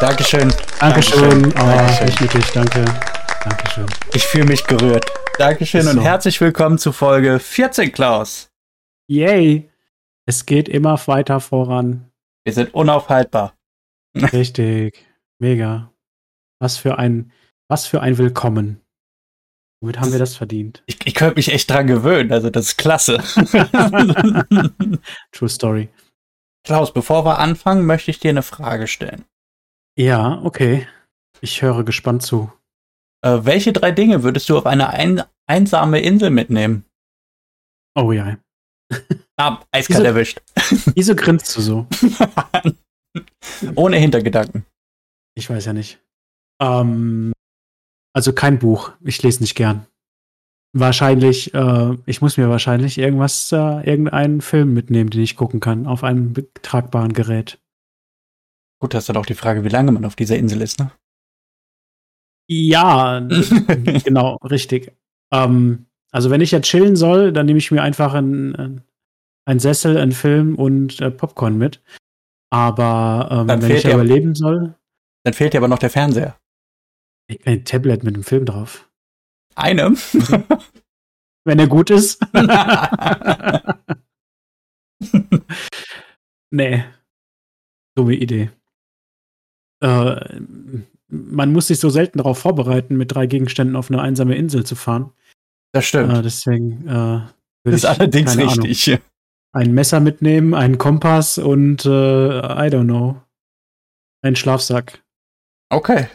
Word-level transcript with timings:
Dankeschön. 0.00 0.52
Dankeschön. 0.78 1.46
Oh, 1.46 1.52
Dankeschön. 1.54 2.08
Richtig, 2.08 2.52
danke. 2.52 2.84
Dankeschön. 3.44 3.86
Ich 4.12 4.26
fühle 4.26 4.44
mich 4.44 4.66
gerührt. 4.66 5.06
Dankeschön 5.38 5.82
so. 5.82 5.90
und 5.90 6.00
herzlich 6.00 6.38
willkommen 6.38 6.76
zu 6.76 6.92
Folge 6.92 7.38
14, 7.38 7.92
Klaus. 7.92 8.50
Yay. 9.08 9.70
Es 10.26 10.44
geht 10.44 10.68
immer 10.68 11.00
weiter 11.06 11.40
voran. 11.40 12.10
Wir 12.44 12.52
sind 12.52 12.74
unaufhaltbar. 12.74 13.54
Richtig. 14.14 15.06
Mega. 15.38 15.90
Was 16.60 16.76
für 16.76 16.98
ein, 16.98 17.32
was 17.68 17.86
für 17.86 18.02
ein 18.02 18.18
Willkommen. 18.18 18.82
Womit 19.80 19.98
haben 19.98 20.12
wir 20.12 20.18
das 20.18 20.36
verdient? 20.36 20.82
Ich, 20.84 20.98
ich 21.06 21.14
könnte 21.14 21.36
mich 21.36 21.50
echt 21.50 21.70
dran 21.70 21.86
gewöhnen, 21.86 22.32
also 22.32 22.50
das 22.50 22.66
ist 22.66 22.76
klasse. 22.76 23.18
True 25.32 25.48
Story. 25.48 25.88
Klaus, 26.64 26.92
bevor 26.92 27.24
wir 27.24 27.38
anfangen, 27.38 27.86
möchte 27.86 28.10
ich 28.10 28.18
dir 28.18 28.30
eine 28.30 28.42
Frage 28.42 28.88
stellen. 28.88 29.24
Ja, 29.98 30.42
okay. 30.42 30.86
Ich 31.40 31.62
höre 31.62 31.84
gespannt 31.84 32.22
zu. 32.22 32.52
Äh, 33.24 33.40
welche 33.42 33.72
drei 33.72 33.92
Dinge 33.92 34.22
würdest 34.22 34.48
du 34.48 34.58
auf 34.58 34.66
eine 34.66 34.90
ein 34.90 35.22
einsame 35.46 36.00
Insel 36.00 36.30
mitnehmen? 36.30 36.84
Oh 37.94 38.12
ja. 38.12 38.38
Ah, 39.38 39.62
eiskalt 39.70 40.00
wieso, 40.00 40.08
erwischt. 40.08 40.40
Wieso 40.94 41.14
grinst 41.14 41.54
du 41.54 41.60
so? 41.60 41.86
Ohne 43.74 43.98
Hintergedanken. 43.98 44.64
Ich 45.34 45.50
weiß 45.50 45.66
ja 45.66 45.74
nicht. 45.74 46.00
Ähm, 46.58 47.34
also 48.14 48.32
kein 48.32 48.58
Buch. 48.58 48.92
Ich 49.02 49.22
lese 49.22 49.42
nicht 49.42 49.54
gern. 49.54 49.84
Wahrscheinlich, 50.72 51.52
äh, 51.52 51.98
ich 52.06 52.22
muss 52.22 52.38
mir 52.38 52.48
wahrscheinlich 52.48 52.96
irgendwas, 52.96 53.52
äh, 53.52 53.86
irgendeinen 53.86 54.40
Film 54.40 54.72
mitnehmen, 54.72 55.10
den 55.10 55.20
ich 55.20 55.36
gucken 55.36 55.60
kann, 55.60 55.86
auf 55.86 56.02
einem 56.02 56.32
tragbaren 56.62 57.12
Gerät. 57.12 57.58
Gut, 58.80 58.92
das 58.92 59.04
ist 59.04 59.08
dann 59.08 59.16
auch 59.16 59.26
die 59.26 59.34
Frage, 59.34 59.64
wie 59.64 59.68
lange 59.68 59.92
man 59.92 60.04
auf 60.04 60.16
dieser 60.16 60.36
Insel 60.36 60.60
ist, 60.60 60.78
ne? 60.78 60.90
Ja, 62.48 63.20
genau, 64.04 64.36
richtig. 64.36 64.92
Ähm, 65.32 65.86
also 66.12 66.30
wenn 66.30 66.40
ich 66.40 66.52
ja 66.52 66.60
chillen 66.60 66.96
soll, 66.96 67.32
dann 67.32 67.46
nehme 67.46 67.58
ich 67.58 67.70
mir 67.70 67.82
einfach 67.82 68.14
einen, 68.14 68.82
einen 69.46 69.60
Sessel, 69.60 69.96
einen 69.96 70.12
Film 70.12 70.54
und 70.56 71.00
äh, 71.00 71.10
Popcorn 71.10 71.58
mit. 71.58 71.82
Aber 72.50 73.28
ähm, 73.30 73.48
wenn 73.48 73.70
ich 73.70 73.82
ja 73.82 73.94
überleben 73.94 74.34
soll. 74.34 74.74
Dann 75.24 75.34
fehlt 75.34 75.54
dir 75.54 75.58
aber 75.58 75.68
noch 75.68 75.80
der 75.80 75.90
Fernseher. 75.90 76.38
Ein 77.44 77.64
Tablet 77.64 78.04
mit 78.04 78.14
einem 78.14 78.22
Film 78.22 78.44
drauf. 78.44 78.88
Einem? 79.56 79.96
wenn 81.44 81.58
er 81.58 81.66
gut 81.66 81.90
ist. 81.90 82.24
nee. 86.50 86.84
Dumme 87.96 88.14
Idee 88.14 88.50
äh, 89.80 90.40
man 91.08 91.52
muss 91.52 91.68
sich 91.68 91.78
so 91.78 91.88
selten 91.88 92.18
darauf 92.18 92.38
vorbereiten, 92.38 92.96
mit 92.96 93.14
drei 93.14 93.26
Gegenständen 93.26 93.76
auf 93.76 93.90
eine 93.90 94.00
einsame 94.00 94.36
Insel 94.36 94.64
zu 94.64 94.74
fahren. 94.74 95.12
Das 95.72 95.86
stimmt. 95.86 96.12
Äh, 96.12 96.22
deswegen 96.22 96.88
äh, 96.88 97.70
ist 97.70 97.84
allerdings 97.84 98.36
richtig. 98.36 98.88
Ahnung, 98.88 99.02
ein 99.52 99.72
Messer 99.72 100.00
mitnehmen, 100.00 100.54
einen 100.54 100.78
Kompass 100.78 101.38
und 101.38 101.86
äh, 101.86 101.88
I 101.88 102.68
don't 102.68 102.84
know. 102.84 103.22
Einen 104.22 104.36
Schlafsack. 104.36 105.02
Okay. 105.70 106.08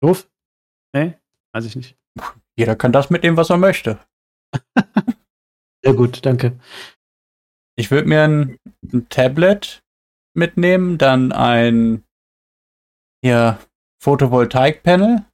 Doof? 0.00 0.28
Nee? 0.94 1.14
Weiß 1.52 1.64
ich 1.64 1.76
nicht. 1.76 1.96
Jeder 2.56 2.76
kann 2.76 2.92
das 2.92 3.10
mitnehmen, 3.10 3.36
was 3.36 3.50
er 3.50 3.56
möchte. 3.56 3.98
Sehr 5.84 5.94
gut, 5.94 6.24
danke. 6.24 6.58
Ich 7.76 7.90
würde 7.90 8.08
mir 8.08 8.22
ein, 8.22 8.58
ein 8.92 9.08
Tablet 9.08 9.82
mitnehmen, 10.34 10.98
dann 10.98 11.32
ein 11.32 12.04
hier 13.22 13.58
Photovoltaik-Panel 14.02 15.24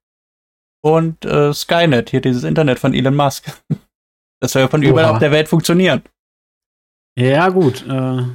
und 0.83 1.25
äh, 1.25 1.53
Skynet, 1.53 2.11
hier 2.11 2.21
dieses 2.21 2.45
Internet 2.45 2.78
von 2.78 2.95
Elon 2.95 3.17
Musk. 3.17 3.50
Das 4.41 4.53
soll 4.53 4.62
ja 4.62 4.69
von 4.69 4.83
Oha. 4.83 4.91
überall 4.91 5.06
auf 5.06 5.21
der 5.21 5.31
Welt 5.31 5.49
funktionieren. 5.49 6.03
Ja, 7.19 7.49
gut. 7.49 7.87
Äh, 7.87 8.27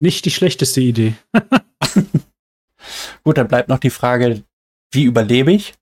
nicht 0.00 0.24
die 0.24 0.30
schlechteste 0.32 0.80
Idee. 0.80 1.14
gut, 3.22 3.38
dann 3.38 3.46
bleibt 3.46 3.68
noch 3.68 3.78
die 3.78 3.90
Frage, 3.90 4.42
wie 4.90 5.04
überlebe 5.04 5.52
ich? 5.52 5.74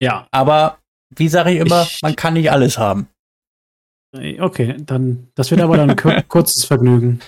Ja. 0.00 0.28
Aber 0.30 0.78
wie 1.16 1.28
sage 1.28 1.50
ich 1.50 1.58
immer, 1.58 1.82
ich, 1.82 2.00
man 2.02 2.14
kann 2.14 2.34
nicht 2.34 2.52
alles 2.52 2.78
haben. 2.78 3.08
Okay, 4.14 4.76
dann 4.78 5.28
das 5.34 5.50
wird 5.50 5.62
aber 5.62 5.78
dann 5.78 5.90
ein 5.90 6.28
kurzes 6.28 6.64
Vergnügen. 6.64 7.20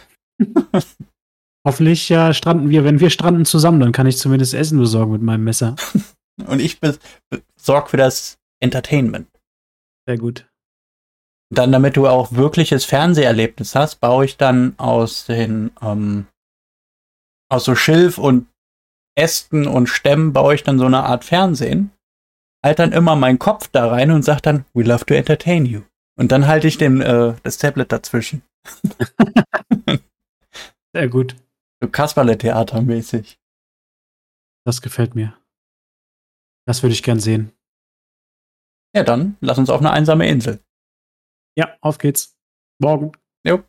Hoffentlich 1.66 2.10
äh, 2.10 2.34
stranden 2.34 2.69
wir, 2.69 2.84
wenn 2.84 3.00
wir 3.00 3.10
stranden 3.10 3.47
zusammen, 3.47 3.80
dann 3.80 3.92
kann 3.92 4.06
ich 4.06 4.19
zumindest 4.19 4.54
Essen 4.54 4.78
besorgen 4.78 5.12
mit 5.12 5.22
meinem 5.22 5.44
Messer. 5.44 5.76
Und 6.47 6.60
ich 6.60 6.80
besorge 6.80 7.88
für 7.88 7.97
das 7.97 8.38
Entertainment. 8.60 9.28
Sehr 10.06 10.19
gut. 10.19 10.47
Dann, 11.50 11.72
damit 11.72 11.97
du 11.97 12.08
auch 12.08 12.32
wirkliches 12.32 12.84
Fernseherlebnis 12.84 13.75
hast, 13.75 14.00
baue 14.00 14.25
ich 14.25 14.36
dann 14.36 14.75
aus 14.78 15.26
den, 15.26 15.70
ähm, 15.80 16.26
aus 17.50 17.64
so 17.64 17.75
Schilf 17.75 18.19
und 18.19 18.48
Ästen 19.16 19.66
und 19.66 19.86
Stämmen 19.86 20.32
baue 20.32 20.56
ich 20.56 20.64
dann 20.64 20.78
so 20.78 20.86
eine 20.86 21.04
Art 21.04 21.25
Fernsehen. 21.25 21.92
Halt 22.64 22.78
dann 22.78 22.92
immer 22.92 23.14
meinen 23.14 23.38
Kopf 23.38 23.69
da 23.69 23.88
rein 23.88 24.10
und 24.10 24.25
sag 24.25 24.41
dann, 24.41 24.64
we 24.75 24.82
love 24.82 25.04
to 25.06 25.14
entertain 25.14 25.64
you. 25.66 25.82
Und 26.16 26.32
dann 26.32 26.46
halte 26.46 26.66
ich 26.66 26.78
den, 26.78 27.00
äh, 27.00 27.34
das 27.42 27.58
Tablet 27.58 27.92
dazwischen. 27.92 28.42
Sehr 30.92 31.08
gut. 31.08 31.36
So 31.84 31.91
Kasperle-Theater-mäßig. 31.91 33.39
Das 34.67 34.81
gefällt 34.81 35.15
mir. 35.15 35.39
Das 36.67 36.83
würde 36.83 36.95
ich 36.95 37.03
gern 37.03 37.21
sehen. 37.21 37.53
Ja, 38.97 39.05
dann 39.05 39.37
lass 39.43 39.59
uns 39.59 39.69
auf 39.69 39.81
eine 39.81 39.91
einsame 39.91 40.27
Insel. 40.27 40.65
Ja, 41.59 41.77
auf 41.83 41.99
geht's. 41.99 42.39
Morgen. 42.81 43.12
Jo. 43.47 43.62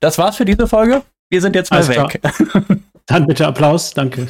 Das 0.00 0.18
war's 0.18 0.36
für 0.36 0.44
diese 0.44 0.66
Folge. 0.66 1.04
Wir 1.30 1.40
sind 1.40 1.54
jetzt 1.54 1.70
mal 1.70 1.76
Alles 1.76 1.90
weg. 1.90 2.20
Dann 3.06 3.26
bitte 3.28 3.46
Applaus, 3.46 3.94
danke. 3.94 4.26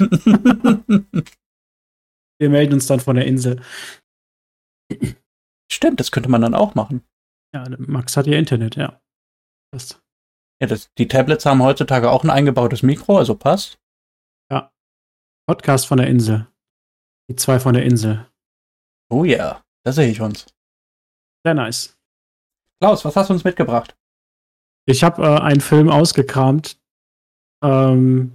Wir 2.40 2.50
melden 2.50 2.74
uns 2.74 2.86
dann 2.88 2.98
von 2.98 3.14
der 3.14 3.24
Insel. 3.26 3.62
Stimmt, 5.70 6.00
das 6.00 6.10
könnte 6.10 6.28
man 6.28 6.42
dann 6.42 6.54
auch 6.54 6.74
machen. 6.74 7.06
Ja, 7.54 7.64
Max 7.78 8.16
hat 8.16 8.26
ja 8.26 8.36
Internet, 8.36 8.74
ja. 8.74 9.00
Passt. 9.72 10.03
Ja, 10.60 10.68
das, 10.68 10.92
die 10.94 11.08
Tablets 11.08 11.46
haben 11.46 11.62
heutzutage 11.62 12.10
auch 12.10 12.24
ein 12.24 12.30
eingebautes 12.30 12.82
Mikro, 12.82 13.18
also 13.18 13.34
passt. 13.34 13.78
Ja. 14.50 14.72
Podcast 15.46 15.86
von 15.86 15.98
der 15.98 16.06
Insel. 16.06 16.46
Die 17.28 17.36
zwei 17.36 17.58
von 17.58 17.74
der 17.74 17.84
Insel. 17.84 18.26
Oh 19.10 19.24
ja, 19.24 19.36
yeah. 19.36 19.64
da 19.84 19.92
sehe 19.92 20.08
ich 20.08 20.20
uns. 20.20 20.46
Sehr 21.44 21.54
nice. 21.54 21.98
Klaus, 22.80 23.04
was 23.04 23.16
hast 23.16 23.30
du 23.30 23.34
uns 23.34 23.44
mitgebracht? 23.44 23.96
Ich 24.86 25.02
habe 25.02 25.22
äh, 25.22 25.40
einen 25.40 25.60
Film 25.60 25.88
ausgekramt, 25.88 26.78
ähm, 27.62 28.34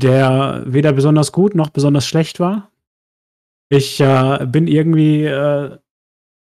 der 0.00 0.62
weder 0.66 0.92
besonders 0.92 1.32
gut 1.32 1.54
noch 1.54 1.70
besonders 1.70 2.06
schlecht 2.06 2.40
war. 2.40 2.70
Ich 3.70 4.00
äh, 4.00 4.46
bin 4.46 4.66
irgendwie 4.66 5.24
äh, 5.24 5.78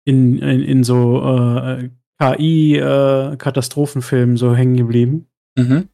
in, 0.04 0.38
in, 0.38 0.62
in 0.62 0.84
so 0.84 1.20
äh, 1.22 1.90
KI-Katastrophenfilm 2.20 4.34
äh, 4.34 4.36
so 4.36 4.54
hängen 4.54 4.76
geblieben. 4.76 5.26
Mhm. 5.56 5.88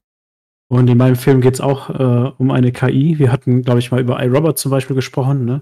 Und 0.69 0.91
in 0.91 0.98
meinem 0.98 1.16
Film 1.16 1.41
geht 1.41 1.54
es 1.54 1.60
auch 1.60 1.91
äh, 1.91 2.32
um 2.38 2.50
eine 2.50 2.72
KI. 2.72 3.19
Wir 3.19 3.31
hatten, 3.31 3.62
glaube 3.62 3.78
ich, 3.78 3.92
mal 3.92 4.00
über 4.00 4.22
iRobot 4.22 4.59
zum 4.59 4.70
Beispiel 4.70 4.97
gesprochen, 4.97 5.44
ne? 5.44 5.60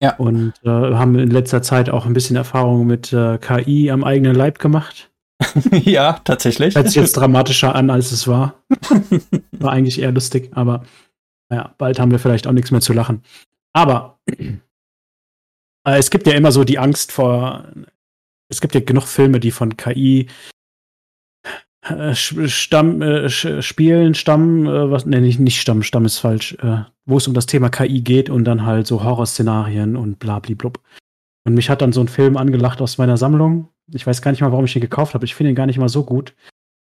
Ja. 0.00 0.16
Und 0.16 0.54
äh, 0.64 0.68
haben 0.68 1.16
in 1.18 1.30
letzter 1.30 1.62
Zeit 1.62 1.90
auch 1.90 2.06
ein 2.06 2.14
bisschen 2.14 2.34
Erfahrung 2.34 2.86
mit 2.86 3.12
äh, 3.12 3.38
KI 3.38 3.90
am 3.90 4.02
eigenen 4.02 4.34
Leib 4.34 4.58
gemacht. 4.58 5.10
ja, 5.84 6.14
tatsächlich. 6.24 6.74
Hört 6.74 6.88
sich 6.88 6.96
jetzt 6.96 7.12
dramatischer 7.12 7.74
an, 7.74 7.90
als 7.90 8.10
es 8.10 8.26
war. 8.26 8.54
war 9.52 9.72
eigentlich 9.72 10.00
eher 10.00 10.12
lustig, 10.12 10.50
aber 10.54 10.84
naja, 11.50 11.74
bald 11.78 12.00
haben 12.00 12.10
wir 12.10 12.18
vielleicht 12.18 12.46
auch 12.46 12.52
nichts 12.52 12.70
mehr 12.70 12.80
zu 12.80 12.92
lachen. 12.92 13.22
Aber 13.72 14.18
äh, 14.28 14.56
es 15.84 16.10
gibt 16.10 16.26
ja 16.26 16.32
immer 16.32 16.50
so 16.50 16.64
die 16.64 16.78
Angst 16.78 17.12
vor 17.12 17.68
es 18.52 18.60
gibt 18.60 18.74
ja 18.74 18.80
genug 18.80 19.04
Filme, 19.04 19.40
die 19.40 19.50
von 19.50 19.76
KI 19.76 20.28
äh, 21.84 22.14
Stamm, 22.14 23.02
äh, 23.02 23.28
Spielen, 23.28 24.14
Stamm, 24.14 24.66
äh, 24.66 24.90
was, 24.90 25.06
ne, 25.06 25.20
nicht, 25.20 25.40
nicht 25.40 25.60
Stamm, 25.60 25.82
Stamm 25.82 26.04
ist 26.04 26.18
falsch, 26.18 26.52
äh, 26.60 26.84
wo 27.06 27.16
es 27.16 27.26
um 27.26 27.34
das 27.34 27.46
Thema 27.46 27.70
KI 27.70 28.02
geht 28.02 28.30
und 28.30 28.44
dann 28.44 28.64
halt 28.64 28.86
so 28.86 29.02
Horrorszenarien 29.02 29.96
und 29.96 30.18
blablablub. 30.18 30.80
Und 31.44 31.54
mich 31.54 31.70
hat 31.70 31.82
dann 31.82 31.92
so 31.92 32.00
ein 32.00 32.08
Film 32.08 32.36
angelacht 32.36 32.80
aus 32.80 32.98
meiner 32.98 33.16
Sammlung. 33.16 33.70
Ich 33.92 34.06
weiß 34.06 34.22
gar 34.22 34.30
nicht 34.30 34.42
mal, 34.42 34.52
warum 34.52 34.66
ich 34.66 34.76
ihn 34.76 34.82
gekauft 34.82 35.14
habe. 35.14 35.24
Ich 35.24 35.34
finde 35.34 35.50
ihn 35.50 35.56
gar 35.56 35.66
nicht 35.66 35.78
mal 35.78 35.88
so 35.88 36.04
gut. 36.04 36.36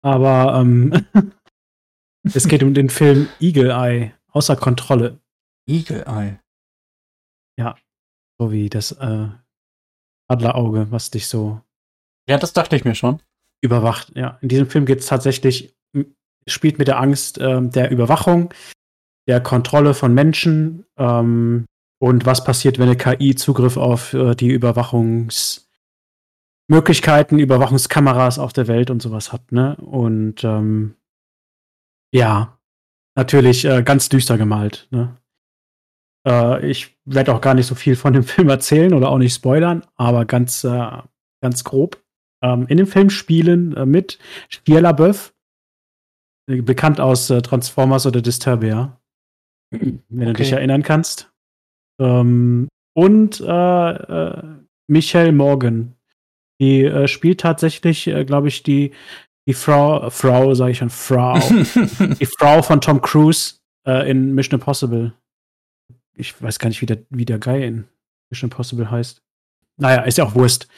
Aber 0.02 0.60
ähm, 0.60 0.92
es 2.22 2.46
geht 2.46 2.62
um 2.62 2.74
den 2.74 2.90
Film 2.90 3.28
Eagle 3.40 3.70
Eye, 3.70 4.12
außer 4.30 4.54
Kontrolle. 4.54 5.18
Eagle 5.66 6.04
Eye. 6.06 6.38
Ja, 7.58 7.74
so 8.38 8.52
wie 8.52 8.68
das 8.68 8.92
äh, 8.92 9.28
Adlerauge, 10.28 10.86
was 10.90 11.10
dich 11.10 11.28
so. 11.28 11.60
Ja, 12.28 12.38
das 12.38 12.52
dachte 12.52 12.76
ich 12.76 12.84
mir 12.84 12.94
schon. 12.94 13.20
Überwacht, 13.62 14.12
ja. 14.14 14.38
In 14.40 14.48
diesem 14.48 14.68
Film 14.68 14.86
geht 14.86 15.00
es 15.00 15.06
tatsächlich, 15.06 15.74
spielt 16.46 16.78
mit 16.78 16.88
der 16.88 17.00
Angst 17.00 17.38
äh, 17.38 17.60
der 17.62 17.90
Überwachung. 17.90 18.52
der 19.26 19.40
Kontrolle 19.40 19.94
von 19.94 20.12
Menschen 20.12 20.84
ähm, 20.98 21.64
und 21.98 22.26
was 22.26 22.44
passiert, 22.44 22.78
wenn 22.78 22.88
eine 22.88 22.96
KI 22.96 23.34
Zugriff 23.34 23.78
auf 23.78 24.12
äh, 24.12 24.34
die 24.34 24.48
Überwachungsmöglichkeiten, 24.48 27.38
Überwachungskameras 27.38 28.38
auf 28.38 28.52
der 28.52 28.68
Welt 28.68 28.90
und 28.90 29.00
sowas 29.00 29.32
hat. 29.32 29.52
Ne? 29.52 29.76
Und 29.76 30.44
ähm, 30.44 30.96
ja, 32.12 32.58
natürlich 33.16 33.64
äh, 33.64 33.82
ganz 33.82 34.10
düster 34.10 34.36
gemalt. 34.36 34.88
Ne? 34.90 35.16
Äh, 36.26 36.68
ich 36.68 36.96
werde 37.04 37.34
auch 37.34 37.40
gar 37.40 37.54
nicht 37.54 37.66
so 37.66 37.74
viel 37.74 37.96
von 37.96 38.12
dem 38.12 38.22
Film 38.24 38.48
erzählen 38.48 38.94
oder 38.94 39.10
auch 39.10 39.18
nicht 39.18 39.34
spoilern, 39.34 39.84
aber 39.96 40.24
ganz, 40.24 40.64
äh, 40.64 40.90
ganz 41.42 41.64
grob. 41.64 42.02
Ähm, 42.42 42.66
in 42.68 42.76
dem 42.76 42.86
Film 42.86 43.10
spielen 43.10 43.76
äh, 43.76 43.86
mit 43.86 44.18
Shia 44.48 44.80
LaBeouf, 44.80 45.34
äh, 46.50 46.60
bekannt 46.60 47.00
aus 47.00 47.30
äh, 47.30 47.42
Transformers 47.42 48.06
oder 48.06 48.20
Disturbia, 48.20 49.00
wenn 49.70 50.02
okay. 50.10 50.24
du 50.24 50.32
dich 50.34 50.52
erinnern 50.52 50.82
kannst. 50.82 51.32
Ähm, 52.00 52.68
und 52.96 53.40
äh, 53.40 54.42
Michelle 54.86 55.32
Morgan. 55.32 55.96
Die 56.60 56.84
äh, 56.84 57.08
spielt 57.08 57.40
tatsächlich, 57.40 58.06
äh, 58.06 58.24
glaube 58.24 58.48
ich, 58.48 58.62
die, 58.62 58.92
die 59.48 59.54
Frau, 59.54 60.08
Frau, 60.10 60.54
sage 60.54 60.72
ich 60.72 60.78
schon, 60.78 60.90
Frau, 60.90 61.34
die 62.20 62.26
Frau 62.26 62.62
von 62.62 62.80
Tom 62.80 63.00
Cruise 63.00 63.56
äh, 63.86 64.08
in 64.08 64.34
Mission 64.34 64.60
Impossible. 64.60 65.12
Ich 66.16 66.40
weiß 66.40 66.58
gar 66.58 66.68
nicht, 66.68 66.80
wie 66.80 66.86
der, 66.86 66.98
wie 67.10 67.24
der 67.24 67.38
Guy 67.38 67.64
in 67.66 67.84
Mission 68.30 68.50
Impossible 68.50 68.90
heißt. 68.90 69.22
Naja, 69.76 70.02
ist 70.02 70.18
ja 70.18 70.24
auch 70.24 70.34
Wurst. 70.34 70.68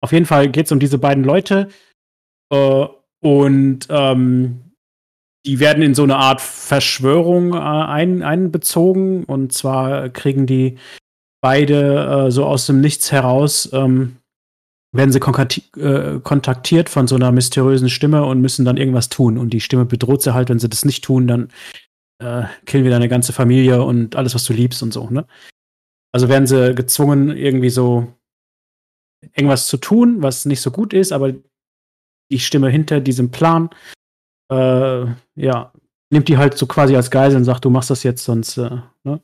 Auf 0.00 0.12
jeden 0.12 0.26
Fall 0.26 0.50
geht 0.50 0.66
es 0.66 0.72
um 0.72 0.80
diese 0.80 0.98
beiden 0.98 1.24
Leute. 1.24 1.68
Äh, 2.50 2.86
und 3.20 3.86
ähm, 3.88 4.60
die 5.46 5.60
werden 5.60 5.82
in 5.82 5.94
so 5.94 6.02
eine 6.02 6.16
Art 6.16 6.40
Verschwörung 6.40 7.54
äh, 7.54 7.58
ein, 7.58 8.22
einbezogen. 8.22 9.24
Und 9.24 9.52
zwar 9.52 10.08
kriegen 10.08 10.46
die 10.46 10.78
beide 11.40 12.26
äh, 12.26 12.30
so 12.30 12.46
aus 12.46 12.66
dem 12.66 12.80
Nichts 12.80 13.12
heraus, 13.12 13.68
ähm, 13.72 14.16
werden 14.92 15.12
sie 15.12 15.18
äh, 15.18 16.20
kontaktiert 16.20 16.88
von 16.88 17.06
so 17.06 17.16
einer 17.16 17.32
mysteriösen 17.32 17.90
Stimme 17.90 18.24
und 18.24 18.40
müssen 18.40 18.64
dann 18.64 18.76
irgendwas 18.76 19.08
tun. 19.08 19.38
Und 19.38 19.50
die 19.50 19.60
Stimme 19.60 19.84
bedroht 19.84 20.22
sie 20.22 20.34
halt, 20.34 20.48
wenn 20.48 20.58
sie 20.58 20.68
das 20.68 20.84
nicht 20.84 21.04
tun, 21.04 21.26
dann 21.26 21.48
äh, 22.18 22.44
killen 22.66 22.84
wir 22.84 22.90
deine 22.90 23.08
ganze 23.08 23.32
Familie 23.32 23.82
und 23.82 24.16
alles, 24.16 24.34
was 24.34 24.44
du 24.44 24.52
liebst 24.52 24.82
und 24.82 24.92
so. 24.92 25.08
Ne? 25.10 25.26
Also 26.12 26.28
werden 26.28 26.46
sie 26.46 26.74
gezwungen, 26.74 27.36
irgendwie 27.36 27.70
so 27.70 28.12
irgendwas 29.34 29.68
zu 29.68 29.76
tun, 29.78 30.22
was 30.22 30.44
nicht 30.44 30.60
so 30.60 30.70
gut 30.70 30.92
ist, 30.92 31.12
aber 31.12 31.32
die 32.30 32.38
Stimme 32.38 32.68
hinter 32.68 33.00
diesem 33.00 33.30
Plan 33.30 33.70
äh, 34.50 35.06
ja, 35.34 35.72
nimmt 36.10 36.28
die 36.28 36.38
halt 36.38 36.56
so 36.56 36.66
quasi 36.66 36.96
als 36.96 37.10
Geisel 37.10 37.38
und 37.38 37.44
sagt, 37.44 37.64
du 37.64 37.70
machst 37.70 37.90
das 37.90 38.02
jetzt, 38.02 38.24
sonst 38.24 38.58
äh, 38.58 38.78
ne, 39.04 39.20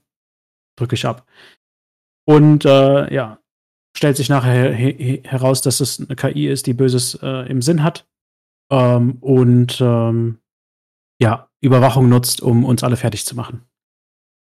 drücke 0.76 0.94
ich 0.94 1.06
ab. 1.06 1.26
Und 2.26 2.64
äh, 2.64 3.12
ja, 3.12 3.38
stellt 3.96 4.16
sich 4.16 4.28
nachher 4.28 4.72
her 4.72 5.20
heraus, 5.24 5.62
dass 5.62 5.80
es 5.80 6.00
eine 6.00 6.16
KI 6.16 6.48
ist, 6.48 6.66
die 6.66 6.74
Böses 6.74 7.18
äh, 7.22 7.48
im 7.48 7.62
Sinn 7.62 7.82
hat 7.82 8.08
ähm, 8.70 9.18
und 9.20 9.80
ähm, 9.80 10.38
ja, 11.20 11.49
Überwachung 11.60 12.08
nutzt, 12.08 12.40
um 12.40 12.64
uns 12.64 12.82
alle 12.82 12.96
fertig 12.96 13.26
zu 13.26 13.36
machen. 13.36 13.64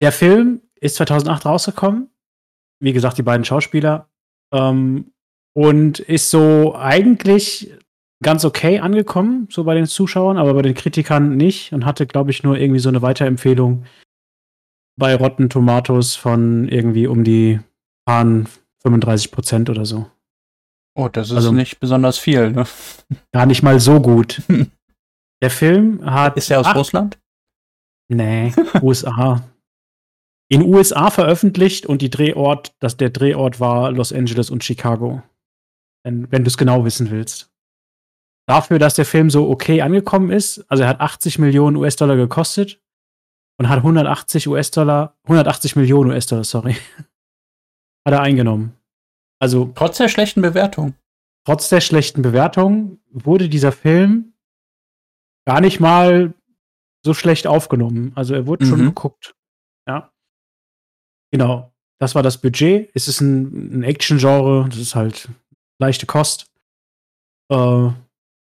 Der 0.02 0.12
Film 0.12 0.62
ist 0.80 0.96
2008 0.96 1.46
rausgekommen. 1.46 2.10
Wie 2.80 2.94
gesagt, 2.94 3.18
die 3.18 3.24
beiden 3.24 3.46
Schauspieler. 3.46 4.10
Ähm, 4.54 5.12
und 5.56 6.00
ist 6.00 6.30
so 6.30 6.76
eigentlich 6.76 7.74
ganz 8.24 8.46
okay 8.46 8.80
angekommen, 8.80 9.48
so 9.52 9.64
bei 9.64 9.74
den 9.74 9.88
Zuschauern, 9.88 10.38
aber 10.38 10.54
bei 10.54 10.62
den 10.62 10.76
Kritikern 10.76 11.36
nicht 11.36 11.74
und 11.74 11.86
hatte, 11.86 12.06
glaube 12.06 12.32
ich, 12.32 12.44
nur 12.44 12.58
irgendwie 12.58 12.80
so 12.80 12.90
eine 12.90 13.02
Weiterempfehlung 13.02 13.86
bei 15.00 15.16
Rotten 15.16 15.50
Tomatoes 15.50 16.16
von 16.16 16.68
irgendwie 16.68 17.08
um 17.08 17.24
die 17.24 17.60
35 18.08 19.32
Prozent 19.32 19.70
oder 19.70 19.86
so. 19.86 20.10
Oh, 20.96 21.10
das 21.10 21.30
ist 21.30 21.36
also 21.36 21.52
nicht 21.52 21.80
besonders 21.80 22.18
viel, 22.18 22.52
ne? 22.52 22.66
Gar 23.32 23.46
nicht 23.46 23.62
mal 23.62 23.80
so 23.80 24.02
gut. 24.02 24.42
Der 25.42 25.50
Film 25.50 26.04
hat. 26.04 26.38
Ist 26.38 26.50
er 26.50 26.60
aus 26.60 26.68
acht, 26.68 26.78
Russland? 26.78 27.20
Nee, 28.10 28.54
USA. 28.82 29.44
In 30.50 30.64
USA 30.64 31.10
veröffentlicht 31.10 31.86
und 31.86 32.02
die 32.02 32.10
Drehort, 32.10 32.74
dass 32.80 32.98
der 32.98 33.10
Drehort 33.10 33.60
war 33.60 33.92
Los 33.92 34.14
Angeles 34.14 34.50
und 34.50 34.64
Chicago. 34.64 35.22
Wenn, 36.04 36.32
wenn 36.32 36.44
du 36.44 36.48
es 36.48 36.58
genau 36.58 36.86
wissen 36.86 37.12
willst 37.12 37.52
dafür, 38.48 38.80
dass 38.80 38.96
der 38.96 39.06
Film 39.06 39.30
so 39.30 39.50
okay 39.50 39.82
angekommen 39.82 40.32
ist, 40.32 40.66
also 40.70 40.84
er 40.84 40.90
hat 40.90 41.02
80 41.02 41.38
Millionen 41.38 41.76
US-Dollar 41.76 42.16
gekostet 42.16 42.82
und 43.60 43.70
hat 43.70 43.78
180 43.80 44.48
US-Dollar, 44.48 45.16
180 45.24 45.76
Millionen 45.76 46.12
US-Dollar, 46.12 46.44
sorry, 46.44 46.74
hat 48.06 48.14
er 48.14 48.22
eingenommen. 48.22 48.74
Also 49.40 49.72
trotz 49.76 49.98
der 49.98 50.08
schlechten 50.08 50.42
Bewertung. 50.42 50.96
Trotz 51.46 51.70
der 51.70 51.82
schlechten 51.82 52.22
Bewertung 52.22 53.00
wurde 53.12 53.50
dieser 53.50 53.72
Film 53.72 54.34
gar 55.48 55.62
nicht 55.62 55.80
mal 55.80 56.34
so 57.06 57.14
schlecht 57.14 57.48
aufgenommen. 57.48 58.12
Also 58.16 58.34
er 58.36 58.46
wurde 58.48 58.66
mhm. 58.66 58.70
schon 58.70 58.80
geguckt. 58.80 59.34
Ja. 59.88 60.12
Genau. 61.32 61.72
Das 62.00 62.16
war 62.16 62.22
das 62.22 62.40
Budget. 62.40 62.92
Es 62.94 63.08
ist 63.08 63.22
ein, 63.22 63.80
ein 63.80 63.84
Action-Genre. 63.84 64.68
Das 64.70 64.78
ist 64.78 64.94
halt 64.94 65.30
leichte 65.80 66.06
Kost. 66.06 66.52
Äh, 67.50 67.90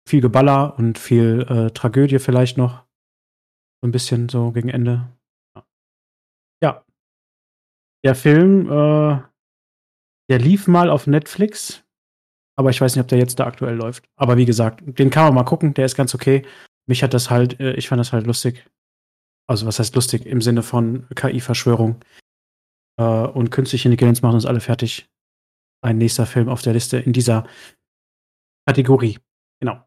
viel 0.10 0.22
Geballer 0.22 0.78
und 0.80 0.98
viel 0.98 1.46
äh, 1.48 1.72
Tragödie 1.72 2.18
vielleicht 2.18 2.58
noch. 2.58 2.84
So 3.82 3.88
ein 3.88 3.92
bisschen 3.92 4.28
so 4.28 4.52
gegen 4.52 4.70
Ende. 4.70 5.08
Ja. 6.64 6.84
Der 8.04 8.16
Film, 8.16 8.66
äh, 8.68 9.22
der 10.30 10.40
lief 10.40 10.68
mal 10.68 10.90
auf 10.90 11.06
Netflix, 11.06 11.84
aber 12.58 12.72
ich 12.72 12.82
weiß 12.82 12.96
nicht, 12.96 13.04
ob 13.04 13.10
der 13.10 13.20
jetzt 13.20 13.40
da 13.40 13.46
aktuell 13.46 13.76
läuft. 13.76 14.10
Aber 14.16 14.38
wie 14.38 14.46
gesagt, 14.46 14.82
den 14.86 15.12
kann 15.12 15.26
man 15.26 15.36
mal 15.36 15.44
gucken, 15.44 15.76
der 15.76 15.86
ist 15.86 15.96
ganz 15.96 16.16
okay. 16.16 16.44
Mich 16.88 17.04
hat 17.04 17.14
das 17.14 17.30
halt, 17.30 17.60
äh, 17.60 17.74
ich 17.74 17.88
fand 17.88 18.00
das 18.00 18.14
halt 18.14 18.28
lustig. 18.28 18.70
Also 19.48 19.66
was 19.66 19.80
heißt 19.80 19.96
lustig? 19.96 20.26
Im 20.26 20.42
Sinne 20.42 20.64
von 20.64 21.08
KI-Verschwörung. 21.16 22.02
Äh, 23.00 23.04
und 23.04 23.52
künstliche 23.52 23.88
Intelligenz 23.88 24.22
machen 24.22 24.36
uns 24.36 24.46
alle 24.46 24.60
fertig. 24.60 25.10
Ein 25.84 25.98
nächster 25.98 26.26
Film 26.26 26.50
auf 26.50 26.62
der 26.62 26.74
Liste 26.74 26.98
in 26.98 27.14
dieser 27.14 27.46
Kategorie. 28.68 29.20
Genau. 29.60 29.84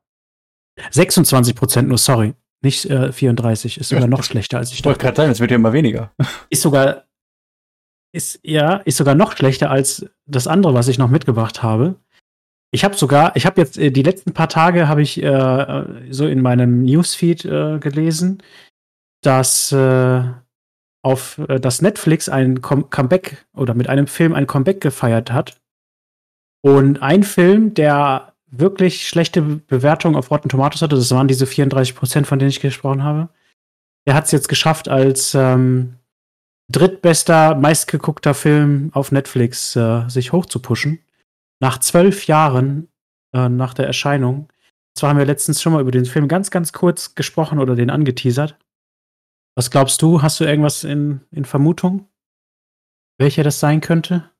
26 0.90 1.54
Prozent 1.54 1.88
nur, 1.88 1.98
sorry. 1.98 2.34
Nicht 2.62 2.86
äh, 2.86 3.12
34, 3.12 3.78
ist 3.78 3.88
sogar 3.88 4.06
noch 4.06 4.22
schlechter 4.24 4.58
als 4.58 4.72
ich 4.72 4.78
dachte. 4.78 4.80
Ich 4.80 4.86
wollte 4.86 5.00
gerade 5.00 5.16
sagen, 5.16 5.30
es 5.30 5.40
wird 5.40 5.50
ja 5.50 5.56
immer 5.56 5.72
weniger. 5.72 6.12
Ist 6.50 6.62
sogar, 6.62 7.04
ist, 8.12 8.40
ja, 8.42 8.76
ist 8.76 8.96
sogar 8.96 9.14
noch 9.14 9.36
schlechter 9.36 9.70
als 9.70 10.06
das 10.26 10.46
andere, 10.46 10.74
was 10.74 10.88
ich 10.88 10.98
noch 10.98 11.10
mitgebracht 11.10 11.62
habe. 11.62 12.00
Ich 12.70 12.84
habe 12.84 12.96
sogar, 12.96 13.34
ich 13.36 13.46
habe 13.46 13.60
jetzt 13.60 13.78
äh, 13.78 13.90
die 13.90 14.02
letzten 14.02 14.32
paar 14.32 14.48
Tage 14.48 14.88
habe 14.88 15.02
ich 15.02 15.22
äh, 15.22 15.84
so 16.10 16.26
in 16.26 16.42
meinem 16.42 16.82
Newsfeed 16.82 17.44
äh, 17.44 17.78
gelesen, 17.78 18.42
dass 19.22 19.72
äh, 19.72 20.22
auf 21.02 21.38
äh, 21.48 21.58
das 21.58 21.80
Netflix 21.82 22.28
ein 22.28 22.60
Com 22.60 22.90
Comeback 22.90 23.46
oder 23.54 23.74
mit 23.74 23.88
einem 23.88 24.06
Film 24.06 24.34
ein 24.34 24.46
Comeback 24.46 24.80
gefeiert 24.80 25.32
hat. 25.32 25.60
Und 26.62 27.02
ein 27.02 27.22
Film, 27.22 27.74
der 27.74 28.34
wirklich 28.50 29.08
schlechte 29.08 29.42
Bewertung 29.42 30.16
auf 30.16 30.30
Rotten 30.30 30.48
Tomatoes 30.48 30.82
hatte, 30.82 30.96
das 30.96 31.10
waren 31.10 31.28
diese 31.28 31.46
34 31.46 31.94
Prozent, 31.94 32.26
von 32.26 32.38
denen 32.38 32.50
ich 32.50 32.60
gesprochen 32.60 33.02
habe. 33.02 33.28
Er 34.06 34.14
hat 34.14 34.24
es 34.24 34.32
jetzt 34.32 34.48
geschafft, 34.48 34.88
als 34.88 35.34
ähm, 35.34 35.96
drittbester, 36.70 37.54
meistgeguckter 37.54 38.34
Film 38.34 38.90
auf 38.92 39.12
Netflix 39.12 39.76
äh, 39.76 40.08
sich 40.08 40.32
hochzupuschen. 40.32 40.98
Nach 41.60 41.78
zwölf 41.78 42.26
Jahren 42.26 42.88
äh, 43.34 43.48
nach 43.48 43.74
der 43.74 43.86
Erscheinung. 43.86 44.52
Zwar 44.96 45.10
haben 45.10 45.18
wir 45.18 45.26
letztens 45.26 45.62
schon 45.62 45.72
mal 45.72 45.82
über 45.82 45.90
den 45.90 46.06
Film 46.06 46.28
ganz, 46.28 46.50
ganz 46.50 46.72
kurz 46.72 47.14
gesprochen 47.14 47.58
oder 47.58 47.76
den 47.76 47.90
angeteasert. 47.90 48.58
Was 49.56 49.70
glaubst 49.70 50.02
du? 50.02 50.22
Hast 50.22 50.40
du 50.40 50.44
irgendwas 50.44 50.84
in, 50.84 51.20
in 51.30 51.44
Vermutung? 51.44 52.08
Welcher 53.18 53.42
das 53.42 53.60
sein 53.60 53.80
könnte? 53.80 54.30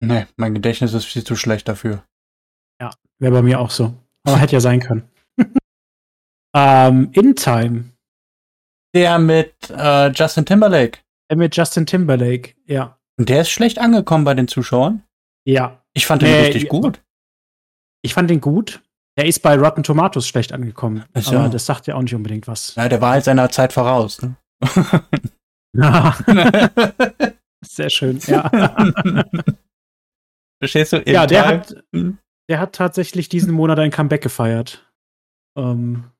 Nee, 0.00 0.26
mein 0.36 0.54
Gedächtnis 0.54 0.94
ist 0.94 1.06
viel 1.06 1.24
zu 1.24 1.34
schlecht 1.34 1.68
dafür. 1.68 2.04
Ja, 2.80 2.90
wäre 3.18 3.32
bei 3.32 3.42
mir 3.42 3.60
auch 3.60 3.70
so. 3.70 3.94
Aber 4.24 4.38
hätte 4.38 4.52
ja 4.52 4.60
sein 4.60 4.80
können. 4.80 5.08
ähm, 6.54 7.10
In 7.12 7.34
Time. 7.34 7.84
Der 8.94 9.18
mit 9.18 9.54
äh, 9.70 10.10
Justin 10.12 10.46
Timberlake. 10.46 11.00
Der 11.30 11.36
mit 11.36 11.56
Justin 11.56 11.86
Timberlake, 11.86 12.54
ja. 12.64 12.98
Und 13.18 13.28
der 13.28 13.42
ist 13.42 13.50
schlecht 13.50 13.78
angekommen 13.78 14.24
bei 14.24 14.34
den 14.34 14.48
Zuschauern? 14.48 15.02
Ja. 15.44 15.77
Ich 15.94 16.06
fand 16.06 16.22
den 16.22 16.30
nee, 16.30 16.46
richtig 16.46 16.68
gut. 16.68 17.02
Ich 18.02 18.14
fand 18.14 18.30
den 18.30 18.40
gut. 18.40 18.82
Der 19.16 19.26
ist 19.26 19.40
bei 19.40 19.56
Rotten 19.58 19.82
Tomatoes 19.82 20.28
schlecht 20.28 20.52
angekommen. 20.52 21.04
So. 21.16 21.36
Aber 21.36 21.48
das 21.48 21.66
sagt 21.66 21.88
ja 21.88 21.96
auch 21.96 22.02
nicht 22.02 22.14
unbedingt 22.14 22.46
was. 22.46 22.76
Ja, 22.76 22.88
der 22.88 23.00
war 23.00 23.12
halt 23.12 23.24
seiner 23.24 23.50
Zeit 23.50 23.72
voraus. 23.72 24.22
Ne? 24.22 24.36
Sehr 27.64 27.90
schön, 27.90 28.20
ja. 28.26 28.48
Verstehst 30.62 30.92
du? 30.92 31.02
ja, 31.06 31.26
der 31.26 31.46
hat, 31.46 31.74
hm? 31.92 32.18
Der 32.48 32.60
hat 32.60 32.74
tatsächlich 32.74 33.28
diesen 33.28 33.52
Monat 33.52 33.78
ein 33.78 33.90
Comeback 33.90 34.22
gefeiert. 34.22 34.88
Ähm, 35.56 36.10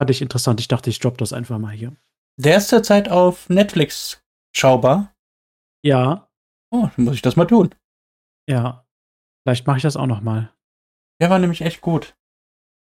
fand 0.00 0.10
ich 0.10 0.22
interessant. 0.22 0.60
Ich 0.60 0.68
dachte, 0.68 0.90
ich 0.90 0.98
droppe 0.98 1.18
das 1.18 1.32
einfach 1.32 1.58
mal 1.58 1.72
hier. 1.72 1.94
Der 2.38 2.56
ist 2.56 2.68
zurzeit 2.68 3.08
auf 3.10 3.48
Netflix 3.48 4.22
schaubar. 4.56 5.14
Ja. 5.84 6.28
Oh, 6.70 6.88
dann 6.96 7.04
muss 7.04 7.14
ich 7.14 7.22
das 7.22 7.36
mal 7.36 7.44
tun. 7.44 7.74
Ja. 8.48 8.86
Vielleicht 9.44 9.66
mache 9.66 9.78
ich 9.78 9.82
das 9.82 9.96
auch 9.96 10.06
noch 10.06 10.20
mal. 10.20 10.52
Der 11.20 11.30
war 11.30 11.38
nämlich 11.38 11.62
echt 11.62 11.80
gut. 11.80 12.14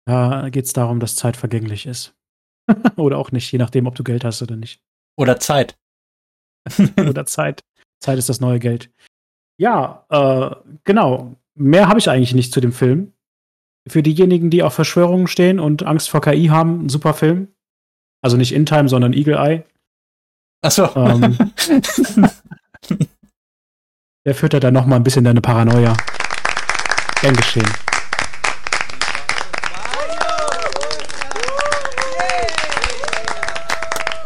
Da 0.06 0.48
geht 0.50 0.66
es 0.66 0.72
darum, 0.72 1.00
dass 1.00 1.16
Zeit 1.16 1.36
vergänglich 1.36 1.86
ist. 1.86 2.14
oder 2.96 3.18
auch 3.18 3.32
nicht, 3.32 3.50
je 3.52 3.58
nachdem, 3.58 3.86
ob 3.86 3.94
du 3.94 4.04
Geld 4.04 4.24
hast 4.24 4.42
oder 4.42 4.56
nicht. 4.56 4.82
Oder 5.18 5.38
Zeit. 5.38 5.76
oder 6.98 7.26
Zeit. 7.26 7.60
Zeit 8.02 8.18
ist 8.18 8.28
das 8.28 8.40
neue 8.40 8.58
Geld. 8.58 8.90
Ja, 9.58 10.06
äh, 10.10 10.56
genau. 10.84 11.36
Mehr 11.56 11.88
habe 11.88 11.98
ich 11.98 12.10
eigentlich 12.10 12.34
nicht 12.34 12.52
zu 12.52 12.60
dem 12.60 12.72
Film. 12.72 13.12
Für 13.88 14.02
diejenigen, 14.02 14.50
die 14.50 14.62
auf 14.62 14.74
Verschwörungen 14.74 15.26
stehen 15.26 15.60
und 15.60 15.84
Angst 15.84 16.10
vor 16.10 16.20
KI 16.20 16.46
haben, 16.46 16.86
ein 16.86 16.88
super 16.88 17.14
Film. 17.14 17.48
Also 18.22 18.36
nicht 18.36 18.52
In 18.52 18.66
Time, 18.66 18.88
sondern 18.88 19.12
Eagle 19.12 19.36
Eye. 19.36 19.64
Achso. 20.62 20.88
Ähm, 20.96 21.36
der 24.24 24.34
führt 24.34 24.54
ja 24.54 24.60
dann 24.60 24.74
noch 24.74 24.86
mal 24.86 24.96
ein 24.96 25.04
bisschen 25.04 25.24
deine 25.24 25.42
Paranoia. 25.42 25.94
Gern 27.24 27.36
geschehen. 27.36 27.72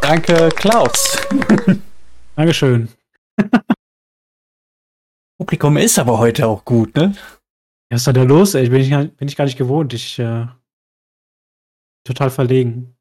Danke, 0.03 0.49
Klaus. 0.57 1.17
Dankeschön. 2.35 2.89
Publikum 5.39 5.77
ist 5.77 6.01
aber 6.01 6.19
heute 6.19 6.49
auch 6.49 6.65
gut, 6.65 6.97
ne? 6.97 7.15
Was 7.89 8.05
ist 8.05 8.17
da 8.17 8.23
los? 8.25 8.55
Ey? 8.55 8.69
Bin, 8.69 8.81
ich, 8.81 8.91
bin 8.91 9.29
ich 9.29 9.37
gar 9.37 9.45
nicht 9.45 9.59
gewohnt. 9.59 9.95
Ich 9.95 10.19
äh, 10.19 10.49
total 12.05 12.31
verlegen. 12.31 12.97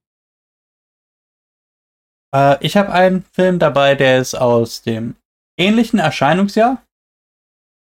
Äh, 2.36 2.64
ich 2.64 2.78
habe 2.78 2.94
einen 2.94 3.24
Film 3.24 3.58
dabei, 3.58 3.96
der 3.96 4.20
ist 4.20 4.36
aus 4.36 4.84
dem 4.84 5.16
ähnlichen 5.60 5.98
Erscheinungsjahr 5.98 6.86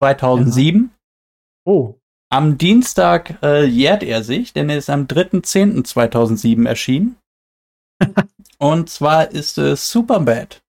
2007. 0.03 0.91
Ja. 0.93 1.73
Oh. 1.73 2.00
Am 2.33 2.59
Dienstag 2.59 3.43
äh, 3.43 3.65
jährt 3.65 4.05
er 4.05 4.23
sich, 4.23 4.53
denn 4.53 4.71
er 4.71 4.79
ist 4.79 4.89
am 4.89 5.07
3.10.2007 5.07 6.67
erschienen. 6.67 7.17
Und 8.59 8.89
zwar 8.89 9.33
ist 9.33 9.59
es 9.59 9.91
Superbad. 9.91 10.63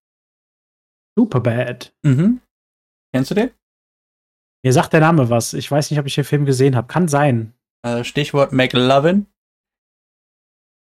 Superbad. 1.16 1.94
Mhm. 2.04 2.42
Kennst 3.14 3.32
du 3.32 3.36
den? 3.36 3.52
Mir 4.64 4.74
sagt 4.74 4.94
der 4.94 5.02
Name 5.02 5.30
was. 5.30 5.54
Ich 5.54 5.70
weiß 5.70 5.92
nicht, 5.92 6.00
ob 6.00 6.08
ich 6.08 6.16
den 6.16 6.24
Film 6.24 6.46
gesehen 6.46 6.76
habe. 6.76 6.88
Kann 6.88 7.08
sein. 7.08 7.54
Äh, 7.84 8.04
Stichwort 8.04 8.54
McLovin. 8.54 9.28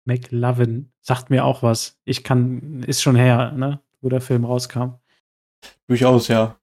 McLovin 0.07 0.91
sagt 1.01 1.29
mir 1.31 1.45
auch 1.45 1.63
was. 1.63 1.99
Ich 2.05 2.25
kann, 2.25 2.83
ist 2.85 3.03
schon 3.03 3.17
her, 3.17 3.53
ne, 3.53 3.81
wo 4.01 4.09
der 4.09 4.21
Film 4.21 4.45
rauskam. 4.45 4.95
Durchaus, 5.87 6.29
ja. 6.29 6.59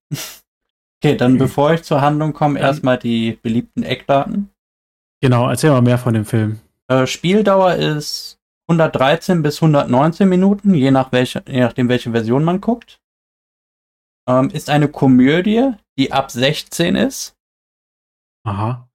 Okay, 1.01 1.15
dann 1.15 1.38
bevor 1.38 1.74
ich 1.74 1.84
zur 1.84 2.01
Handlung 2.01 2.34
komme, 2.34 2.60
erstmal 2.60 2.98
die 2.98 3.39
beliebten 3.41 3.84
Eckdaten. 3.84 4.50
Genau, 5.22 5.50
erzähl 5.50 5.72
mal 5.72 5.82
mehr 5.82 5.98
von 5.98 6.13
dem 6.13 6.25
Film. 6.25 6.60
Äh, 6.89 7.08
Spieldauer 7.08 7.75
ist 7.75 8.38
113 8.68 9.41
bis 9.41 9.62
119 9.62 10.27
Minuten, 10.27 10.74
je, 10.74 10.91
nach 10.91 11.12
welche, 11.12 11.44
je 11.48 11.62
nachdem, 11.62 11.88
welche 11.88 12.12
Version 12.12 12.44
man 12.44 12.60
guckt. 12.60 13.00
Ähm, 14.27 14.50
ist 14.50 14.70
eine 14.70 14.89
Komödie, 14.89 15.72
die 15.98 16.12
ab 16.12 16.32
16 16.32 16.96
ist. 16.96 17.36
Aha. 18.46 18.89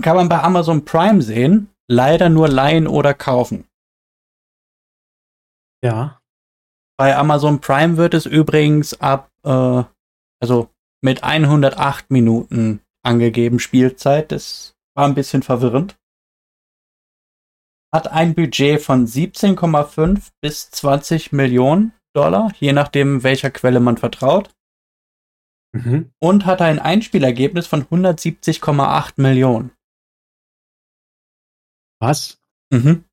Kann 0.00 0.16
man 0.16 0.28
bei 0.28 0.42
Amazon 0.42 0.84
Prime 0.84 1.20
sehen, 1.20 1.68
leider 1.88 2.28
nur 2.30 2.48
leihen 2.48 2.86
oder 2.86 3.12
kaufen. 3.12 3.68
Ja. 5.84 6.20
Bei 6.98 7.16
Amazon 7.16 7.60
Prime 7.60 7.96
wird 7.96 8.14
es 8.14 8.26
übrigens 8.26 9.00
ab, 9.00 9.30
äh, 9.44 9.84
also 10.40 10.70
mit 11.02 11.22
108 11.22 12.10
Minuten 12.10 12.80
angegeben 13.02 13.58
Spielzeit. 13.58 14.32
Das 14.32 14.76
war 14.94 15.06
ein 15.06 15.14
bisschen 15.14 15.42
verwirrend. 15.42 15.96
Hat 17.92 18.08
ein 18.08 18.34
Budget 18.34 18.80
von 18.80 19.06
17,5 19.06 20.28
bis 20.40 20.70
20 20.70 21.32
Millionen 21.32 21.92
Dollar, 22.14 22.52
je 22.58 22.72
nachdem, 22.72 23.22
welcher 23.22 23.50
Quelle 23.50 23.80
man 23.80 23.96
vertraut. 23.96 24.54
Mhm. 25.72 26.12
Und 26.20 26.46
hat 26.46 26.60
ein 26.62 26.78
Einspielergebnis 26.78 27.66
von 27.66 27.84
170,8 27.84 29.20
Millionen. 29.20 29.72
Was? 32.00 32.40
Mhm. 32.72 33.04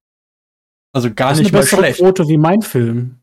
Also 0.93 1.13
gar 1.13 1.29
das 1.29 1.39
nicht 1.39 1.47
ist 1.47 1.53
eine 1.53 1.63
mal 1.63 1.67
schlecht. 1.67 1.99
Quote 1.99 2.27
wie 2.27 2.37
mein 2.37 2.61
Film. 2.61 3.19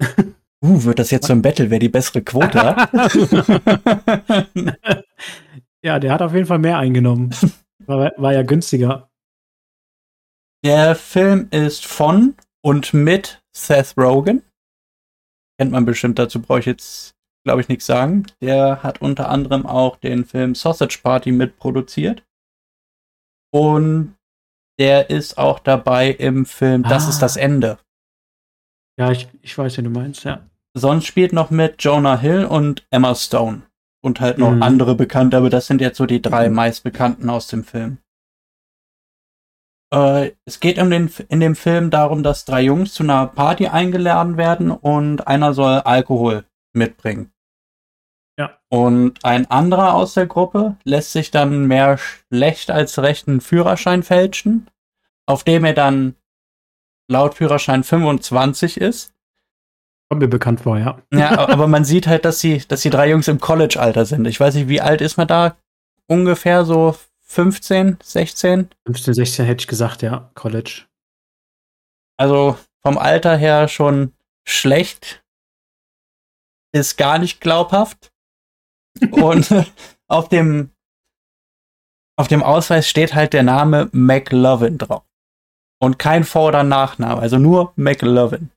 Uh, 0.64 0.84
wird 0.84 0.98
das 0.98 1.10
jetzt 1.10 1.26
so 1.26 1.34
ein 1.34 1.42
Battle, 1.42 1.68
wer 1.68 1.78
die 1.78 1.90
bessere 1.90 2.22
Quote 2.22 2.58
hat? 2.58 2.90
ja, 5.84 5.98
der 5.98 6.10
hat 6.10 6.22
auf 6.22 6.32
jeden 6.32 6.46
Fall 6.46 6.58
mehr 6.58 6.78
eingenommen. 6.78 7.34
War, 7.84 8.12
war 8.16 8.32
ja 8.32 8.42
günstiger. 8.42 9.10
Der 10.64 10.94
Film 10.94 11.48
ist 11.50 11.84
von 11.84 12.34
und 12.62 12.94
mit 12.94 13.42
Seth 13.54 13.92
Rogen. 13.98 14.42
Kennt 15.58 15.70
man 15.70 15.84
bestimmt, 15.84 16.18
dazu 16.18 16.40
brauche 16.40 16.60
ich 16.60 16.66
jetzt, 16.66 17.14
glaube 17.44 17.60
ich, 17.60 17.68
nichts 17.68 17.84
sagen. 17.84 18.24
Der 18.40 18.82
hat 18.82 19.02
unter 19.02 19.28
anderem 19.28 19.66
auch 19.66 19.98
den 19.98 20.24
Film 20.24 20.54
Sausage 20.54 21.00
Party 21.02 21.30
mitproduziert. 21.30 22.24
Und 23.52 24.16
der 24.78 25.10
ist 25.10 25.36
auch 25.36 25.58
dabei 25.58 26.08
im 26.08 26.46
Film 26.46 26.84
Das 26.84 27.04
ah. 27.04 27.10
ist 27.10 27.18
das 27.18 27.36
Ende. 27.36 27.78
Ja, 28.98 29.10
ich, 29.10 29.28
ich 29.42 29.58
weiß, 29.58 29.76
wie 29.76 29.82
du 29.82 29.90
meinst, 29.90 30.24
ja. 30.24 30.48
Sonst 30.76 31.06
spielt 31.06 31.32
noch 31.32 31.50
mit 31.50 31.76
Jonah 31.82 32.18
Hill 32.18 32.44
und 32.44 32.84
Emma 32.90 33.14
Stone. 33.14 33.62
Und 34.02 34.20
halt 34.20 34.38
noch 34.38 34.50
mhm. 34.50 34.62
andere 34.62 34.94
Bekannte, 34.94 35.38
aber 35.38 35.48
das 35.48 35.66
sind 35.66 35.80
jetzt 35.80 35.96
so 35.96 36.04
die 36.04 36.20
drei 36.20 36.48
mhm. 36.48 36.56
meistbekannten 36.56 37.30
aus 37.30 37.46
dem 37.46 37.64
Film. 37.64 37.98
Äh, 39.94 40.32
es 40.44 40.60
geht 40.60 40.78
um 40.78 40.90
den, 40.90 41.10
in 41.28 41.40
dem 41.40 41.56
Film 41.56 41.90
darum, 41.90 42.22
dass 42.22 42.44
drei 42.44 42.62
Jungs 42.62 42.92
zu 42.92 43.04
einer 43.04 43.28
Party 43.28 43.68
eingeladen 43.68 44.36
werden 44.36 44.70
und 44.70 45.26
einer 45.26 45.54
soll 45.54 45.78
Alkohol 45.78 46.44
mitbringen. 46.74 47.32
Ja. 48.36 48.58
Und 48.68 49.24
ein 49.24 49.48
anderer 49.50 49.94
aus 49.94 50.14
der 50.14 50.26
Gruppe 50.26 50.76
lässt 50.82 51.12
sich 51.12 51.30
dann 51.30 51.66
mehr 51.66 51.96
schlecht 51.96 52.70
als 52.72 52.98
recht 52.98 53.28
einen 53.28 53.40
Führerschein 53.40 54.02
fälschen, 54.02 54.68
auf 55.24 55.44
dem 55.44 55.64
er 55.64 55.74
dann 55.74 56.16
laut 57.08 57.34
Führerschein 57.34 57.84
25 57.84 58.80
ist 58.80 59.13
Kommt 60.08 60.22
mir 60.22 60.28
bekannt 60.28 60.60
vor, 60.60 60.78
ja. 60.78 61.00
Ja, 61.12 61.38
aber 61.48 61.66
man 61.66 61.84
sieht 61.84 62.06
halt, 62.06 62.24
dass 62.24 62.38
die, 62.38 62.58
dass 62.66 62.82
die 62.82 62.90
drei 62.90 63.10
Jungs 63.10 63.28
im 63.28 63.40
College-Alter 63.40 64.04
sind. 64.06 64.26
Ich 64.26 64.38
weiß 64.38 64.54
nicht, 64.54 64.68
wie 64.68 64.80
alt 64.80 65.00
ist 65.00 65.16
man 65.16 65.28
da? 65.28 65.56
Ungefähr 66.06 66.64
so 66.64 66.96
15, 67.22 67.98
16? 68.02 68.68
15, 68.86 69.14
16 69.14 69.44
hätte 69.46 69.62
ich 69.62 69.66
gesagt, 69.66 70.02
ja, 70.02 70.30
College. 70.34 70.86
Also 72.16 72.58
vom 72.82 72.98
Alter 72.98 73.36
her 73.36 73.68
schon 73.68 74.12
schlecht. 74.46 75.24
Ist 76.72 76.96
gar 76.96 77.18
nicht 77.18 77.40
glaubhaft. 77.40 78.12
Und 79.10 79.48
auf 80.08 80.28
dem, 80.28 80.70
auf 82.16 82.28
dem 82.28 82.42
Ausweis 82.42 82.88
steht 82.88 83.14
halt 83.14 83.32
der 83.32 83.42
Name 83.42 83.88
McLovin 83.92 84.78
drauf. 84.78 85.04
Und 85.80 85.98
kein 85.98 86.24
Vor- 86.24 86.48
oder 86.48 86.62
Nachname, 86.62 87.20
also 87.20 87.38
nur 87.38 87.72
McLovin. 87.76 88.50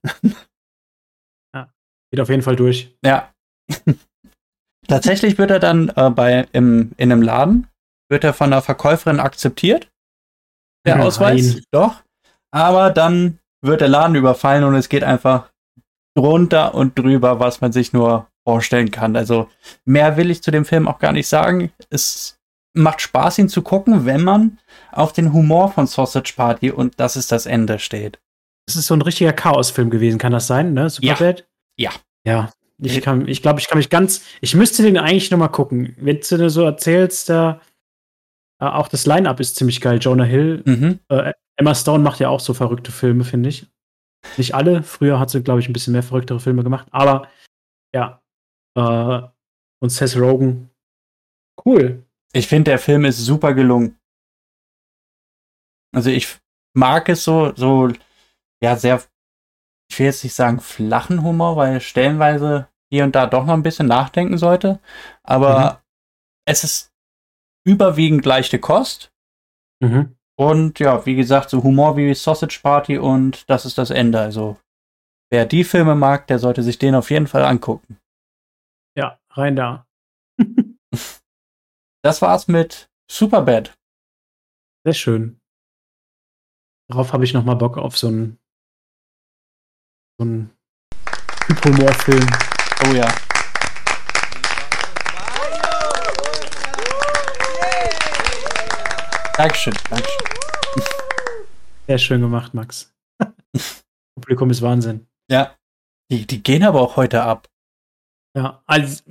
Geht 2.12 2.20
auf 2.20 2.30
jeden 2.30 2.42
Fall 2.42 2.56
durch. 2.56 2.96
Ja. 3.04 3.34
Tatsächlich 4.88 5.38
wird 5.38 5.52
er 5.52 5.60
dann 5.60 5.90
äh, 5.96 6.10
bei, 6.10 6.48
im, 6.54 6.92
in 6.98 7.12
einem 7.12 7.22
Laden, 7.22 7.68
wird 8.10 8.24
er 8.24 8.34
von 8.34 8.52
der 8.52 8.62
Verkäuferin 8.62 9.20
akzeptiert. 9.20 9.90
Der 10.86 10.96
Nein. 10.96 11.06
Ausweis. 11.06 11.62
Doch. 11.72 12.04
Aber 12.52 12.92
dann 12.92 13.40
wird 13.62 13.82
der 13.82 13.90
Laden 13.90 14.16
überfallen 14.16 14.64
und 14.64 14.76
es 14.76 14.88
geht 14.88 15.04
einfach 15.04 15.52
drunter 16.16 16.74
und 16.74 16.98
drüber, 16.98 17.40
was 17.40 17.60
man 17.62 17.72
sich 17.72 17.92
nur 17.92 18.28
vorstellen 18.48 18.92
kann. 18.92 19.16
Also 19.16 19.50
mehr 19.86 20.16
will 20.16 20.32
ich 20.32 20.42
zu 20.42 20.52
dem 20.52 20.64
Film 20.64 20.88
auch 20.88 21.00
gar 21.00 21.12
nicht 21.12 21.28
sagen. 21.28 21.72
Es 21.90 22.40
macht 22.74 23.02
Spaß, 23.02 23.40
ihn 23.40 23.50
zu 23.50 23.62
gucken, 23.62 24.06
wenn 24.06 24.24
man 24.24 24.60
auf 24.92 25.12
den 25.12 25.34
Humor 25.34 25.72
von 25.72 25.86
Sausage 25.86 26.34
Party 26.36 26.72
und 26.72 27.00
das 27.00 27.18
ist 27.18 27.32
das 27.32 27.46
Ende 27.46 27.80
steht. 27.80 28.20
Es 28.68 28.76
ist 28.76 28.88
so 28.88 28.94
ein 28.94 29.02
richtiger 29.02 29.34
Chaosfilm 29.34 29.90
gewesen, 29.90 30.18
kann 30.18 30.32
das 30.32 30.48
sein, 30.48 30.74
ne? 30.74 30.90
Superbad? 30.90 31.40
Ja. 31.40 31.46
Ja. 31.80 32.52
Ich 32.80 33.02
kann, 33.02 33.28
ich 33.28 33.42
glaube, 33.42 33.60
ich 33.60 33.68
kann 33.68 33.80
mich 33.80 33.90
ganz, 33.90 34.24
ich 34.42 34.54
müsste 34.54 34.84
den 34.84 34.98
eigentlich 34.98 35.32
noch 35.32 35.40
mal 35.40 35.48
gucken. 35.48 35.96
Wenn 35.98 36.20
du 36.20 36.38
dir 36.38 36.50
so 36.50 36.64
erzählst, 36.64 37.30
da 37.30 37.62
äh, 38.60 38.66
auch 38.66 38.88
das 38.88 39.06
Line-Up 39.06 39.40
ist 39.40 39.56
ziemlich 39.56 39.82
geil. 39.82 40.00
Jonah 40.00 40.24
Hill, 40.24 40.62
mhm. 40.66 41.00
äh, 41.10 41.34
Emma 41.56 41.74
Stone 41.74 42.04
macht 42.04 42.20
ja 42.20 42.30
auch 42.30 42.40
so 42.40 42.54
verrückte 42.54 42.92
Filme, 42.92 43.24
finde 43.24 43.50
ich. 43.50 43.68
Nicht 44.38 44.54
alle. 44.54 44.84
Früher 44.84 45.20
hat 45.20 45.30
sie, 45.30 45.42
glaube 45.42 45.60
ich, 45.60 45.70
ein 45.70 45.74
bisschen 45.74 45.94
mehr 45.94 46.04
verrücktere 46.04 46.40
Filme 46.40 46.64
gemacht. 46.64 46.88
Aber 46.92 47.30
ja. 47.94 48.22
Äh, 48.76 49.28
und 49.80 49.90
Seth 49.90 50.16
Rogen. 50.16 50.70
Cool. 51.66 52.04
Ich 52.34 52.48
finde, 52.48 52.72
der 52.72 52.80
Film 52.80 53.06
ist 53.06 53.18
super 53.18 53.54
gelungen. 53.54 53.98
Also 55.96 56.10
ich 56.10 56.38
mag 56.76 57.10
es 57.10 57.24
so, 57.24 57.54
so, 57.56 57.92
ja, 58.62 58.76
sehr 58.76 59.02
ich 59.90 60.00
will 60.00 60.06
jetzt 60.08 60.24
nicht 60.24 60.34
sagen 60.34 60.60
flachen 60.60 61.24
Humor, 61.24 61.56
weil 61.56 61.82
stellenweise 61.82 62.68
hier 62.90 63.04
und 63.04 63.16
da 63.16 63.26
doch 63.26 63.46
noch 63.46 63.54
ein 63.54 63.64
bisschen 63.64 63.88
nachdenken 63.88 64.38
sollte. 64.38 64.80
Aber 65.24 65.74
mhm. 65.74 65.78
es 66.46 66.64
ist 66.64 66.94
überwiegend 67.66 68.26
leichte 68.26 68.60
Kost. 68.60 69.12
Mhm. 69.80 70.16
Und 70.40 70.80
ja, 70.80 71.06
wie 71.06 71.16
gesagt, 71.16 71.50
so 71.50 71.64
Humor 71.64 71.98
wie 71.98 72.14
Sausage 72.14 72.60
Party 72.62 72.98
und 72.98 73.50
das 73.50 73.66
ist 73.66 73.78
das 73.78 73.90
Ende. 73.90 74.20
Also, 74.20 74.58
wer 75.32 75.46
die 75.46 75.64
Filme 75.64 75.96
mag, 75.96 76.28
der 76.28 76.40
sollte 76.40 76.64
sich 76.64 76.78
den 76.78 76.96
auf 76.96 77.10
jeden 77.10 77.28
Fall 77.28 77.44
angucken. 77.44 78.00
Ja, 78.96 79.20
rein 79.32 79.56
da. 79.56 79.88
das 82.04 82.22
war's 82.22 82.48
mit 82.48 82.90
Superbad. 83.10 83.78
Sehr 84.86 84.94
schön. 84.94 85.40
Darauf 86.88 87.14
habe 87.14 87.26
ich 87.26 87.34
noch 87.34 87.44
mal 87.44 87.56
Bock 87.56 87.78
auf 87.78 87.98
so 87.98 88.08
einen 88.08 88.40
so 90.20 90.24
einen 90.24 90.52
Humorfilm. 91.64 92.28
Oh 92.86 92.94
ja. 92.94 93.08
Dankeschön, 99.38 99.74
Dankeschön. 99.90 100.28
Sehr 101.86 101.98
schön 102.00 102.22
gemacht, 102.22 102.54
Max. 102.56 102.94
Publikum 104.16 104.50
ist 104.50 104.62
Wahnsinn. 104.64 105.08
Ja. 105.30 105.56
Die, 106.12 106.26
die 106.26 106.42
gehen 106.42 106.64
aber 106.64 106.82
auch 106.82 106.96
heute 106.96 107.22
ab. 107.22 107.48
Ja, 108.36 108.64
also, 108.66 109.04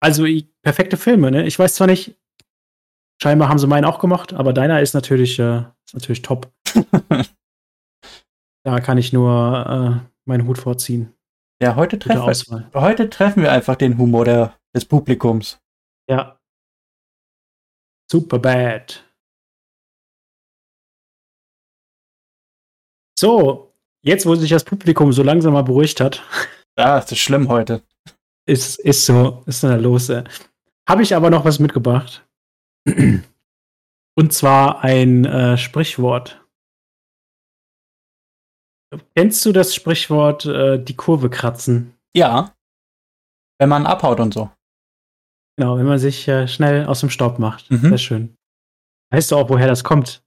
also 0.00 0.26
perfekte 0.62 0.96
Filme, 0.96 1.30
ne? 1.30 1.46
Ich 1.46 1.58
weiß 1.58 1.74
zwar 1.76 1.86
nicht, 1.86 2.14
scheinbar 3.22 3.48
haben 3.48 3.58
sie 3.58 3.66
meinen 3.66 3.84
auch 3.86 3.98
gemacht, 3.98 4.34
aber 4.34 4.52
deiner 4.52 4.82
ist 4.82 4.92
natürlich, 4.92 5.38
äh, 5.38 5.62
ist 5.86 5.94
natürlich 5.94 6.22
top. 6.22 6.52
da 8.64 8.80
kann 8.80 8.98
ich 8.98 9.12
nur 9.12 10.02
äh, 10.04 10.15
meinen 10.26 10.46
Hut 10.46 10.58
vorziehen. 10.58 11.14
Ja, 11.62 11.76
heute 11.76 11.98
treffen, 11.98 12.70
wir, 12.72 12.80
heute 12.80 13.08
treffen 13.08 13.42
wir 13.42 13.50
einfach 13.50 13.76
den 13.76 13.96
Humor 13.96 14.24
der, 14.24 14.58
des 14.74 14.84
Publikums. 14.84 15.58
Ja. 16.08 16.38
Super 18.10 18.38
bad. 18.38 19.02
So, 23.18 23.72
jetzt 24.02 24.26
wo 24.26 24.34
sich 24.34 24.50
das 24.50 24.64
Publikum 24.64 25.12
so 25.12 25.22
langsam 25.22 25.54
mal 25.54 25.62
beruhigt 25.62 26.00
hat. 26.00 26.22
Ja, 26.78 26.98
ist 26.98 27.16
schlimm 27.16 27.48
heute. 27.48 27.82
Ist, 28.46 28.78
ist 28.80 29.06
so, 29.06 29.42
ist 29.46 29.62
dann 29.62 29.80
los. 29.80 30.12
Habe 30.86 31.02
ich 31.02 31.14
aber 31.14 31.30
noch 31.30 31.46
was 31.46 31.58
mitgebracht. 31.58 32.28
Und 34.14 34.32
zwar 34.34 34.84
ein 34.84 35.24
äh, 35.24 35.56
Sprichwort. 35.56 36.45
Kennst 39.14 39.44
du 39.44 39.52
das 39.52 39.74
Sprichwort 39.74 40.46
äh, 40.46 40.82
die 40.82 40.94
Kurve 40.94 41.30
kratzen? 41.30 41.94
Ja. 42.14 42.54
Wenn 43.58 43.68
man 43.68 43.86
abhaut 43.86 44.20
und 44.20 44.32
so. 44.32 44.50
Genau, 45.56 45.78
wenn 45.78 45.86
man 45.86 45.98
sich 45.98 46.28
äh, 46.28 46.46
schnell 46.46 46.86
aus 46.86 47.00
dem 47.00 47.10
Staub 47.10 47.38
macht. 47.38 47.70
Mhm. 47.70 47.88
Sehr 47.88 47.98
schön. 47.98 48.36
Weißt 49.10 49.30
du 49.30 49.36
auch, 49.36 49.48
woher 49.48 49.66
das 49.66 49.84
kommt? 49.84 50.22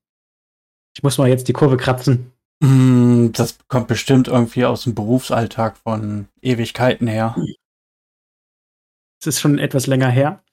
Ich 0.96 1.04
muss 1.04 1.18
mal 1.18 1.30
jetzt 1.30 1.48
die 1.48 1.54
Kurve 1.54 1.78
kratzen. 1.78 2.34
Mm, 2.62 3.32
das 3.32 3.58
kommt 3.68 3.88
bestimmt 3.88 4.28
irgendwie 4.28 4.66
aus 4.66 4.84
dem 4.84 4.96
Berufsalltag 4.96 5.78
von 5.78 6.28
Ewigkeiten 6.42 7.08
her. 7.08 7.36
Es 9.22 9.28
ist 9.28 9.40
schon 9.40 9.60
etwas 9.60 9.88
länger 9.88 10.10
her. 10.10 10.44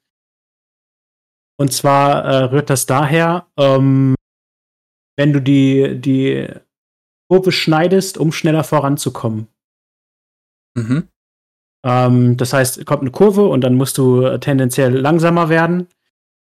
Und 1.59 1.73
zwar 1.73 2.23
äh, 2.23 2.43
rührt 2.45 2.69
das 2.69 2.85
daher, 2.85 3.47
ähm, 3.57 4.15
wenn 5.17 5.33
du 5.33 5.41
die, 5.41 5.99
die 5.99 6.47
Kurve 7.29 7.51
schneidest, 7.51 8.17
um 8.17 8.31
schneller 8.31 8.63
voranzukommen. 8.63 9.47
Mhm. 10.75 11.07
Ähm, 11.85 12.37
das 12.37 12.53
heißt, 12.53 12.85
kommt 12.85 13.01
eine 13.01 13.11
Kurve 13.11 13.47
und 13.47 13.61
dann 13.61 13.75
musst 13.75 13.97
du 13.97 14.37
tendenziell 14.37 14.95
langsamer 14.97 15.49
werden. 15.49 15.87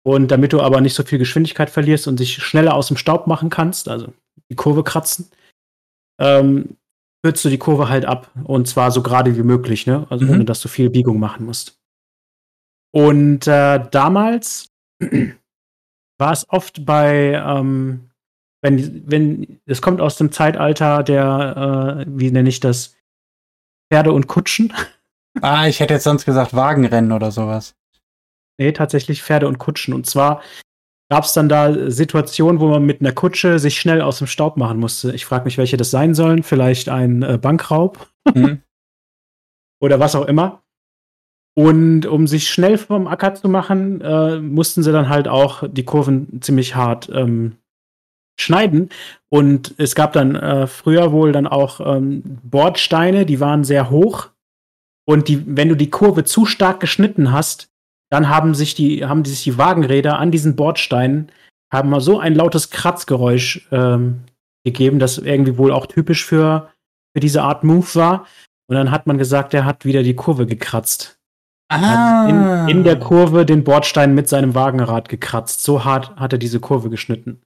Und 0.05 0.31
damit 0.31 0.53
du 0.53 0.61
aber 0.61 0.81
nicht 0.81 0.95
so 0.95 1.03
viel 1.03 1.19
Geschwindigkeit 1.19 1.71
verlierst 1.71 2.09
und 2.09 2.21
dich 2.21 2.43
schneller 2.43 2.75
aus 2.75 2.89
dem 2.89 2.97
Staub 2.97 3.27
machen 3.27 3.51
kannst, 3.51 3.89
also 3.89 4.13
die 4.51 4.57
Kurve 4.57 4.83
kratzen, 4.83 5.31
ähm, 6.19 6.77
kürzt 7.23 7.45
du 7.45 7.51
die 7.51 7.59
Kurve 7.59 7.89
halt 7.89 8.05
ab. 8.05 8.31
Und 8.45 8.69
zwar 8.69 8.91
so 8.91 9.03
gerade 9.03 9.37
wie 9.37 9.43
möglich, 9.43 9.87
ne? 9.87 10.07
Also 10.09 10.25
mhm. 10.25 10.31
ohne 10.31 10.45
dass 10.45 10.61
du 10.61 10.69
viel 10.69 10.89
Biegung 10.89 11.19
machen 11.19 11.45
musst. 11.45 11.79
Und 12.91 13.47
äh, 13.47 13.85
damals 13.91 14.71
war 16.19 16.33
es 16.33 16.49
oft 16.49 16.87
bei, 16.87 17.35
ähm, 17.45 18.08
wenn, 18.63 19.11
wenn, 19.11 19.61
es 19.67 19.83
kommt 19.83 20.01
aus 20.01 20.17
dem 20.17 20.33
Zeitalter 20.33 21.03
der, 21.03 22.07
äh, 22.07 22.07
wie 22.09 22.31
nenne 22.31 22.49
ich 22.49 22.61
das, 22.61 22.97
Pferde 23.91 24.13
und 24.13 24.27
Kutschen. 24.27 24.73
Ah, 25.41 25.69
ich 25.69 25.79
hätte 25.79 25.95
jetzt 25.95 26.05
sonst 26.05 26.25
gesagt 26.25 26.53
Wagenrennen 26.53 27.13
oder 27.13 27.31
sowas. 27.31 27.77
Nee, 28.59 28.73
tatsächlich 28.73 29.23
Pferde 29.23 29.47
und 29.47 29.59
Kutschen. 29.59 29.95
Und 29.95 30.05
zwar 30.05 30.43
gab 31.09 31.25
es 31.25 31.33
dann 31.33 31.49
da 31.49 31.91
Situationen, 31.91 32.61
wo 32.61 32.67
man 32.69 32.85
mit 32.85 33.01
einer 33.01 33.13
Kutsche 33.13 33.61
sich 33.61 33.79
schnell 33.79 34.01
aus 34.01 34.19
dem 34.19 34.27
Staub 34.27 34.57
machen 34.57 34.81
musste. 34.81 35.13
Ich 35.13 35.27
frage 35.27 35.45
mich, 35.45 35.57
welche 35.57 35.77
das 35.77 35.93
sein 35.93 36.15
sollen. 36.15 36.43
Vielleicht 36.43 36.89
ein 36.89 37.23
äh, 37.23 37.39
Bankraub 37.41 38.09
mhm. 38.35 38.63
oder 39.81 40.01
was 40.01 40.17
auch 40.17 40.27
immer. 40.27 40.65
Und 41.55 42.07
um 42.07 42.27
sich 42.27 42.51
schnell 42.51 42.79
vom 42.79 43.07
Acker 43.07 43.35
zu 43.35 43.49
machen, 43.49 44.01
äh, 44.01 44.41
mussten 44.41 44.83
sie 44.83 44.93
dann 44.93 45.09
halt 45.09 45.29
auch 45.29 45.63
die 45.69 45.85
Kurven 45.85 46.41
ziemlich 46.41 46.75
hart 46.75 47.11
ähm, 47.13 47.59
schneiden. 48.41 48.91
Und 49.29 49.75
es 49.79 49.95
gab 49.95 50.13
dann 50.13 50.35
äh, 50.37 50.67
früher 50.67 51.13
wohl 51.13 51.33
dann 51.33 51.47
auch 51.47 51.81
ähm, 51.81 52.23
Bordsteine, 52.43 53.27
die 53.27 53.41
waren 53.41 53.65
sehr 53.65 53.91
hoch. 53.91 54.29
Und 55.07 55.29
die, 55.29 55.45
wenn 55.47 55.69
du 55.69 55.75
die 55.75 55.91
Kurve 55.91 56.25
zu 56.25 56.47
stark 56.47 56.81
geschnitten 56.81 57.33
hast, 57.33 57.71
dann 58.11 58.29
haben 58.29 58.55
sich 58.55 58.75
die, 58.75 59.05
haben 59.05 59.25
sich 59.25 59.43
die 59.45 59.59
Wagenräder 59.59 60.19
an 60.19 60.31
diesen 60.31 60.57
Bordsteinen 60.57 61.31
haben 61.73 61.91
mal 61.91 62.01
so 62.01 62.19
ein 62.19 62.35
lautes 62.35 62.71
Kratzgeräusch 62.71 63.67
ähm, 63.71 64.25
gegeben, 64.65 64.99
das 64.99 65.19
irgendwie 65.19 65.59
wohl 65.59 65.73
auch 65.73 65.87
typisch 65.87 66.25
für, 66.25 66.71
für 67.15 67.21
diese 67.21 67.43
Art 67.43 67.65
Move 67.65 67.95
war. 67.95 68.27
Und 68.69 68.77
dann 68.77 68.91
hat 68.91 69.07
man 69.07 69.19
gesagt, 69.19 69.55
er 69.55 69.65
hat 69.65 69.85
wieder 69.85 70.03
die 70.03 70.17
Kurve 70.17 70.47
gekratzt. 70.47 71.19
Ah. 71.71 72.27
In, 72.29 72.79
in, 72.79 72.85
der 72.85 72.99
Kurve 72.99 73.45
den 73.45 73.65
Bordstein 73.65 74.15
mit 74.15 74.29
seinem 74.29 74.55
Wagenrad 74.55 75.09
gekratzt. 75.09 75.63
So 75.63 75.85
hart 75.85 76.17
hat 76.17 76.33
er 76.33 76.39
diese 76.39 76.61
Kurve 76.61 76.89
geschnitten. 76.89 77.43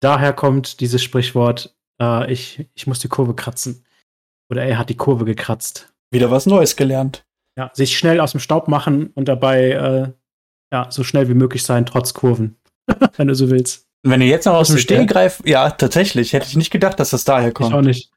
Daher 0.00 0.32
kommt 0.32 0.80
dieses 0.80 1.02
Sprichwort, 1.02 1.76
äh, 2.00 2.32
ich, 2.32 2.66
ich 2.74 2.86
muss 2.86 2.98
die 2.98 3.08
Kurve 3.08 3.34
kratzen. 3.34 3.84
Oder 4.50 4.64
er 4.64 4.78
hat 4.78 4.90
die 4.90 4.96
Kurve 4.96 5.24
gekratzt. 5.24 5.92
Wieder 6.10 6.30
was 6.30 6.46
Neues 6.46 6.76
gelernt 6.76 7.24
ja, 7.60 7.70
sich 7.74 7.96
schnell 7.96 8.20
aus 8.20 8.32
dem 8.32 8.40
Staub 8.40 8.68
machen 8.68 9.10
und 9.14 9.26
dabei 9.26 9.70
äh, 9.70 10.12
ja, 10.72 10.90
so 10.90 11.04
schnell 11.04 11.28
wie 11.28 11.34
möglich 11.34 11.62
sein, 11.62 11.84
trotz 11.84 12.14
Kurven, 12.14 12.56
wenn 13.16 13.28
du 13.28 13.34
so 13.34 13.50
willst. 13.50 13.86
Wenn 14.02 14.20
du 14.20 14.26
jetzt 14.26 14.46
noch 14.46 14.54
aus 14.54 14.68
dem 14.68 14.78
Stehgreif, 14.78 15.42
ja, 15.44 15.68
tatsächlich, 15.70 16.32
hätte 16.32 16.46
ich 16.46 16.56
nicht 16.56 16.70
gedacht, 16.70 16.98
dass 16.98 17.10
das 17.10 17.24
daher 17.24 17.52
kommt. 17.52 17.70
Ich 17.70 17.76
auch 17.76 17.82
nicht. 17.82 18.10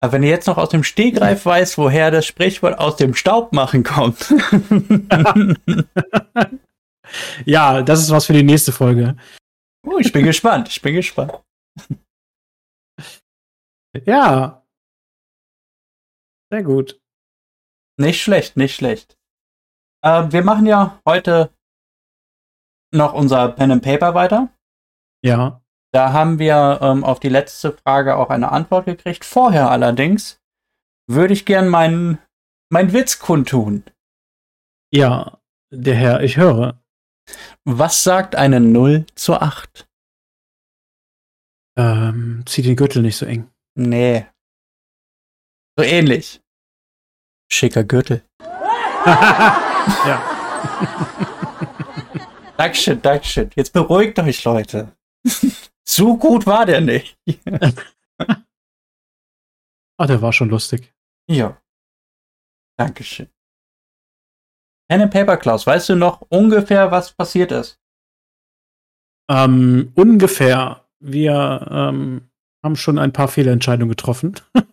Aber 0.00 0.14
wenn 0.14 0.22
du 0.22 0.28
jetzt 0.28 0.46
noch 0.46 0.56
aus 0.56 0.70
dem 0.70 0.82
Stehgreif 0.82 1.46
weißt, 1.46 1.78
woher 1.78 2.10
das 2.10 2.26
Sprichwort 2.26 2.78
aus 2.78 2.96
dem 2.96 3.14
Staub 3.14 3.52
machen 3.52 3.84
kommt. 3.84 4.34
ja, 7.44 7.82
das 7.82 8.00
ist 8.00 8.10
was 8.10 8.24
für 8.24 8.32
die 8.32 8.42
nächste 8.42 8.72
Folge. 8.72 9.14
Oh, 9.86 9.98
ich 9.98 10.12
bin 10.12 10.24
gespannt, 10.24 10.68
ich 10.68 10.80
bin 10.82 10.94
gespannt. 10.94 11.42
Ja. 14.06 14.64
Sehr 16.52 16.62
gut. 16.62 17.00
Nicht 17.98 18.22
schlecht, 18.22 18.56
nicht 18.56 18.74
schlecht. 18.74 19.18
Äh, 20.04 20.30
wir 20.30 20.42
machen 20.44 20.66
ja 20.66 21.00
heute 21.06 21.52
noch 22.92 23.14
unser 23.14 23.52
Pen 23.52 23.72
and 23.72 23.82
Paper 23.82 24.14
weiter. 24.14 24.48
Ja. 25.24 25.62
Da 25.92 26.12
haben 26.12 26.38
wir 26.38 26.78
ähm, 26.82 27.04
auf 27.04 27.20
die 27.20 27.28
letzte 27.28 27.72
Frage 27.72 28.16
auch 28.16 28.30
eine 28.30 28.52
Antwort 28.52 28.86
gekriegt. 28.86 29.24
Vorher 29.24 29.70
allerdings 29.70 30.40
würde 31.08 31.34
ich 31.34 31.46
gern 31.46 31.68
meinen 31.68 32.18
mein 32.72 32.92
Witz 32.92 33.18
kundtun. 33.18 33.84
Ja, 34.92 35.40
der 35.72 35.94
Herr, 35.94 36.22
ich 36.22 36.36
höre. 36.36 36.80
Was 37.64 38.02
sagt 38.02 38.36
eine 38.36 38.60
0 38.60 39.06
zu 39.14 39.34
8? 39.34 39.88
Ähm, 41.76 42.42
zieh 42.46 42.62
den 42.62 42.76
Gürtel 42.76 43.02
nicht 43.02 43.16
so 43.16 43.26
eng. 43.26 43.50
Nee. 43.74 44.26
So 45.76 45.84
ähnlich. 45.84 46.42
Schicker 47.50 47.84
Gürtel. 47.84 48.22
ja. 49.06 50.22
Dankeschön, 52.56 53.00
Dankeschön. 53.00 53.50
Jetzt 53.54 53.72
beruhigt 53.72 54.18
euch, 54.18 54.44
Leute. 54.44 54.94
so 55.88 56.16
gut 56.16 56.46
war 56.46 56.66
der 56.66 56.80
nicht. 56.80 57.18
Ah, 59.98 60.06
der 60.06 60.20
war 60.22 60.32
schon 60.32 60.50
lustig. 60.50 60.94
Ja. 61.28 61.60
Dankeschön. 62.78 63.28
Pen 64.90 65.02
and 65.02 65.12
Paper 65.12 65.36
Klaus, 65.36 65.68
weißt 65.68 65.90
du 65.90 65.94
noch 65.94 66.20
ungefähr, 66.30 66.90
was 66.90 67.12
passiert 67.12 67.52
ist? 67.52 67.78
Ähm, 69.30 69.92
ungefähr. 69.94 70.84
Wir 70.98 71.68
ähm, 71.70 72.22
haben 72.64 72.74
schon 72.74 72.98
ein 72.98 73.12
paar 73.12 73.28
Fehlentscheidungen 73.28 73.90
getroffen. 73.90 74.34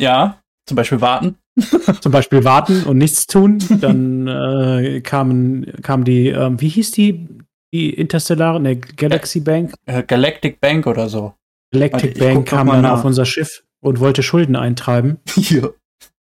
Ja, 0.00 0.40
zum 0.64 0.76
Beispiel 0.76 1.00
warten. 1.00 1.38
Zum 2.00 2.12
Beispiel 2.12 2.44
warten 2.44 2.84
und 2.84 2.98
nichts 2.98 3.26
tun. 3.26 3.58
Dann 3.80 4.28
äh, 4.28 5.00
kamen, 5.00 5.66
kam 5.82 6.04
die, 6.04 6.28
ähm, 6.28 6.60
wie 6.60 6.68
hieß 6.68 6.92
die, 6.92 7.26
die 7.74 7.90
Interstellare, 7.90 8.60
ne, 8.60 8.76
Galaxy 8.76 9.40
Bank? 9.40 9.74
Äh, 9.86 10.04
Galactic 10.04 10.60
Bank 10.60 10.86
oder 10.86 11.08
so. 11.08 11.34
Galactic 11.72 12.16
Bank 12.16 12.46
kam 12.46 12.68
dann 12.68 12.82
nach. 12.82 13.00
auf 13.00 13.04
unser 13.04 13.24
Schiff 13.24 13.64
und 13.80 13.98
wollte 13.98 14.22
Schulden 14.22 14.54
eintreiben. 14.54 15.18
Hier. 15.34 15.74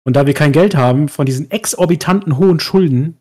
Und 0.05 0.15
da 0.15 0.27
wir 0.27 0.33
kein 0.33 0.51
Geld 0.51 0.75
haben, 0.75 1.09
von 1.09 1.25
diesen 1.25 1.49
exorbitanten 1.51 2.37
hohen 2.37 2.59
Schulden, 2.59 3.19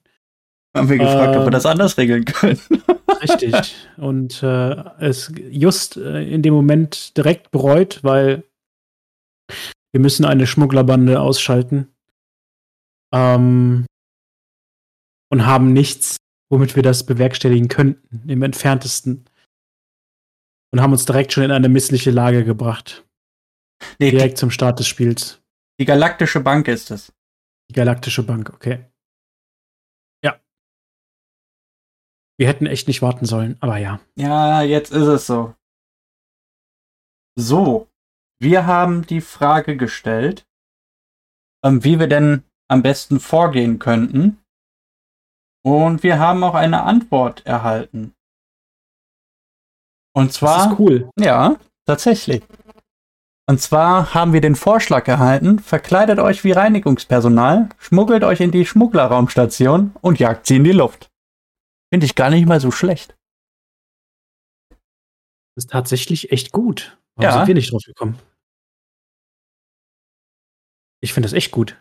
Haben 0.77 0.88
wir 0.88 0.99
gefragt, 0.99 1.37
ob 1.37 1.42
wir 1.42 1.47
Ähm. 1.47 1.51
das 1.53 1.66
anders 1.66 1.97
regeln 1.97 2.25
können. 2.25 2.61
richtig, 3.23 3.75
und 3.97 4.42
äh, 4.42 4.75
es 4.99 5.33
just 5.51 5.97
äh, 5.97 6.23
in 6.29 6.42
dem 6.42 6.53
Moment 6.53 7.16
direkt 7.16 7.51
bereut, 7.51 8.03
weil 8.03 8.44
wir 9.92 10.01
müssen 10.01 10.25
eine 10.25 10.47
Schmugglerbande 10.47 11.20
ausschalten. 11.20 11.88
Ähm, 13.14 13.87
und 15.31 15.47
haben 15.47 15.73
nichts, 15.73 16.16
womit 16.51 16.77
wir 16.77 16.83
das 16.83 17.07
bewerkstelligen 17.07 17.68
könnten, 17.68 18.29
im 18.29 18.42
entferntesten. 18.42 19.25
Und 20.73 20.81
haben 20.81 20.92
uns 20.92 21.05
direkt 21.05 21.33
schon 21.33 21.44
in 21.44 21.53
eine 21.53 21.68
missliche 21.68 22.11
Lage 22.11 22.44
gebracht. 22.44 23.05
Nee, 24.01 24.11
Direkt 24.11 24.38
zum 24.38 24.51
Start 24.51 24.81
des 24.81 24.88
Spiels. 24.88 25.40
Die 25.81 25.85
Galaktische 25.85 26.41
Bank 26.41 26.69
ist 26.69 26.91
es. 26.91 27.13
Die 27.71 27.75
Galaktische 27.75 28.23
Bank, 28.23 28.51
okay. 28.51 28.85
Ja. 30.25 30.41
Wir 32.39 32.49
hätten 32.49 32.67
echt 32.67 32.89
nicht 32.89 33.03
warten 33.03 33.27
sollen, 33.27 33.57
aber 33.61 33.79
ja. 33.79 34.01
Ja, 34.17 34.63
jetzt 34.63 34.93
ist 34.93 35.07
es 35.07 35.27
so. 35.27 35.55
So, 37.37 37.89
wir 38.41 38.67
haben 38.67 39.07
die 39.07 39.21
Frage 39.21 39.77
gestellt, 39.77 40.47
ähm, 41.65 41.83
wie 41.83 41.99
wir 41.99 42.07
denn 42.07 42.45
am 42.69 42.83
besten 42.83 43.19
vorgehen 43.21 43.79
könnten. 43.79 44.41
Und 45.65 46.03
wir 46.03 46.19
haben 46.19 46.45
auch 46.45 46.55
eine 46.55 46.83
Antwort 46.83 47.45
erhalten. 47.47 48.15
Und 50.15 50.29
Das 50.29 50.35
zwar, 50.37 50.73
ist 50.73 50.79
cool. 50.79 51.11
ja, 51.19 51.59
tatsächlich. 51.87 52.45
Und 53.47 53.61
zwar 53.61 54.15
haben 54.15 54.33
wir 54.33 54.41
den 54.41 54.57
Vorschlag 54.57 55.07
erhalten, 55.07 55.59
verkleidet 55.59 56.19
euch 56.19 56.45
wie 56.45 56.53
Reinigungspersonal, 56.53 57.69
schmuggelt 57.79 58.25
euch 58.25 58.41
in 58.41 58.51
die 58.51 58.65
Schmugglerraumstation 58.65 59.95
und 60.01 60.19
jagt 60.19 60.47
sie 60.47 60.57
in 60.57 60.65
die 60.65 60.73
Luft. 60.73 61.11
Finde 61.93 62.07
ich 62.07 62.15
gar 62.15 62.31
nicht 62.31 62.47
mal 62.47 62.59
so 62.61 62.71
schlecht. 62.71 63.17
Das 65.57 65.65
ist 65.65 65.71
tatsächlich 65.71 66.33
echt 66.33 66.53
gut. 66.53 66.99
Warum 67.17 67.31
Ja. 67.31 67.39
sind 67.39 67.47
wir 67.49 67.55
nicht 67.55 67.71
drauf 67.71 67.83
gekommen? 67.85 68.19
Ich 71.03 71.13
finde 71.13 71.27
das 71.29 71.35
echt 71.35 71.53
gut. 71.53 71.77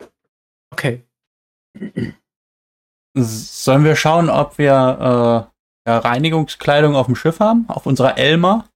Okay. 0.70 1.02
Sollen 3.16 3.84
wir 3.84 3.96
schauen, 3.96 4.28
ob 4.28 4.58
wir 4.58 4.70
äh, 4.70 5.88
ja, 5.90 5.98
Reinigungskleidung 5.98 6.94
auf 6.94 7.06
dem 7.06 7.16
Schiff 7.16 7.40
haben? 7.40 7.64
Auf 7.68 7.86
unserer 7.86 8.18
Elma? 8.18 8.68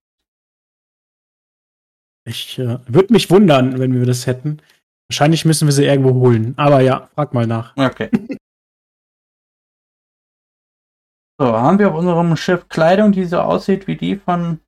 Ich 2.28 2.58
äh, 2.58 2.78
würde 2.86 3.12
mich 3.12 3.30
wundern, 3.30 3.78
wenn 3.78 3.94
wir 3.94 4.04
das 4.04 4.26
hätten. 4.26 4.60
Wahrscheinlich 5.08 5.46
müssen 5.46 5.66
wir 5.66 5.72
sie 5.72 5.86
irgendwo 5.86 6.14
holen. 6.14 6.52
Aber 6.58 6.80
ja, 6.80 7.08
frag 7.14 7.32
mal 7.32 7.46
nach. 7.46 7.76
Okay. 7.76 8.10
So, 11.40 11.52
haben 11.52 11.78
wir 11.78 11.90
auf 11.90 11.94
unserem 11.94 12.36
Schiff 12.36 12.68
Kleidung, 12.68 13.12
die 13.12 13.24
so 13.24 13.38
aussieht 13.38 13.86
wie 13.86 13.94
die 13.94 14.16
von 14.16 14.58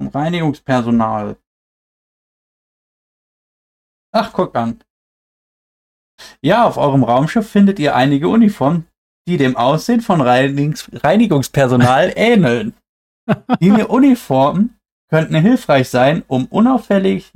Reinigungspersonal? 0.00 1.38
Ach, 4.14 4.32
guck 4.32 4.54
an. 4.54 4.84
Ja, 6.40 6.68
auf 6.68 6.76
eurem 6.76 7.02
Raumschiff 7.02 7.50
findet 7.50 7.80
ihr 7.80 7.96
einige 7.96 8.28
Uniformen, 8.28 8.86
die 9.26 9.38
dem 9.38 9.56
Aussehen 9.56 10.02
von 10.02 10.20
Reinigungs 10.20 10.88
Reinigungspersonal 10.92 12.12
ähneln. 12.16 12.76
Diese 13.60 13.88
Uniformen 13.88 14.75
könnten 15.08 15.36
hilfreich 15.36 15.88
sein, 15.88 16.22
um 16.26 16.46
unauffällig 16.46 17.32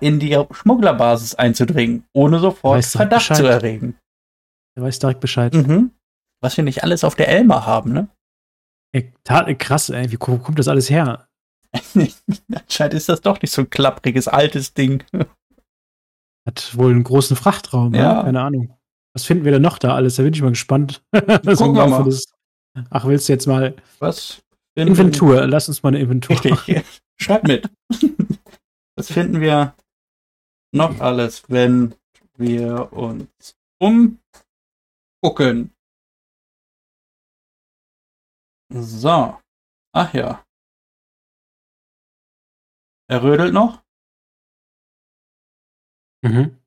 in 0.00 0.18
die 0.18 0.36
Schmugglerbasis 0.50 1.36
einzudringen, 1.36 2.04
ohne 2.12 2.40
sofort 2.40 2.84
Verdacht 2.84 3.36
zu 3.36 3.46
erregen. 3.46 3.96
Der 4.76 4.82
weiß 4.82 4.98
direkt 4.98 5.20
Bescheid. 5.20 5.54
Mhm. 5.54 5.92
Was 6.40 6.56
wir 6.56 6.64
nicht 6.64 6.82
alles 6.82 7.04
auf 7.04 7.14
der 7.14 7.28
Elma 7.28 7.64
haben, 7.66 7.92
ne? 7.92 8.08
Ey, 8.92 9.12
krass, 9.56 9.90
ey. 9.90 10.10
Wie 10.10 10.18
wo 10.20 10.38
kommt 10.38 10.58
das 10.58 10.68
alles 10.68 10.90
her? 10.90 11.28
Anscheinend 12.52 12.94
ist 12.94 13.08
das 13.08 13.20
doch 13.20 13.40
nicht 13.42 13.52
so 13.52 13.62
ein 13.62 13.70
klappriges, 13.70 14.28
altes 14.28 14.74
Ding. 14.74 15.04
Hat 16.46 16.76
wohl 16.76 16.90
einen 16.90 17.04
großen 17.04 17.36
Frachtraum. 17.36 17.94
Ja. 17.94 18.14
Ja. 18.14 18.22
Keine 18.22 18.40
Ahnung. 18.40 18.74
Was 19.14 19.24
finden 19.24 19.44
wir 19.44 19.52
denn 19.52 19.62
noch 19.62 19.78
da 19.78 19.94
alles? 19.94 20.16
Da 20.16 20.22
bin 20.22 20.32
ich 20.32 20.42
mal 20.42 20.50
gespannt. 20.50 21.02
Gucken 21.12 21.74
wir 21.74 21.86
mal. 21.86 22.08
Ach, 22.90 23.04
willst 23.06 23.28
du 23.28 23.32
jetzt 23.32 23.46
mal 23.46 23.74
Was? 23.98 24.42
Inventur? 24.86 25.46
Lass 25.46 25.68
uns 25.68 25.82
mal 25.82 25.90
eine 25.90 26.00
Inventur. 26.00 26.36
Richtig. 26.44 26.84
Schreib 27.20 27.46
mit. 27.46 27.68
Was 28.96 29.12
finden 29.12 29.40
wir 29.40 29.74
noch 30.72 31.00
alles, 31.00 31.48
wenn 31.48 31.94
wir 32.36 32.92
uns 32.92 33.56
umgucken? 33.80 35.72
So. 38.72 39.38
Ach 39.92 40.14
ja. 40.14 40.44
Er 43.10 43.22
rödelt 43.22 43.54
noch. 43.54 43.82
Mhm. 46.22 46.58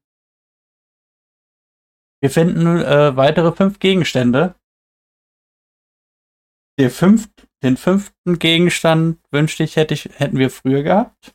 Wir 2.21 2.29
finden 2.29 2.65
äh, 2.65 3.15
weitere 3.15 3.51
fünf 3.51 3.79
Gegenstände. 3.79 4.55
Der 6.79 6.89
fünft, 6.89 7.29
den 7.63 7.77
fünften 7.77 8.39
Gegenstand 8.39 9.19
wünschte 9.31 9.63
ich, 9.63 9.75
hätte 9.75 9.93
ich, 9.93 10.09
hätten 10.15 10.37
wir 10.37 10.49
früher 10.49 10.83
gehabt. 10.83 11.33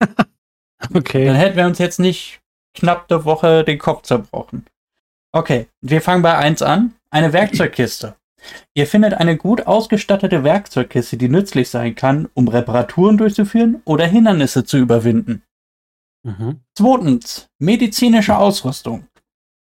Dann 0.00 0.26
Okay. 0.94 1.32
hätten 1.32 1.56
wir 1.56 1.66
uns 1.66 1.78
jetzt 1.78 2.00
nicht 2.00 2.40
knapp 2.76 3.10
eine 3.10 3.24
Woche 3.24 3.64
den 3.64 3.78
Kopf 3.78 4.02
zerbrochen. 4.02 4.66
Okay, 5.32 5.68
wir 5.80 6.02
fangen 6.02 6.22
bei 6.22 6.36
1 6.36 6.62
an. 6.62 6.94
Eine 7.10 7.32
Werkzeugkiste. 7.32 8.16
Ihr 8.74 8.86
findet 8.86 9.14
eine 9.14 9.36
gut 9.36 9.66
ausgestattete 9.66 10.42
Werkzeugkiste, 10.42 11.16
die 11.16 11.28
nützlich 11.28 11.70
sein 11.70 11.94
kann, 11.94 12.28
um 12.34 12.48
Reparaturen 12.48 13.16
durchzuführen 13.16 13.80
oder 13.84 14.06
Hindernisse 14.06 14.64
zu 14.64 14.78
überwinden. 14.78 15.42
Mhm. 16.24 16.60
Zweitens, 16.76 17.48
medizinische 17.60 18.36
Ausrüstung. 18.36 19.06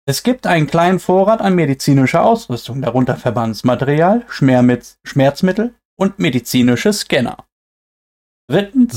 Es 0.05 0.23
gibt 0.23 0.47
einen 0.47 0.67
kleinen 0.67 0.99
Vorrat 0.99 1.41
an 1.41 1.55
medizinischer 1.55 2.23
Ausrüstung, 2.25 2.81
darunter 2.81 3.15
Verbandsmaterial, 3.15 4.25
Schmermitz- 4.29 4.99
Schmerzmittel 5.05 5.75
und 5.97 6.19
medizinische 6.19 6.91
Scanner. 6.91 7.47
Drittens. 8.49 8.91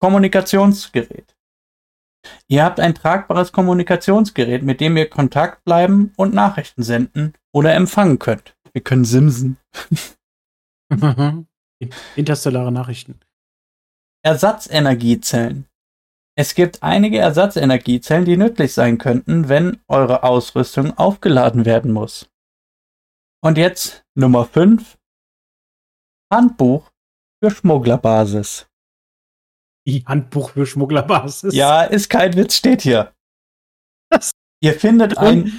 Kommunikationsgerät. 0.00 1.36
Ihr 2.48 2.64
habt 2.64 2.80
ein 2.80 2.94
tragbares 2.94 3.52
Kommunikationsgerät, 3.52 4.62
mit 4.62 4.80
dem 4.80 4.96
ihr 4.96 5.08
Kontakt 5.08 5.64
bleiben 5.64 6.12
und 6.16 6.34
Nachrichten 6.34 6.82
senden 6.82 7.34
oder 7.52 7.74
empfangen 7.74 8.18
könnt. 8.18 8.56
Wir 8.72 8.82
können 8.82 9.04
simsen. 9.04 9.58
Interstellare 12.16 12.72
Nachrichten. 12.72 13.20
Ersatzenergiezellen. 14.24 15.66
Es 16.34 16.54
gibt 16.54 16.82
einige 16.82 17.18
Ersatzenergiezellen, 17.18 18.24
die 18.24 18.38
nützlich 18.38 18.72
sein 18.72 18.96
könnten, 18.96 19.48
wenn 19.48 19.82
eure 19.86 20.22
Ausrüstung 20.22 20.96
aufgeladen 20.96 21.66
werden 21.66 21.92
muss. 21.92 22.30
Und 23.44 23.58
jetzt 23.58 24.04
Nummer 24.14 24.46
5. 24.46 24.98
Handbuch 26.32 26.90
für 27.42 27.50
Schmugglerbasis. 27.50 28.66
Die 29.86 30.04
Handbuch 30.06 30.50
für 30.50 30.64
Schmugglerbasis. 30.64 31.54
Ja, 31.54 31.82
ist 31.82 32.08
kein 32.08 32.34
Witz, 32.34 32.56
steht 32.56 32.82
hier. 32.82 33.12
Ihr 34.62 34.74
findet 34.74 35.18
ein. 35.18 35.58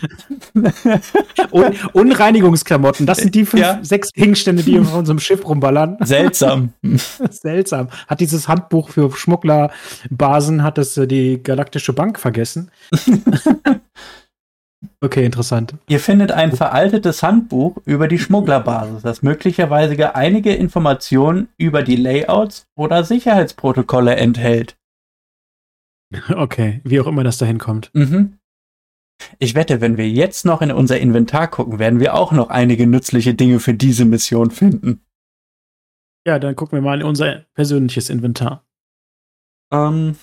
Und, 1.51 1.75
und 1.93 2.11
Reinigungsklamotten. 2.13 3.05
Das 3.05 3.17
sind 3.17 3.35
die 3.35 3.43
fünf, 3.45 3.61
Ja. 3.61 3.79
sechs 3.83 4.13
Gegenstände, 4.13 4.63
die 4.63 4.79
auf 4.79 4.95
unserem 4.95 5.19
Schiff 5.19 5.45
rumballern. 5.45 5.97
Seltsam. 5.99 6.71
Seltsam. 7.29 7.89
Hat 8.07 8.21
dieses 8.21 8.47
Handbuch 8.47 8.89
für 8.89 9.11
Schmugglerbasen, 9.11 10.63
hat 10.63 10.77
es 10.77 10.95
äh, 10.95 11.05
die 11.05 11.43
Galaktische 11.43 11.91
Bank 11.91 12.17
vergessen? 12.17 12.71
okay, 15.01 15.25
interessant. 15.25 15.75
Ihr 15.89 15.99
findet 15.99 16.31
ein 16.31 16.53
veraltetes 16.53 17.21
Handbuch 17.23 17.75
über 17.83 18.07
die 18.07 18.19
Schmugglerbasis, 18.19 19.01
das 19.01 19.21
möglicherweise 19.21 20.15
einige 20.15 20.53
Informationen 20.53 21.49
über 21.57 21.83
die 21.83 21.97
Layouts 21.97 22.67
oder 22.77 23.03
Sicherheitsprotokolle 23.03 24.15
enthält. 24.15 24.77
Okay, 26.33 26.79
wie 26.85 27.01
auch 27.01 27.07
immer 27.07 27.25
das 27.25 27.37
dahin 27.37 27.57
kommt. 27.57 27.89
Mhm. 27.93 28.37
Ich 29.39 29.55
wette, 29.55 29.81
wenn 29.81 29.97
wir 29.97 30.09
jetzt 30.09 30.45
noch 30.45 30.61
in 30.61 30.71
unser 30.71 30.99
Inventar 30.99 31.47
gucken, 31.47 31.79
werden 31.79 31.99
wir 31.99 32.13
auch 32.13 32.31
noch 32.31 32.49
einige 32.49 32.87
nützliche 32.87 33.33
Dinge 33.33 33.59
für 33.59 33.73
diese 33.73 34.05
Mission 34.05 34.51
finden. 34.51 35.05
Ja, 36.25 36.39
dann 36.39 36.55
gucken 36.55 36.77
wir 36.77 36.81
mal 36.81 37.01
in 37.01 37.07
unser 37.07 37.45
persönliches 37.53 38.09
Inventar. 38.09 38.65
Ähm, 39.71 40.15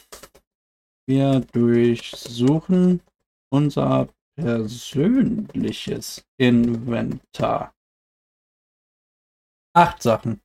wir 1.07 1.40
durchsuchen 1.53 3.03
unser 3.50 4.09
persönliches 4.37 6.24
Inventar. 6.38 7.74
Acht 9.74 10.03
Sachen. 10.03 10.40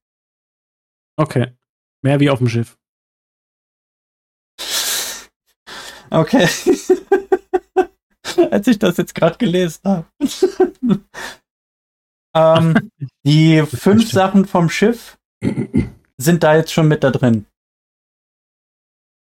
Okay. 1.17 1.53
Mehr 2.01 2.19
wie 2.19 2.29
auf 2.29 2.39
dem 2.39 2.49
Schiff. 2.49 2.77
Okay. 6.11 6.47
Als 8.51 8.67
ich 8.67 8.79
das 8.79 8.97
jetzt 8.97 9.15
gerade 9.15 9.37
gelesen 9.37 9.81
habe. 9.85 10.05
ähm, 12.35 12.91
die 13.25 13.61
fünf 13.65 14.09
Sachen 14.11 14.45
vom 14.45 14.69
Schiff 14.69 15.17
sind 16.17 16.43
da 16.43 16.55
jetzt 16.55 16.71
schon 16.71 16.87
mit 16.87 17.03
da 17.03 17.11
drin. 17.11 17.45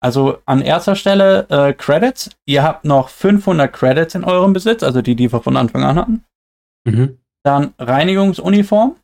Also 0.03 0.38
an 0.47 0.62
erster 0.62 0.97
Stelle 0.97 1.47
äh, 1.49 1.73
Credits. 1.75 2.31
Ihr 2.45 2.65
habt 2.65 2.85
noch 2.85 3.09
500 3.09 3.73
Credits 3.73 4.17
in 4.17 4.25
eurem 4.25 4.53
Besitz, 4.53 4.83
also 4.83 5.01
die, 5.01 5.15
die 5.15 5.31
wir 5.33 5.41
von 5.41 5.57
Anfang 5.57 5.85
an 5.85 5.97
hatten. 5.97 6.25
Mhm. 6.85 7.19
Dann 7.45 7.75
Reinigungsuniform. 7.79 8.97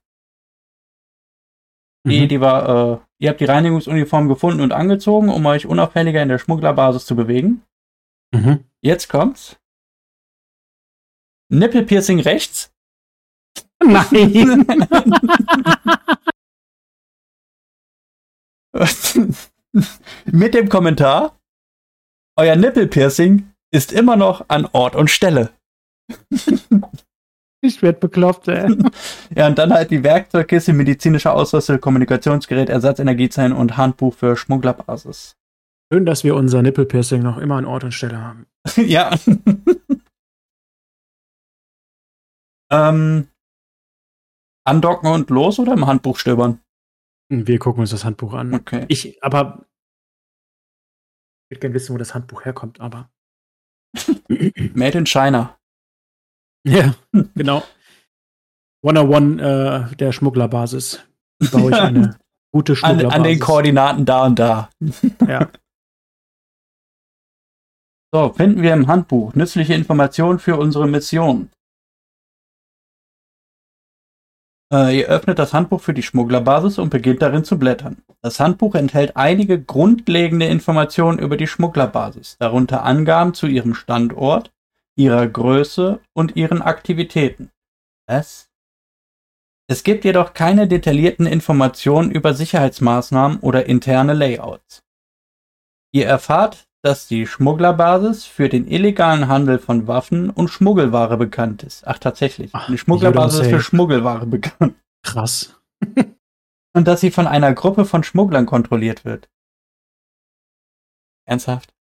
Die, 2.05 2.23
mhm. 2.23 2.29
die 2.29 2.41
war, 2.41 2.69
äh, 2.69 2.99
ihr 3.21 3.31
habt 3.31 3.41
die 3.41 3.45
Reinigungsuniform 3.45 4.29
gefunden 4.29 4.61
und 4.61 4.73
angezogen, 4.73 5.29
um 5.29 5.47
euch 5.47 5.67
unauffälliger 5.67 6.23
in 6.23 6.29
der 6.29 6.39
Schmugglerbasis 6.39 7.07
zu 7.07 7.15
bewegen. 7.15 7.63
Mhm. 8.33 8.65
Jetzt 8.83 9.09
kommt's. 9.09 9.57
Nippelpiercing 11.49 12.21
rechts. 12.21 12.71
Nein. 13.83 14.67
Mit 20.27 20.55
dem 20.55 20.69
Kommentar, 20.69 21.39
euer 22.37 22.57
Nippelpiercing 22.57 23.51
ist 23.71 23.93
immer 23.93 24.17
noch 24.17 24.45
an 24.49 24.67
Ort 24.73 24.97
und 24.97 25.11
Stelle. 25.11 25.51
Ich 27.61 27.83
werd 27.83 27.99
bekloppt, 28.01 28.49
ey. 28.49 28.77
Ja, 29.35 29.49
und 29.49 29.59
dann 29.59 29.73
halt 29.73 29.91
die 29.91 30.05
Werkzeugkiste, 30.05 30.73
medizinische 30.73 31.33
Ausrüstung, 31.33 31.81
Kommunikationsgerät, 31.81 32.69
Ersatzenergiezellen 32.69 33.53
und 33.53 33.77
Handbuch 33.77 34.15
für 34.15 34.37
Schmugglerbasis. 34.37 35.35
Schön, 35.93 36.07
dass 36.07 36.23
wir 36.23 36.37
unser 36.37 36.63
Nippelpiercing 36.63 37.23
noch 37.23 37.39
immer 37.39 37.57
an 37.57 37.65
Ort 37.65 37.83
und 37.83 37.93
Stelle 37.93 38.21
haben. 38.21 38.47
ja. 38.77 39.11
Ähm, 42.71 43.29
andocken 44.65 45.11
und 45.11 45.31
los 45.31 45.59
oder 45.59 45.73
im 45.73 45.87
Handbuch 45.87 46.19
stöbern? 46.19 46.61
Wir 47.31 47.59
gucken 47.59 47.81
uns 47.81 47.91
das 47.91 48.05
Handbuch 48.05 48.35
an. 48.35 48.55
Okay. 48.55 48.87
Ich, 48.89 49.23
aber. 49.23 49.67
Ich 51.45 51.55
würde 51.55 51.61
gerne 51.61 51.75
wissen, 51.75 51.95
wo 51.95 51.99
das 51.99 52.15
Handbuch 52.15 52.45
herkommt, 52.45 52.81
aber. 52.81 53.11
Made 54.75 54.99
in 54.99 55.07
China. 55.07 55.59
Ja, 56.67 56.95
genau. 57.35 57.63
101 58.85 59.41
äh, 59.41 59.97
der 59.97 60.13
Schmugglerbasis. 60.13 61.05
Baue 61.53 61.71
ich 61.71 61.77
eine 61.77 62.19
gute 62.53 62.77
Schmugglerbasis? 62.77 63.15
An, 63.15 63.21
an 63.21 63.25
den 63.25 63.41
Koordinaten 63.41 64.05
da 64.05 64.27
und 64.27 64.39
da. 64.39 64.71
Ja. 65.27 65.51
So, 68.11 68.33
finden 68.33 68.63
wir 68.63 68.73
im 68.73 68.87
Handbuch 68.87 69.35
nützliche 69.35 69.75
Informationen 69.75 70.39
für 70.39 70.57
unsere 70.57 70.89
Mission. 70.89 71.51
Äh, 74.73 75.01
ihr 75.01 75.09
öffnet 75.09 75.39
das 75.39 75.55
Handbuch 75.55 75.81
für 75.81 75.95
die 75.95 76.03
Schmugglerbasis 76.03 76.79
und 76.79 76.91
beginnt 76.91 77.23
darin 77.23 77.45
zu 77.45 77.59
blättern. 77.59 78.03
Das 78.21 78.39
Handbuch 78.39 78.75
enthält 78.75 79.17
einige 79.17 79.63
grundlegende 79.63 80.47
Informationen 80.47 81.19
über 81.19 81.37
die 81.37 81.47
Schmugglerbasis, 81.47 82.37
darunter 82.39 82.85
Angaben 82.85 83.33
zu 83.33 83.47
ihrem 83.47 83.75
Standort, 83.75 84.53
ihrer 84.97 85.27
Größe 85.27 86.01
und 86.13 86.37
ihren 86.37 86.61
Aktivitäten. 86.61 87.51
Was? 88.07 88.51
Es 89.71 89.85
gibt 89.85 90.05
jedoch 90.05 90.35
keine 90.35 90.67
detaillierten 90.67 91.27
Informationen 91.27 92.11
über 92.11 92.35
Sicherheitsmaßnahmen 92.35 93.41
oder 93.41 93.67
interne 93.67 94.15
Layouts. 94.15 94.83
Ihr 95.93 96.07
erfahrt, 96.07 96.68
dass 96.83 97.09
die 97.09 97.27
Schmugglerbasis 97.27 98.25
für 98.25 98.49
den 98.49 98.69
illegalen 98.69 99.29
Handel 99.29 99.59
von 99.59 99.87
Waffen 99.87 100.31
und 100.31 100.49
Schmuggelware 100.49 101.17
bekannt 101.17 101.63
ist. 101.63 101.87
Ach, 101.87 101.99
tatsächlich. 101.99 102.53
Die 102.69 102.79
Schmugglerbasis 102.79 103.41
ist 103.41 103.51
für 103.51 103.61
Schmuggelware 103.61 104.27
bekannt. 104.27 104.77
Krass. 105.03 105.61
und 106.75 106.87
dass 106.87 107.01
sie 107.01 107.11
von 107.11 107.27
einer 107.27 107.53
Gruppe 107.55 107.85
von 107.85 108.05
Schmugglern 108.05 108.47
kontrolliert 108.47 109.05
wird. 109.05 109.29
Ernsthaft? 111.27 111.75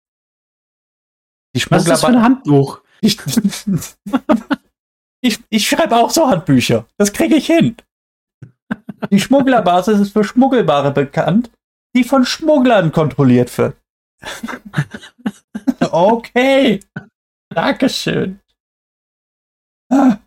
Die 1.54 1.64
Was 1.70 1.82
ist 1.82 1.90
das 1.90 2.00
für 2.00 2.08
ein 2.08 2.22
Handbuch? 2.22 2.80
Ich, 3.00 3.18
ich, 5.20 5.38
ich 5.48 5.68
schreibe 5.68 5.96
auch 5.96 6.10
so 6.10 6.28
Handbücher. 6.28 6.86
Das 6.96 7.12
kriege 7.12 7.36
ich 7.36 7.46
hin. 7.46 7.76
Die 9.10 9.20
Schmugglerbasis 9.20 10.00
ist 10.00 10.12
für 10.12 10.24
Schmuggelware 10.24 10.90
bekannt, 10.90 11.50
die 11.94 12.04
von 12.04 12.24
Schmugglern 12.24 12.92
kontrolliert 12.92 13.56
wird. 13.58 13.76
Okay. 15.80 16.80
Dankeschön. 17.54 18.40
Das 19.88 20.18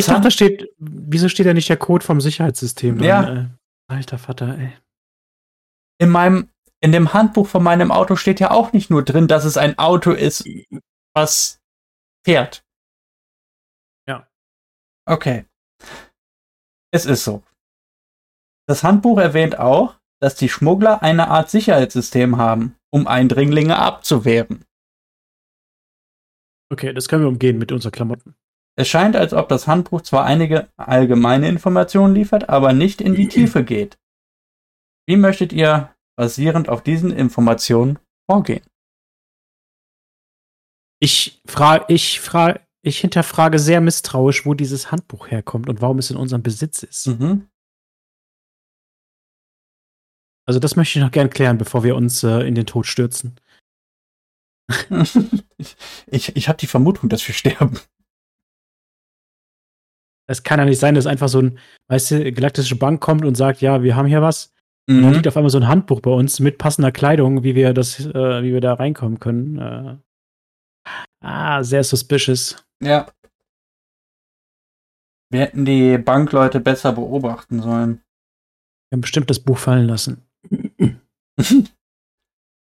ich 0.00 0.06
dachte, 0.06 0.22
da 0.22 0.30
steht, 0.30 0.70
wieso 0.78 1.28
steht 1.28 1.46
da 1.46 1.54
nicht 1.54 1.68
der 1.68 1.76
Code 1.76 2.04
vom 2.04 2.20
Sicherheitssystem 2.20 2.98
drin? 2.98 3.06
Ja. 3.06 3.34
Äh, 3.34 3.48
alter 3.90 4.18
Vater, 4.18 4.58
ey. 4.58 4.76
In 6.00 6.10
meinem, 6.10 6.50
in 6.80 6.92
dem 6.92 7.12
Handbuch 7.14 7.46
von 7.46 7.62
meinem 7.62 7.90
Auto 7.90 8.16
steht 8.16 8.40
ja 8.40 8.50
auch 8.50 8.72
nicht 8.72 8.90
nur 8.90 9.04
drin, 9.04 9.26
dass 9.28 9.44
es 9.44 9.56
ein 9.56 9.78
Auto 9.78 10.12
ist, 10.12 10.46
was 11.14 11.60
fährt. 12.24 12.64
Ja. 14.06 14.28
Okay. 15.06 15.46
Es 16.92 17.06
ist 17.06 17.24
so. 17.24 17.42
Das 18.68 18.84
Handbuch 18.84 19.18
erwähnt 19.18 19.58
auch, 19.58 19.98
dass 20.20 20.34
die 20.34 20.48
Schmuggler 20.48 21.02
eine 21.02 21.28
Art 21.28 21.50
Sicherheitssystem 21.50 22.36
haben, 22.36 22.76
um 22.90 23.06
Eindringlinge 23.06 23.78
abzuwehren. 23.78 24.64
Okay, 26.70 26.92
das 26.92 27.08
können 27.08 27.22
wir 27.22 27.28
umgehen 27.28 27.58
mit 27.58 27.72
unseren 27.72 27.92
Klamotten. 27.92 28.34
Es 28.76 28.88
scheint, 28.88 29.16
als 29.16 29.32
ob 29.32 29.48
das 29.48 29.66
Handbuch 29.66 30.02
zwar 30.02 30.24
einige 30.24 30.68
allgemeine 30.76 31.48
Informationen 31.48 32.14
liefert, 32.14 32.48
aber 32.48 32.72
nicht 32.72 33.00
in 33.00 33.14
die 33.14 33.28
Tiefe 33.28 33.64
geht. 33.64 33.98
Wie 35.08 35.16
möchtet 35.16 35.52
ihr 35.52 35.94
basierend 36.16 36.68
auf 36.68 36.82
diesen 36.82 37.10
Informationen 37.10 37.98
vorgehen? 38.30 38.64
Ich 41.00 41.40
frage, 41.46 41.86
ich 41.88 42.20
frage, 42.20 42.60
ich 42.84 43.00
hinterfrage 43.00 43.58
sehr 43.58 43.80
misstrauisch, 43.80 44.46
wo 44.46 44.54
dieses 44.54 44.90
Handbuch 44.90 45.30
herkommt 45.30 45.68
und 45.68 45.80
warum 45.80 45.98
es 45.98 46.10
in 46.10 46.16
unserem 46.16 46.42
Besitz 46.42 46.82
ist. 46.82 47.06
Mhm. 47.06 47.48
Also 50.48 50.60
das 50.60 50.76
möchte 50.76 50.98
ich 50.98 51.04
noch 51.04 51.10
gern 51.10 51.28
klären, 51.28 51.58
bevor 51.58 51.84
wir 51.84 51.94
uns 51.94 52.24
äh, 52.24 52.40
in 52.40 52.54
den 52.54 52.64
Tod 52.64 52.86
stürzen. 52.86 53.38
ich 56.06 56.34
ich 56.34 56.48
habe 56.48 56.56
die 56.56 56.66
Vermutung, 56.66 57.10
dass 57.10 57.26
wir 57.28 57.34
sterben. 57.34 57.78
Es 60.26 60.42
kann 60.42 60.58
ja 60.58 60.64
nicht 60.64 60.78
sein, 60.78 60.94
dass 60.94 61.06
einfach 61.06 61.28
so 61.28 61.42
ein, 61.42 61.58
weißt 61.88 62.12
du, 62.12 62.32
galaktische 62.32 62.76
Bank 62.76 63.02
kommt 63.02 63.26
und 63.26 63.34
sagt, 63.34 63.60
ja, 63.60 63.82
wir 63.82 63.94
haben 63.94 64.06
hier 64.06 64.22
was. 64.22 64.54
Mhm. 64.88 64.96
Und 64.96 65.02
dann 65.02 65.10
mhm. 65.10 65.16
liegt 65.16 65.28
auf 65.28 65.36
einmal 65.36 65.50
so 65.50 65.58
ein 65.58 65.68
Handbuch 65.68 66.00
bei 66.00 66.12
uns 66.12 66.40
mit 66.40 66.56
passender 66.56 66.92
Kleidung, 66.92 67.44
wie 67.44 67.54
wir 67.54 67.74
das, 67.74 68.00
äh, 68.00 68.42
wie 68.42 68.54
wir 68.54 68.62
da 68.62 68.72
reinkommen 68.72 69.20
können. 69.20 69.58
Äh, 69.58 69.96
ah, 71.20 71.62
sehr 71.62 71.84
suspicious. 71.84 72.64
Ja. 72.82 73.12
Wir 75.30 75.40
hätten 75.40 75.66
die 75.66 75.98
Bankleute 75.98 76.58
besser 76.60 76.94
beobachten 76.94 77.60
sollen. 77.60 78.00
Wir 78.88 78.96
haben 78.96 79.02
bestimmt 79.02 79.28
das 79.28 79.40
Buch 79.40 79.58
fallen 79.58 79.86
lassen. 79.86 80.27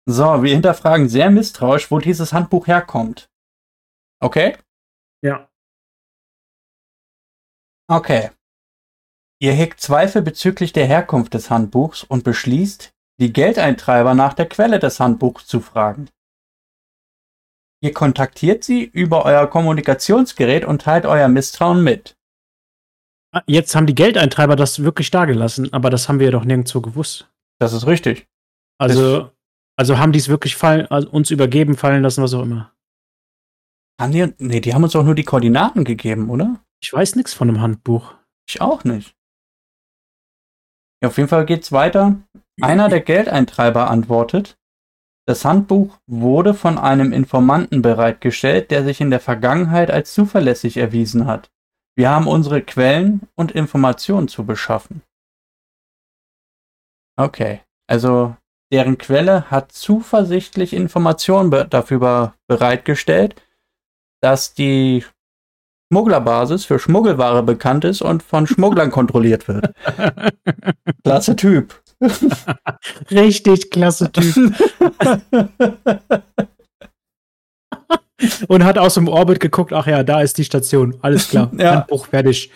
so, 0.05 0.43
wir 0.43 0.53
hinterfragen 0.53 1.09
sehr 1.09 1.29
misstrauisch, 1.29 1.91
wo 1.91 1.99
dieses 1.99 2.33
Handbuch 2.33 2.67
herkommt. 2.67 3.29
Okay? 4.21 4.57
Ja. 5.23 5.49
Okay. 7.89 8.31
Ihr 9.41 9.53
hegt 9.53 9.81
Zweifel 9.81 10.21
bezüglich 10.21 10.71
der 10.71 10.85
Herkunft 10.85 11.33
des 11.33 11.49
Handbuchs 11.49 12.03
und 12.03 12.23
beschließt, 12.23 12.93
die 13.19 13.33
Geldeintreiber 13.33 14.13
nach 14.13 14.33
der 14.33 14.47
Quelle 14.47 14.79
des 14.79 14.99
Handbuchs 14.99 15.47
zu 15.47 15.59
fragen. 15.59 16.09
Ihr 17.83 17.93
kontaktiert 17.93 18.63
sie 18.63 18.83
über 18.83 19.25
euer 19.25 19.47
Kommunikationsgerät 19.47 20.63
und 20.65 20.83
teilt 20.83 21.05
euer 21.07 21.27
Misstrauen 21.27 21.83
mit. 21.83 22.15
Ah, 23.33 23.41
jetzt 23.47 23.75
haben 23.75 23.87
die 23.87 23.95
Geldeintreiber 23.95 24.55
das 24.55 24.83
wirklich 24.83 25.09
dagelassen, 25.09 25.73
aber 25.73 25.89
das 25.89 26.07
haben 26.07 26.19
wir 26.19 26.27
ja 26.27 26.31
doch 26.31 26.43
nirgendwo 26.43 26.81
gewusst. 26.81 27.31
Das 27.59 27.73
ist 27.73 27.87
richtig. 27.87 28.27
Also, 28.81 29.29
also 29.77 29.99
haben 29.99 30.11
die 30.11 30.17
es 30.17 30.27
wirklich 30.27 30.55
fallen, 30.55 30.87
also 30.87 31.07
uns 31.11 31.29
übergeben, 31.29 31.77
fallen 31.77 32.01
lassen, 32.01 32.23
was 32.23 32.33
auch 32.33 32.41
immer. 32.41 32.73
Haben 33.99 34.11
die, 34.11 34.33
nee, 34.39 34.59
die 34.59 34.73
haben 34.73 34.83
uns 34.83 34.95
auch 34.95 35.03
nur 35.03 35.13
die 35.13 35.23
Koordinaten 35.23 35.83
gegeben, 35.83 36.31
oder? 36.31 36.59
Ich 36.81 36.91
weiß 36.91 37.15
nichts 37.15 37.31
von 37.31 37.47
dem 37.47 37.61
Handbuch. 37.61 38.15
Ich 38.49 38.59
auch 38.59 38.83
nicht. 38.83 39.15
Ja, 41.03 41.09
auf 41.09 41.17
jeden 41.17 41.29
Fall 41.29 41.45
geht's 41.45 41.71
weiter. 41.71 42.23
Einer 42.59 42.89
der 42.89 43.01
Geldeintreiber 43.01 43.87
antwortet, 43.87 44.57
das 45.27 45.45
Handbuch 45.45 45.99
wurde 46.07 46.55
von 46.55 46.79
einem 46.79 47.13
Informanten 47.13 47.83
bereitgestellt, 47.83 48.71
der 48.71 48.83
sich 48.83 48.99
in 48.99 49.11
der 49.11 49.19
Vergangenheit 49.19 49.91
als 49.91 50.13
zuverlässig 50.13 50.77
erwiesen 50.77 51.27
hat. 51.27 51.51
Wir 51.95 52.09
haben 52.09 52.27
unsere 52.27 52.63
Quellen 52.63 53.27
und 53.35 53.51
Informationen 53.51 54.27
zu 54.27 54.43
beschaffen. 54.43 55.03
Okay, 57.15 57.61
also 57.87 58.35
deren 58.71 58.97
Quelle 58.97 59.51
hat 59.51 59.71
zuversichtlich 59.71 60.73
Informationen 60.73 61.49
be 61.49 61.67
dafür 61.69 62.33
bereitgestellt, 62.47 63.35
dass 64.21 64.53
die 64.53 65.03
Schmugglerbasis 65.91 66.63
für 66.63 66.79
Schmuggelware 66.79 67.43
bekannt 67.43 67.83
ist 67.83 68.01
und 68.01 68.23
von 68.23 68.47
Schmugglern 68.47 68.91
kontrolliert 68.97 69.47
wird. 69.47 69.73
Klasse 71.03 71.35
Typ. 71.35 71.81
Richtig 73.11 73.69
klasse 73.71 74.11
Typ. 74.11 74.35
und 78.47 78.63
hat 78.63 78.77
aus 78.77 78.93
dem 78.93 79.07
Orbit 79.09 79.41
geguckt, 79.41 79.73
ach 79.73 79.87
ja, 79.87 80.03
da 80.03 80.21
ist 80.21 80.37
die 80.37 80.45
Station. 80.45 80.97
Alles 81.01 81.27
klar. 81.27 81.51
Ja. 81.57 81.75
Handbuch 81.75 82.07
fertig. 82.07 82.51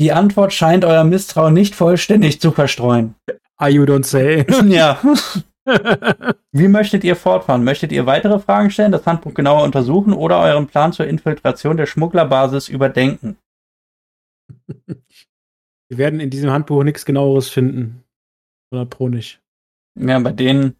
Die 0.00 0.12
Antwort 0.12 0.52
scheint 0.52 0.84
euer 0.84 1.02
Misstrauen 1.02 1.54
nicht 1.54 1.74
vollständig 1.74 2.40
zu 2.40 2.52
verstreuen. 2.52 3.16
Ah, 3.58 3.68
you 3.68 3.84
don't 3.84 4.04
say. 4.04 4.46
Ja. 4.68 5.00
Wie 6.52 6.68
möchtet 6.68 7.04
ihr 7.04 7.14
fortfahren? 7.14 7.62
Möchtet 7.62 7.92
ihr 7.92 8.06
weitere 8.06 8.38
Fragen 8.38 8.70
stellen, 8.70 8.92
das 8.92 9.06
Handbuch 9.06 9.34
genauer 9.34 9.64
untersuchen 9.64 10.14
oder 10.14 10.40
euren 10.40 10.66
Plan 10.66 10.94
zur 10.94 11.06
Infiltration 11.06 11.76
der 11.76 11.84
Schmugglerbasis 11.84 12.68
überdenken? 12.68 13.36
Wir 15.88 15.98
werden 15.98 16.20
in 16.20 16.30
diesem 16.30 16.50
Handbuch 16.50 16.84
nichts 16.84 17.04
genaueres 17.04 17.50
finden. 17.50 18.02
Oder 18.72 18.86
pro 18.86 19.08
nicht. 19.08 19.42
Ja, 19.98 20.18
bei 20.20 20.32
den 20.32 20.76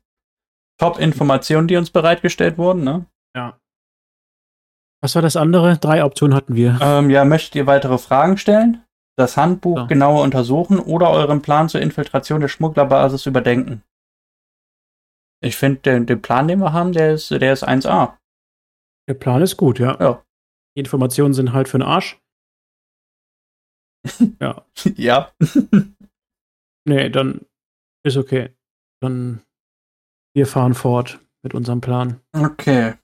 Top-Informationen, 0.78 1.68
die 1.68 1.76
uns 1.76 1.90
bereitgestellt 1.90 2.56
wurden, 2.56 2.84
ne? 2.84 3.06
Ja. 3.36 3.58
Was 5.02 5.14
war 5.14 5.22
das 5.22 5.36
andere? 5.36 5.78
Drei 5.78 6.04
Optionen 6.04 6.34
hatten 6.34 6.54
wir. 6.54 6.78
Ähm, 6.80 7.10
ja, 7.10 7.24
möchtet 7.24 7.54
ihr 7.56 7.66
weitere 7.66 7.98
Fragen 7.98 8.36
stellen? 8.36 8.84
Das 9.18 9.36
Handbuch 9.36 9.76
Ja. 9.76 9.86
genauer 9.86 10.22
untersuchen 10.22 10.78
oder 10.78 11.10
euren 11.10 11.42
Plan 11.42 11.68
zur 11.68 11.80
Infiltration 11.80 12.40
der 12.40 12.46
Schmugglerbasis 12.48 13.26
überdenken? 13.26 13.82
Ich 15.42 15.56
finde, 15.56 15.80
den, 15.80 16.06
den 16.06 16.22
Plan, 16.22 16.46
den 16.46 16.60
wir 16.60 16.72
haben, 16.72 16.92
der 16.92 17.14
ist, 17.14 17.30
der 17.30 17.52
ist 17.52 17.66
1A. 17.66 18.16
Der 19.08 19.14
Plan 19.14 19.42
ist 19.42 19.56
gut, 19.56 19.78
ja. 19.80 19.96
Ja. 20.00 20.24
Die 20.76 20.80
Informationen 20.80 21.34
sind 21.34 21.52
halt 21.52 21.68
für 21.68 21.78
den 21.78 21.86
Arsch. 21.86 22.20
ja. 24.40 24.64
ja. 24.96 25.32
Nee, 26.86 27.10
dann 27.10 27.44
ist 28.02 28.16
okay. 28.16 28.56
Dann 29.02 29.42
wir 30.34 30.46
fahren 30.46 30.72
fort 30.72 31.20
mit 31.42 31.52
unserem 31.52 31.82
Plan. 31.82 32.22
Okay. 32.32 32.94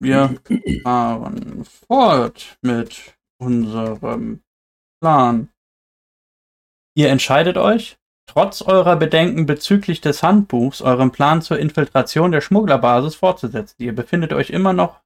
Wir 0.00 0.40
fahren 0.82 1.64
fort 1.66 2.56
mit 2.62 3.18
unserem 3.38 4.42
Plan. 5.00 5.48
Ihr 6.96 7.10
entscheidet 7.10 7.56
euch, 7.56 7.96
trotz 8.26 8.62
eurer 8.62 8.96
Bedenken 8.96 9.46
bezüglich 9.46 10.00
des 10.00 10.22
Handbuchs, 10.22 10.82
euren 10.82 11.12
Plan 11.12 11.42
zur 11.42 11.58
Infiltration 11.58 12.32
der 12.32 12.40
Schmugglerbasis 12.40 13.14
fortzusetzen. 13.14 13.76
Ihr 13.78 13.94
befindet 13.94 14.32
euch 14.32 14.50
immer 14.50 14.72
noch 14.72 15.00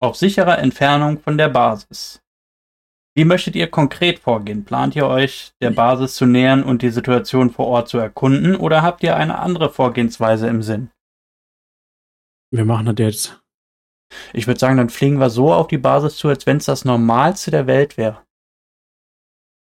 auf 0.00 0.16
sicherer 0.16 0.58
Entfernung 0.58 1.20
von 1.20 1.38
der 1.38 1.48
Basis. 1.48 2.20
Wie 3.16 3.24
möchtet 3.24 3.56
ihr 3.56 3.70
konkret 3.70 4.18
vorgehen? 4.18 4.64
Plant 4.64 4.94
ihr 4.94 5.06
euch 5.06 5.52
der 5.62 5.70
Basis 5.70 6.16
zu 6.16 6.26
nähern 6.26 6.62
und 6.62 6.82
die 6.82 6.90
Situation 6.90 7.50
vor 7.50 7.66
Ort 7.66 7.88
zu 7.88 7.96
erkunden 7.96 8.56
oder 8.56 8.82
habt 8.82 9.02
ihr 9.02 9.16
eine 9.16 9.38
andere 9.38 9.70
Vorgehensweise 9.70 10.48
im 10.48 10.62
Sinn? 10.62 10.90
Wir 12.52 12.66
machen 12.66 12.86
das 12.86 12.96
jetzt. 12.98 13.42
Ich 14.32 14.46
würde 14.46 14.60
sagen, 14.60 14.76
dann 14.76 14.90
fliegen 14.90 15.18
wir 15.18 15.30
so 15.30 15.52
auf 15.52 15.66
die 15.68 15.78
Basis 15.78 16.16
zu, 16.16 16.28
als 16.28 16.46
wenn 16.46 16.58
es 16.58 16.66
das 16.66 16.84
Normalste 16.84 17.50
der 17.50 17.66
Welt 17.66 17.96
wäre. 17.96 18.25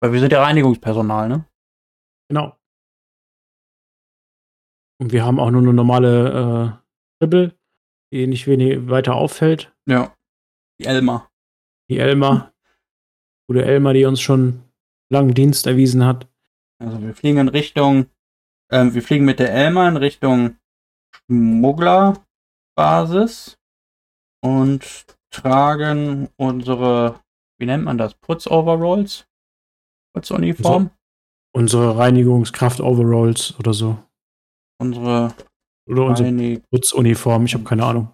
Weil 0.04 0.12
wir 0.12 0.20
sind 0.20 0.34
ja 0.34 0.44
Reinigungspersonal, 0.44 1.30
ne? 1.30 1.46
Genau. 2.30 2.58
Und 5.00 5.14
wir 5.14 5.24
haben 5.24 5.40
auch 5.40 5.50
nur 5.50 5.62
eine 5.62 5.72
normale 5.72 6.30
äh, 6.30 6.72
Dribbel, 7.22 7.58
die 8.12 8.28
nicht 8.28 8.46
wenig 8.46 8.90
weiter 8.90 9.16
auffällt. 9.16 9.74
Ja. 9.88 10.14
Die 10.78 10.88
Elmar. 10.88 11.32
Die 11.90 12.00
Elmar. 12.00 12.54
Gute 13.48 13.64
Elmar, 13.64 13.94
die 13.94 14.04
uns 14.04 14.20
schon 14.20 14.66
langen 15.10 15.34
Dienst 15.34 15.68
erwiesen 15.68 16.04
hat. 16.04 16.30
Also 16.82 17.02
wir 17.02 17.16
fliegen 17.16 17.38
in 17.38 17.48
Richtung, 17.48 18.08
ähm, 18.74 18.94
wir 18.94 19.04
fliegen 19.04 19.24
mit 19.24 19.40
der 19.40 19.54
Elmar 19.54 19.88
in 19.88 19.96
Richtung 19.96 20.58
Schmugglerbasis 21.16 23.58
und 24.44 25.06
tragen 25.30 26.28
unsere, 26.36 27.22
wie 27.58 27.68
nennt 27.68 27.86
man 27.86 27.98
das, 27.98 28.16
Putzoveralls? 28.16 29.30
Putzuniform? 30.14 30.92
Unsere 31.56 31.98
Reinigungskraft-Overalls 31.98 33.60
oder 33.60 33.74
so. 33.74 33.98
Unsere 34.80 35.34
Oder 35.88 36.06
unsere 36.06 36.30
Reinig 36.30 36.64
Putzuniform, 36.72 37.46
ich 37.46 37.54
habe 37.54 37.64
keine 37.64 37.86
Ahnung. 37.86 38.12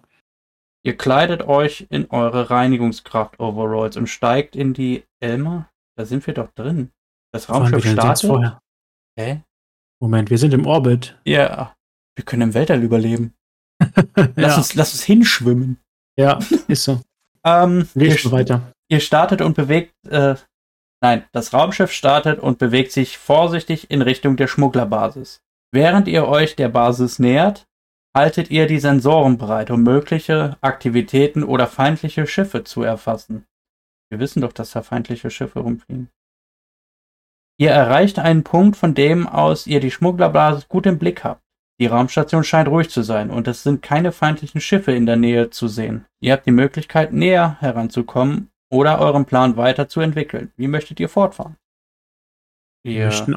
Ihr 0.84 0.96
kleidet 0.96 1.42
euch 1.42 1.86
in 1.90 2.10
eure 2.10 2.50
Reinigungskraft-Overalls 2.50 3.96
und 3.96 4.08
steigt 4.08 4.56
in 4.56 4.72
die 4.72 5.04
Elmar. 5.20 5.70
Da 5.96 6.06
sind 6.06 6.26
wir 6.26 6.34
doch 6.34 6.50
drin. 6.52 6.90
Das 7.32 7.48
Raumschiff 7.48 7.84
startet. 7.84 8.26
vorher? 8.26 8.60
Hä? 9.18 9.42
Moment, 10.02 10.30
wir 10.30 10.38
sind 10.38 10.54
im 10.54 10.66
Orbit. 10.66 11.20
Ja, 11.26 11.74
wir 12.16 12.24
können 12.24 12.42
im 12.42 12.54
Weltall 12.54 12.82
überleben. 12.82 13.34
Lass, 14.16 14.36
ja, 14.36 14.56
uns, 14.56 14.74
lass 14.74 14.92
uns 14.92 15.02
hinschwimmen. 15.02 15.78
ja, 16.18 16.38
ist 16.68 16.84
so. 16.84 17.00
Ähm, 17.42 17.88
ihr, 17.94 18.14
weiter. 18.32 18.74
ihr 18.90 19.00
startet 19.00 19.40
und 19.40 19.56
bewegt, 19.56 19.94
äh, 20.06 20.34
nein, 21.00 21.24
das 21.32 21.52
Raumschiff 21.52 21.92
startet 21.92 22.38
und 22.38 22.58
bewegt 22.58 22.92
sich 22.92 23.18
vorsichtig 23.18 23.90
in 23.90 24.02
Richtung 24.02 24.36
der 24.36 24.46
Schmugglerbasis. 24.46 25.42
Während 25.72 26.08
ihr 26.08 26.26
euch 26.26 26.56
der 26.56 26.68
Basis 26.68 27.18
nähert, 27.18 27.66
haltet 28.16 28.50
ihr 28.50 28.66
die 28.66 28.80
Sensoren 28.80 29.38
bereit, 29.38 29.70
um 29.70 29.82
mögliche 29.82 30.56
Aktivitäten 30.60 31.44
oder 31.44 31.66
feindliche 31.66 32.26
Schiffe 32.26 32.64
zu 32.64 32.82
erfassen. 32.82 33.46
Wir 34.10 34.18
wissen 34.18 34.42
doch, 34.42 34.52
dass 34.52 34.72
da 34.72 34.82
feindliche 34.82 35.30
Schiffe 35.30 35.60
rumfliegen. 35.60 36.10
Ihr 37.58 37.70
erreicht 37.70 38.18
einen 38.18 38.42
Punkt, 38.42 38.76
von 38.76 38.94
dem 38.94 39.28
aus 39.28 39.66
ihr 39.66 39.80
die 39.80 39.90
Schmugglerbasis 39.90 40.68
gut 40.68 40.86
im 40.86 40.98
Blick 40.98 41.22
habt. 41.24 41.42
Die 41.78 41.86
Raumstation 41.86 42.42
scheint 42.42 42.68
ruhig 42.68 42.90
zu 42.90 43.02
sein 43.02 43.30
und 43.30 43.48
es 43.48 43.62
sind 43.62 43.82
keine 43.82 44.12
feindlichen 44.12 44.60
Schiffe 44.60 44.92
in 44.92 45.06
der 45.06 45.16
Nähe 45.16 45.50
zu 45.50 45.68
sehen. 45.68 46.04
Ihr 46.20 46.32
habt 46.32 46.46
die 46.46 46.52
Möglichkeit, 46.52 47.12
näher 47.12 47.56
heranzukommen 47.60 48.49
oder 48.70 49.00
euren 49.00 49.26
Plan 49.26 49.56
weiterzuentwickeln. 49.56 50.52
Wie 50.56 50.68
möchtet 50.68 51.00
ihr 51.00 51.08
fortfahren? 51.08 51.56
Wir 52.82 53.06
möchten 53.06 53.36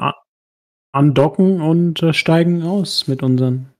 andocken 0.92 1.60
und 1.60 2.02
äh, 2.02 2.14
steigen 2.14 2.62
aus 2.62 3.08
mit 3.08 3.22
unseren 3.22 3.74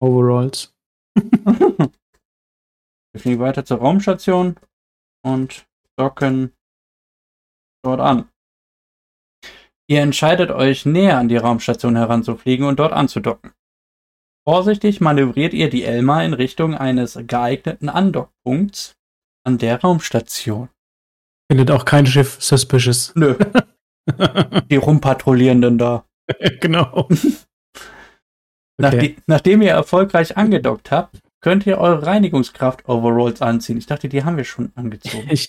Overalls. 0.00 0.74
wir 1.14 1.90
fliegen 3.14 3.40
weiter 3.40 3.64
zur 3.64 3.78
Raumstation 3.78 4.56
und 5.22 5.66
docken 5.96 6.52
dort 7.84 8.00
an. 8.00 8.28
Ihr 9.86 10.00
entscheidet 10.00 10.50
euch, 10.50 10.86
näher 10.86 11.18
an 11.18 11.28
die 11.28 11.36
Raumstation 11.36 11.96
heranzufliegen 11.96 12.66
und 12.66 12.78
dort 12.78 12.92
anzudocken. 12.92 13.52
Vorsichtig 14.46 15.00
manövriert 15.00 15.54
ihr 15.54 15.70
die 15.70 15.84
Elmar 15.84 16.24
in 16.24 16.34
Richtung 16.34 16.74
eines 16.74 17.18
geeigneten 17.26 17.88
Andockpunkts 17.88 18.96
an 19.46 19.58
der 19.58 19.80
Raumstation. 19.80 20.70
Findet 21.50 21.70
auch 21.70 21.84
kein 21.84 22.06
Schiff 22.06 22.38
suspicious. 22.40 23.12
Nö, 23.14 23.36
die 24.70 24.76
rumpatrouillierenden 24.76 25.78
da. 25.78 26.04
genau. 26.60 27.08
Nachde 28.80 29.14
nachdem 29.26 29.62
ihr 29.62 29.70
erfolgreich 29.70 30.36
angedockt 30.36 30.90
habt, 30.90 31.20
könnt 31.40 31.66
ihr 31.66 31.78
eure 31.78 32.06
Reinigungskraft-Overalls 32.06 33.40
anziehen. 33.40 33.76
Ich 33.76 33.86
dachte, 33.86 34.08
die 34.08 34.24
haben 34.24 34.36
wir 34.36 34.44
schon 34.44 34.72
angezogen. 34.74 35.28
Ich, 35.30 35.46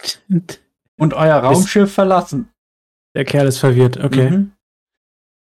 Und 0.97 1.13
euer 1.13 1.37
Raumschiff 1.37 1.91
verlassen. 1.91 2.49
der 3.15 3.25
Kerl 3.25 3.47
ist 3.47 3.57
verwirrt. 3.57 3.97
Okay. 3.97 4.29
Mhm. 4.29 4.51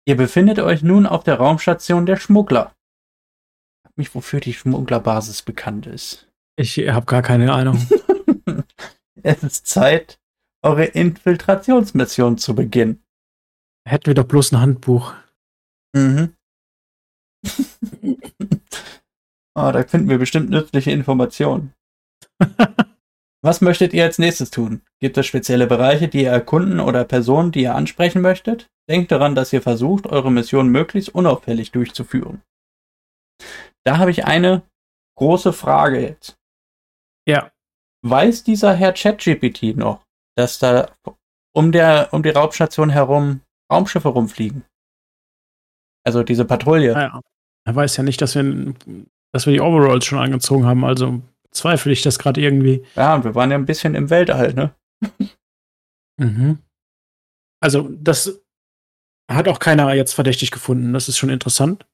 Ihr 0.07 0.17
befindet 0.17 0.61
euch 0.61 0.83
nun 0.83 1.07
auf 1.07 1.25
der 1.25 1.37
Raumstation 1.37 2.07
der 2.07 2.17
Schmuggler. 2.17 2.73
Frag 3.83 3.97
mich, 3.97 4.15
wofür 4.15 4.41
die 4.41 4.55
Schmugglerbasis 4.55 5.43
bekannt 5.43 5.87
ist. 5.87 6.29
Ich 6.57 6.79
habe 6.89 7.07
gar 7.07 7.23
keine 7.23 7.53
Ahnung. 7.53 7.87
es 9.23 9.43
ist 9.43 9.67
Zeit, 9.67 10.19
eure 10.65 10.85
Infiltrationsmission 10.85 12.39
zu 12.39 12.55
beginnen. 12.55 13.03
Hätten 13.87 14.07
wir 14.07 14.15
doch 14.15 14.27
bloß 14.27 14.53
ein 14.53 14.61
Handbuch. 14.61 15.15
Mhm. 15.95 16.35
oh, 18.05 18.17
da 19.73 19.83
finden 19.85 20.09
wir 20.09 20.19
bestimmt 20.19 20.51
nützliche 20.51 20.91
Informationen. 20.91 21.75
Was 23.43 23.61
möchtet 23.61 23.93
ihr 23.93 24.05
als 24.05 24.19
nächstes 24.19 24.51
tun? 24.51 24.81
Gibt 25.01 25.19
es 25.19 25.27
spezielle 25.27 25.67
Bereiche, 25.67 26.09
die 26.09 26.23
ihr 26.23 26.31
erkunden 26.31 26.81
oder 26.81 27.05
Personen, 27.05 27.53
die 27.53 27.63
ihr 27.63 27.75
ansprechen 27.75 28.23
möchtet? 28.23 28.71
Denkt 28.89 29.13
daran, 29.13 29.35
dass 29.35 29.53
ihr 29.53 29.61
versucht, 29.61 30.07
eure 30.07 30.33
Mission 30.33 30.71
möglichst 30.71 31.11
unauffällig 31.15 31.71
durchzuführen. 31.71 32.43
Da 33.85 33.99
habe 33.99 34.11
ich 34.11 34.25
eine 34.25 34.63
große 35.19 35.53
Frage 35.53 36.01
jetzt. 36.01 36.39
Ja. 37.29 37.53
Weiß 38.03 38.45
dieser 38.45 38.75
Herr 38.75 38.95
ChatGPT 38.95 39.77
noch, 39.77 40.04
dass 40.37 40.59
da 40.59 40.91
um, 41.53 41.73
der, 41.73 42.09
um 42.13 42.23
die 42.23 42.31
Raumstation 42.31 42.91
herum 42.91 43.41
Raumschiffe 43.73 44.09
rumfliegen? 44.09 44.65
Also 46.05 46.23
diese 46.23 46.45
Patrouille. 46.45 46.93
Ja, 46.93 47.21
er 47.67 47.75
weiß 47.75 47.97
ja 47.97 48.03
nicht, 48.03 48.21
dass 48.21 48.35
wir, 48.35 48.75
dass 49.33 49.47
wir 49.47 49.53
die 49.53 49.61
Overalls 49.61 50.05
schon 50.05 50.19
angezogen 50.19 50.67
haben, 50.67 50.85
also 50.85 51.23
zweifle 51.51 51.93
ich 51.93 52.03
das 52.03 52.19
gerade 52.19 52.41
irgendwie. 52.41 52.85
Ja, 52.95 53.15
und 53.15 53.25
wir 53.25 53.35
waren 53.35 53.51
ja 53.51 53.57
ein 53.57 53.67
bisschen 53.67 53.95
im 53.95 54.11
Weltall, 54.11 54.53
ne? 54.53 54.75
mhm. 56.19 56.59
Also, 57.61 57.89
das 57.91 58.43
hat 59.31 59.49
auch 59.49 59.59
keiner 59.59 59.93
jetzt 59.95 60.13
verdächtig 60.13 60.51
gefunden. 60.51 60.93
Das 60.93 61.09
ist 61.09 61.17
schon 61.17 61.31
interessant. 61.31 61.87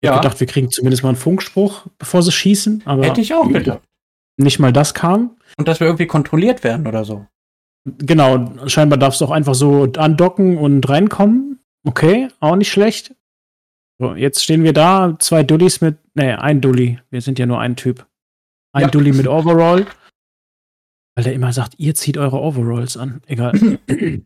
Ich 0.00 0.08
ja. 0.08 0.16
gedacht, 0.16 0.40
wir 0.40 0.46
kriegen 0.46 0.70
zumindest 0.70 1.02
mal 1.02 1.10
einen 1.10 1.18
Funkspruch, 1.18 1.86
bevor 1.98 2.22
sie 2.22 2.32
schießen. 2.32 2.82
Aber 2.86 3.04
Hätte 3.04 3.20
ich 3.20 3.34
auch 3.34 3.48
gedacht. 3.48 3.82
Nicht 4.36 4.58
mal 4.58 4.72
das 4.72 4.94
kam. 4.94 5.36
Und 5.58 5.68
dass 5.68 5.80
wir 5.80 5.86
irgendwie 5.86 6.06
kontrolliert 6.06 6.64
werden 6.64 6.86
oder 6.86 7.04
so. 7.04 7.26
Genau, 7.84 8.66
scheinbar 8.66 8.98
darfst 8.98 9.20
du 9.20 9.26
auch 9.26 9.30
einfach 9.30 9.54
so 9.54 9.84
andocken 9.96 10.56
und 10.56 10.88
reinkommen. 10.88 11.60
Okay, 11.86 12.28
auch 12.40 12.56
nicht 12.56 12.70
schlecht. 12.70 13.14
So, 14.00 14.14
jetzt 14.14 14.42
stehen 14.42 14.64
wir 14.64 14.72
da, 14.72 15.16
zwei 15.18 15.42
Dullis 15.42 15.80
mit, 15.80 15.98
nee, 16.14 16.32
ein 16.32 16.60
Dulli. 16.60 16.98
Wir 17.10 17.20
sind 17.20 17.38
ja 17.38 17.46
nur 17.46 17.60
ein 17.60 17.76
Typ. 17.76 18.06
Ein 18.72 18.82
ja. 18.82 18.88
Dulli 18.88 19.12
mit 19.12 19.28
Overall. 19.28 19.86
Weil 21.14 21.24
der 21.24 21.34
immer 21.34 21.52
sagt, 21.52 21.74
ihr 21.78 21.94
zieht 21.94 22.16
eure 22.16 22.40
Overalls 22.40 22.96
an. 22.96 23.22
Egal. 23.26 23.52
wir 23.86 24.24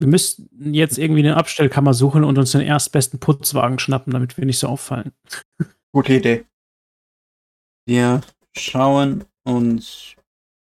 müssten 0.00 0.74
jetzt 0.74 0.98
irgendwie 0.98 1.20
eine 1.20 1.36
Abstellkammer 1.36 1.94
suchen 1.94 2.24
und 2.24 2.36
uns 2.38 2.52
den 2.52 2.60
erstbesten 2.60 3.20
Putzwagen 3.20 3.78
schnappen, 3.78 4.12
damit 4.12 4.36
wir 4.36 4.44
nicht 4.44 4.58
so 4.58 4.68
auffallen. 4.68 5.12
Gute 5.92 6.14
Idee. 6.14 6.44
Wir 7.86 8.20
schauen 8.54 9.24
uns 9.44 10.14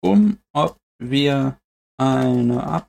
um, 0.02 0.40
ob 0.52 0.78
wir 1.00 1.58
eine 1.98 2.86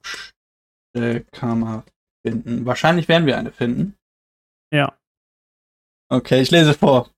Abstellkammer 0.95 1.85
finden. 2.27 2.67
Wahrscheinlich 2.67 3.09
werden 3.09 3.27
wir 3.27 3.39
eine 3.39 3.53
finden. 3.53 3.97
Ja. 4.73 4.97
Okay, 6.11 6.41
ich 6.41 6.51
lese 6.51 6.75
vor. 6.75 7.11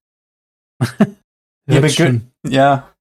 ihr 1.66 1.80
beginnt, 1.80 2.30
ja. 2.46 2.92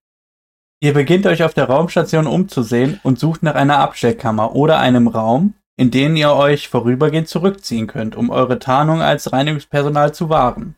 Ihr 0.81 0.93
beginnt 0.93 1.25
euch 1.25 1.43
auf 1.43 1.53
der 1.53 1.65
Raumstation 1.65 2.27
umzusehen 2.27 2.99
und 3.03 3.19
sucht 3.19 3.43
nach 3.43 3.55
einer 3.55 3.79
Abstellkammer 3.79 4.55
oder 4.55 4.79
einem 4.79 5.07
Raum, 5.07 5.53
in 5.77 5.91
den 5.91 6.15
ihr 6.15 6.31
euch 6.33 6.67
vorübergehend 6.67 7.27
zurückziehen 7.27 7.88
könnt, 7.88 8.15
um 8.15 8.29
eure 8.29 8.59
Tarnung 8.59 9.01
als 9.01 9.31
Reinigungspersonal 9.31 10.13
zu 10.13 10.29
wahren. 10.29 10.75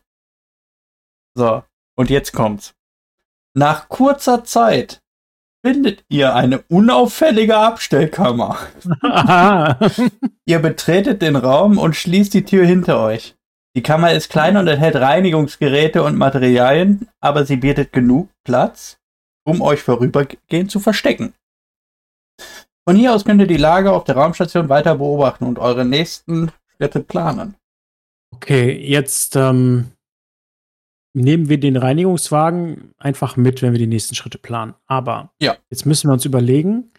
So, 1.34 1.62
und 1.96 2.10
jetzt 2.10 2.32
kommt's. 2.32 2.74
Nach 3.54 3.88
kurzer 3.88 4.44
Zeit 4.44 5.02
findet 5.68 6.02
ihr 6.08 6.34
eine 6.34 6.62
unauffällige 6.70 7.58
Abstellkammer. 7.58 8.56
ihr 10.46 10.60
betretet 10.60 11.20
den 11.20 11.36
Raum 11.36 11.76
und 11.76 11.94
schließt 11.94 12.32
die 12.32 12.46
Tür 12.46 12.64
hinter 12.64 13.02
euch. 13.02 13.36
Die 13.76 13.82
Kammer 13.82 14.12
ist 14.12 14.30
klein 14.30 14.56
und 14.56 14.66
enthält 14.66 14.96
Reinigungsgeräte 14.96 16.02
und 16.02 16.16
Materialien, 16.16 17.06
aber 17.20 17.44
sie 17.44 17.56
bietet 17.56 17.92
genug 17.92 18.30
Platz, 18.44 18.98
um 19.44 19.60
euch 19.60 19.82
vorübergehend 19.82 20.70
zu 20.70 20.80
verstecken. 20.80 21.34
Von 22.88 22.96
hier 22.96 23.12
aus 23.12 23.26
könnt 23.26 23.42
ihr 23.42 23.46
die 23.46 23.58
Lage 23.58 23.92
auf 23.92 24.04
der 24.04 24.16
Raumstation 24.16 24.70
weiter 24.70 24.94
beobachten 24.94 25.44
und 25.44 25.58
eure 25.58 25.84
nächsten 25.84 26.50
Schritte 26.78 27.00
planen. 27.00 27.56
Okay, 28.34 28.72
jetzt 28.72 29.36
ähm, 29.36 29.92
nehmen 31.18 31.48
wir 31.48 31.58
den 31.58 31.76
Reinigungswagen 31.76 32.94
einfach 32.98 33.36
mit, 33.36 33.62
wenn 33.62 33.72
wir 33.72 33.78
die 33.78 33.86
nächsten 33.86 34.14
Schritte 34.14 34.38
planen. 34.38 34.74
Aber 34.86 35.32
ja. 35.40 35.56
jetzt 35.70 35.86
müssen 35.86 36.08
wir 36.08 36.14
uns 36.14 36.24
überlegen, 36.24 36.92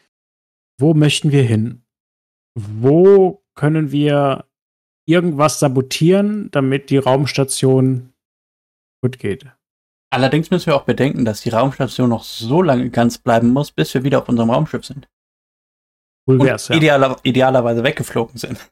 wo 0.80 0.94
möchten 0.94 1.32
wir 1.32 1.44
hin? 1.44 1.84
Wo 2.56 3.44
können 3.56 3.92
wir 3.92 4.46
irgendwas 5.08 5.60
sabotieren, 5.60 6.50
damit 6.52 6.90
die 6.90 6.98
Raumstation 6.98 8.14
gut 9.02 9.20
geht? 9.20 9.46
Allerdings 10.12 10.50
müssen 10.50 10.68
wir 10.68 10.76
auch 10.76 10.86
bedenken, 10.86 11.24
dass 11.24 11.42
die 11.42 11.50
Raumstation 11.50 12.10
noch 12.10 12.24
so 12.24 12.62
lange 12.62 12.90
ganz 12.90 13.20
bleiben 13.20 13.50
muss, 13.50 13.72
bis 13.72 13.94
wir 13.94 14.04
wieder 14.04 14.20
auf 14.20 14.30
unserem 14.30 14.50
Raumschiff 14.50 14.86
sind. 14.86 15.08
Cool 16.28 16.40
wär's, 16.40 16.68
ja. 16.68 16.76
idealer, 16.76 17.18
idealerweise 17.24 17.84
weggeflogen 17.84 18.38
sind. 18.38 18.72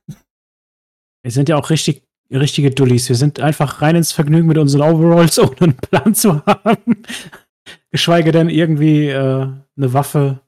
Wir 1.24 1.32
sind 1.32 1.50
ja 1.50 1.58
auch 1.58 1.70
richtig 1.70 2.07
richtige 2.32 2.72
Dullis. 2.72 3.10
Wir 3.10 3.16
sind 3.16 3.40
einfach 3.40 3.82
rein 3.82 3.96
ins 3.96 4.12
Vergnügen 4.12 4.48
mit 4.48 4.58
unseren 4.58 4.82
Overalls, 4.82 5.40
ohne 5.40 5.56
einen 5.60 5.78
Plan 5.78 6.16
zu 6.16 6.46
haben. 6.46 7.04
Geschweige 7.92 8.32
denn 8.32 8.50
irgendwie 8.50 9.08
äh, 9.08 9.48
eine 9.78 9.94
Waffe. 9.94 10.42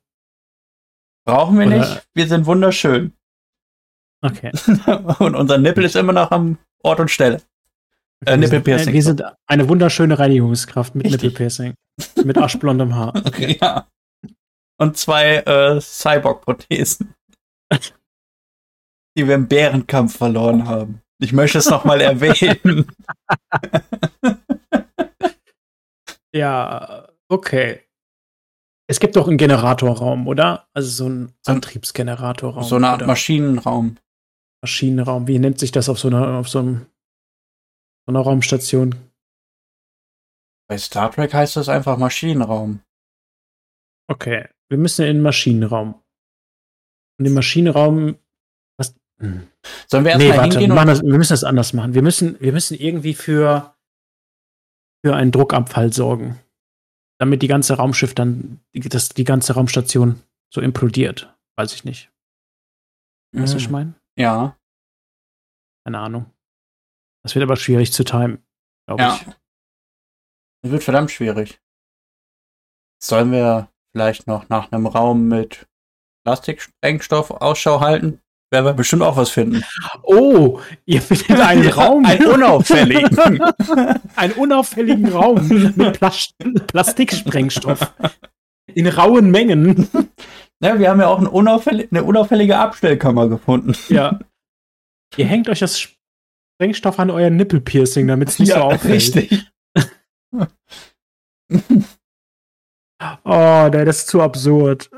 Brauchen 1.26 1.60
wir 1.60 1.68
Oder 1.68 1.78
nicht. 1.80 2.08
Wir 2.14 2.28
sind 2.28 2.46
wunderschön. 2.46 3.14
Okay. 4.22 4.52
und 5.20 5.36
unser 5.36 5.58
Nippel 5.58 5.86
ist 5.86 5.96
immer 5.96 6.14
noch 6.14 6.32
am 6.32 6.58
Ort 6.84 7.00
und 7.00 7.10
Stelle. 7.10 7.42
Äh, 8.26 8.36
Nippelpiercing. 8.36 8.94
Wir 8.94 9.04
sind 9.04 9.24
eine 9.48 9.70
wunderschöne 9.70 10.20
Reinigungskraft 10.20 10.96
mit 10.96 11.10
Nippelpiercing. 11.10 11.74
mit 12.26 12.38
aschblondem 12.38 12.96
Haar. 12.96 13.16
Okay. 13.16 13.58
Ja. 13.62 13.88
Und 14.78 14.98
zwei 14.98 15.38
äh, 15.38 15.80
Cyborg-Prothesen. 15.80 17.14
die 19.18 19.28
wir 19.28 19.36
im 19.36 19.48
Bärenkampf 19.48 20.18
verloren 20.18 20.68
haben. 20.68 21.02
Ich 21.22 21.34
möchte 21.34 21.58
es 21.58 21.70
nochmal 21.70 22.00
erwähnen. 22.02 22.90
ja, 26.34 27.08
okay. 27.28 27.82
Es 28.88 29.00
gibt 29.00 29.16
doch 29.16 29.28
einen 29.28 29.38
Generatorraum, 29.38 30.28
oder? 30.28 30.68
Also 30.74 30.90
so 30.90 31.10
ein 31.10 31.34
Antriebsgeneratorraum. 31.46 32.64
So 32.64 32.78
eine 32.78 32.88
Art 32.88 33.02
oder? 33.02 33.08
Maschinenraum. 33.08 33.98
Maschinenraum. 34.64 35.28
Wie 35.28 35.40
nennt 35.40 35.60
sich 35.60 35.72
das 35.72 35.90
auf 35.90 36.00
so 36.00 36.08
einer, 36.08 36.40
auf 36.40 36.50
so, 36.50 36.60
einem, 36.60 36.88
so 38.06 38.14
einer 38.14 38.22
Raumstation? 38.22 38.96
Bei 40.68 40.78
Star 40.78 41.12
Trek 41.12 41.34
heißt 41.34 41.58
das 41.58 41.68
einfach 41.68 41.98
Maschinenraum. 41.98 42.82
Okay, 44.10 44.48
wir 44.70 44.78
müssen 44.78 45.06
in 45.06 45.18
den 45.18 45.24
Maschinenraum. 45.24 46.02
Und 47.20 47.26
im 47.26 47.34
Maschinenraum. 47.34 48.18
Sollen 49.20 50.06
wir 50.06 50.12
erstmal 50.12 50.48
nee, 50.48 50.54
hingehen? 50.54 50.74
Wir, 50.74 50.86
das, 50.86 51.02
wir 51.02 51.18
müssen 51.18 51.34
das 51.34 51.44
anders 51.44 51.74
machen. 51.74 51.94
Wir 51.94 52.02
müssen, 52.02 52.40
wir 52.40 52.54
müssen 52.54 52.78
irgendwie 52.78 53.14
für, 53.14 53.76
für 55.04 55.16
einen 55.16 55.32
Druckabfall 55.32 55.92
sorgen. 55.92 56.40
Damit 57.20 57.42
die 57.42 57.48
ganze 57.48 57.76
Raumschiff 57.76 58.16
dann, 58.16 58.62
das, 58.74 59.10
die 59.10 59.26
ganze 59.26 59.54
Raumstation 59.54 60.22
so 60.54 60.62
implodiert. 60.62 61.36
Weiß 61.58 61.74
ich 61.74 61.84
nicht. 61.84 62.10
Weißt 63.34 63.54
du, 63.54 63.56
was 63.56 63.62
ich 63.62 63.66
hm. 63.66 63.72
meine? 63.74 63.94
Ja. 64.18 64.58
Keine 65.86 66.00
Ahnung. 66.00 66.26
Das 67.24 67.36
wird 67.36 67.44
aber 67.44 67.58
schwierig 67.58 67.92
zu 67.92 68.06
timen, 68.06 68.42
glaube 68.88 69.04
ja. 69.04 69.16
ich. 69.16 69.26
Das 70.62 70.72
wird 70.72 70.84
verdammt 70.84 71.12
schwierig. 71.12 71.62
Sollen 73.02 73.32
wir 73.32 73.70
vielleicht 73.92 74.28
noch 74.28 74.48
nach 74.50 74.72
einem 74.72 74.88
Raum 74.88 75.28
mit 75.28 75.68
Plastiksprengstoff 76.26 77.32
Ausschau 77.32 77.82
halten? 77.82 78.22
Werden 78.52 78.66
wir 78.66 78.74
bestimmt 78.74 79.04
auch 79.04 79.18
was 79.18 79.30
finden. 79.30 79.64
Oh, 80.04 80.60
ihr 80.86 81.02
findet 81.02 81.40
einen 81.40 81.68
Raum. 81.72 82.06
Einen 82.06 82.26
unauffälligen. 82.26 83.18
einen 84.16 84.34
unauffälligen 84.34 85.10
Raum 85.10 85.48
mit 85.76 86.00
Plas 86.00 86.34
Plastiksprengstoff. 86.68 87.94
In 88.74 88.88
rauen 88.88 89.32
Mengen. 89.32 89.90
Ja, 90.62 90.78
wir 90.80 90.90
haben 90.90 91.00
ja 91.00 91.08
auch 91.08 91.20
eine, 91.20 91.30
unauffällig, 91.30 91.92
eine 91.92 92.04
unauffällige 92.04 92.58
Abstellkammer 92.58 93.28
gefunden. 93.30 93.74
Ja. 93.88 94.20
Ihr 95.16 95.26
hängt 95.26 95.50
euch 95.50 95.60
das 95.60 95.80
Sprengstoff 95.80 97.00
an 97.00 97.10
euer 97.10 97.30
Nippelpiercing, 97.30 98.08
damit 98.08 98.30
es 98.30 98.40
nicht 98.40 98.50
ja, 98.50 98.56
so 98.56 98.62
auffällt. 98.64 98.94
Richtig. 98.94 99.50
oh, 103.24 103.70
nee, 103.72 103.86
das 103.86 104.00
ist 104.00 104.08
zu 104.08 104.22
absurd. 104.22 104.90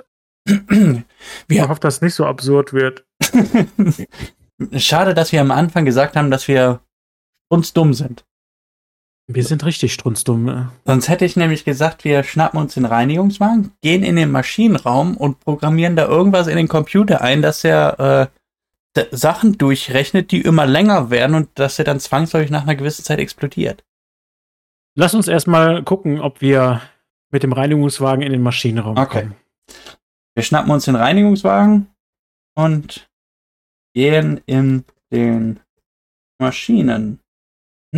Ich 0.46 1.62
hoffe, 1.62 1.80
dass 1.80 1.96
es 1.96 2.02
nicht 2.02 2.16
so 2.16 2.26
absurd 2.26 2.74
wird. 2.74 3.06
Schade, 4.78 5.14
dass 5.14 5.32
wir 5.32 5.42
am 5.42 5.52
Anfang 5.52 5.86
gesagt 5.86 6.16
haben, 6.16 6.32
dass 6.32 6.48
wir 6.48 6.82
uns 7.50 7.74
dumm 7.74 7.94
sind. 7.94 8.26
Wir 9.28 9.44
sind 9.44 9.66
richtig 9.66 9.94
strunzdumm. 9.94 10.72
Sonst 10.86 11.08
hätte 11.08 11.26
ich 11.26 11.36
nämlich 11.36 11.64
gesagt, 11.64 12.04
wir 12.04 12.24
schnappen 12.24 12.60
uns 12.60 12.74
den 12.74 12.86
Reinigungswagen, 12.86 13.72
gehen 13.82 14.04
in 14.04 14.16
den 14.16 14.32
Maschinenraum 14.32 15.16
und 15.16 15.40
programmieren 15.40 15.96
da 15.96 16.08
irgendwas 16.08 16.48
in 16.48 16.58
den 16.58 16.68
Computer 16.68 17.22
ein, 17.22 17.42
dass 17.42 17.64
er 17.64 18.32
äh, 18.96 19.06
Sachen 19.12 19.58
durchrechnet, 19.58 20.32
die 20.32 20.42
immer 20.42 20.66
länger 20.66 21.10
werden 21.12 21.36
und 21.36 21.50
dass 21.56 21.80
er 21.80 21.86
dann 21.86 22.00
zwangsläufig 22.00 22.52
nach 22.52 22.64
einer 22.64 22.76
gewissen 22.76 23.06
Zeit 23.06 23.20
explodiert. 23.20 23.84
Lass 24.96 25.14
uns 25.14 25.28
erstmal 25.30 25.84
gucken, 25.84 26.20
ob 26.20 26.42
wir 26.42 26.82
mit 27.30 27.44
dem 27.44 27.54
Reinigungswagen 27.54 28.24
in 28.24 28.34
den 28.34 28.42
Maschinenraum 28.42 28.98
okay. 28.98 29.22
kommen. 29.22 29.36
Wir 30.42 30.46
schnappen 30.46 30.72
uns 30.72 30.86
den 30.86 30.96
Reinigungswagen 30.96 31.86
und 32.56 33.08
gehen 33.94 34.42
in 34.48 34.86
den 35.12 35.60
Maschinen. 36.40 37.20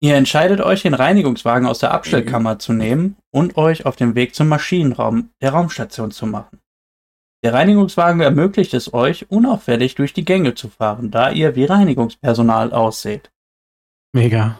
Ihr 0.00 0.14
entscheidet 0.16 0.62
euch, 0.62 0.80
den 0.80 0.94
Reinigungswagen 0.94 1.68
aus 1.68 1.80
der 1.80 1.90
Abstellkammer 1.90 2.58
zu 2.58 2.72
nehmen 2.72 3.18
und 3.30 3.58
euch 3.58 3.84
auf 3.84 3.96
den 3.96 4.14
Weg 4.14 4.34
zum 4.34 4.48
Maschinenraum 4.48 5.28
der 5.42 5.50
Raumstation 5.50 6.10
zu 6.10 6.24
machen. 6.26 6.62
Der 7.44 7.52
Reinigungswagen 7.52 8.22
ermöglicht 8.22 8.72
es 8.72 8.94
euch, 8.94 9.30
unauffällig 9.30 9.96
durch 9.96 10.14
die 10.14 10.24
Gänge 10.24 10.54
zu 10.54 10.70
fahren, 10.70 11.10
da 11.10 11.30
ihr 11.30 11.54
wie 11.54 11.66
Reinigungspersonal 11.66 12.72
ausseht. 12.72 13.30
Mega. 14.14 14.58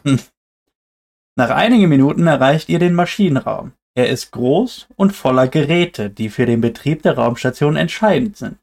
Nach 1.37 1.49
einigen 1.49 1.89
Minuten 1.89 2.27
erreicht 2.27 2.69
ihr 2.69 2.81
den 2.81 2.93
Maschinenraum. 2.93 3.73
Er 3.97 4.09
ist 4.09 4.33
groß 4.33 4.89
und 4.97 5.13
voller 5.13 5.47
Geräte, 5.47 6.11
die 6.11 6.29
für 6.29 6.47
den 6.47 6.61
Betrieb 6.61 7.03
der 7.03 7.17
Raumstation 7.17 7.77
entscheidend 7.77 8.37
sind. 8.37 8.59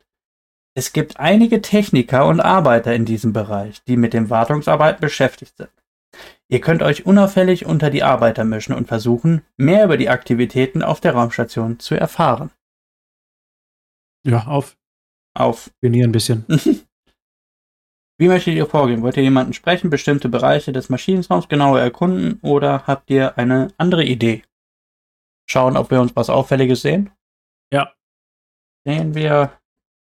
Es 0.76 0.94
gibt 0.94 1.20
einige 1.20 1.62
Techniker 1.62 2.28
und 2.28 2.40
Arbeiter 2.40 2.94
in 2.94 3.06
diesem 3.06 3.34
Bereich, 3.34 3.84
die 3.84 3.98
mit 3.98 4.14
den 4.14 4.30
Wartungsarbeiten 4.30 5.02
beschäftigt 5.02 5.58
sind. 5.58 5.70
Ihr 6.50 6.60
könnt 6.60 6.82
euch 6.82 7.06
unauffällig 7.06 7.66
unter 7.66 7.90
die 7.90 8.04
Arbeiter 8.04 8.44
mischen 8.44 8.74
und 8.74 8.88
versuchen, 8.88 9.42
mehr 9.56 9.86
über 9.86 9.96
die 9.96 10.10
Aktivitäten 10.10 10.84
auf 10.84 11.00
der 11.00 11.14
Raumstation 11.14 11.80
zu 11.80 11.96
erfahren. 11.96 12.52
Ja, 14.26 14.48
auf. 14.48 14.78
Auf. 15.34 15.72
Genier 15.82 16.06
ein 16.08 16.12
bisschen. 16.12 16.46
Wie 18.18 18.28
möchtet 18.28 18.56
ihr 18.56 18.66
vorgehen? 18.66 19.02
Wollt 19.02 19.18
ihr 19.18 19.24
jemanden 19.24 19.54
sprechen, 19.54 19.90
bestimmte 19.90 20.30
Bereiche 20.30 20.74
des 20.74 20.90
Maschinenraums 20.90 21.48
genauer 21.48 21.80
erkunden 21.80 22.40
oder 22.42 22.86
habt 22.86 23.10
ihr 23.10 23.38
eine 23.38 23.70
andere 23.78 24.04
Idee? 24.04 24.44
Schauen, 25.52 25.76
ob 25.76 25.92
wir 25.92 26.00
uns 26.00 26.16
was 26.16 26.30
Auffälliges 26.30 26.82
sehen? 26.82 27.12
Ja. 27.74 27.94
Sehen 28.88 29.16
wir 29.16 29.60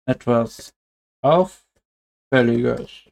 etwas 0.06 0.74
Auffälliges. 1.24 3.08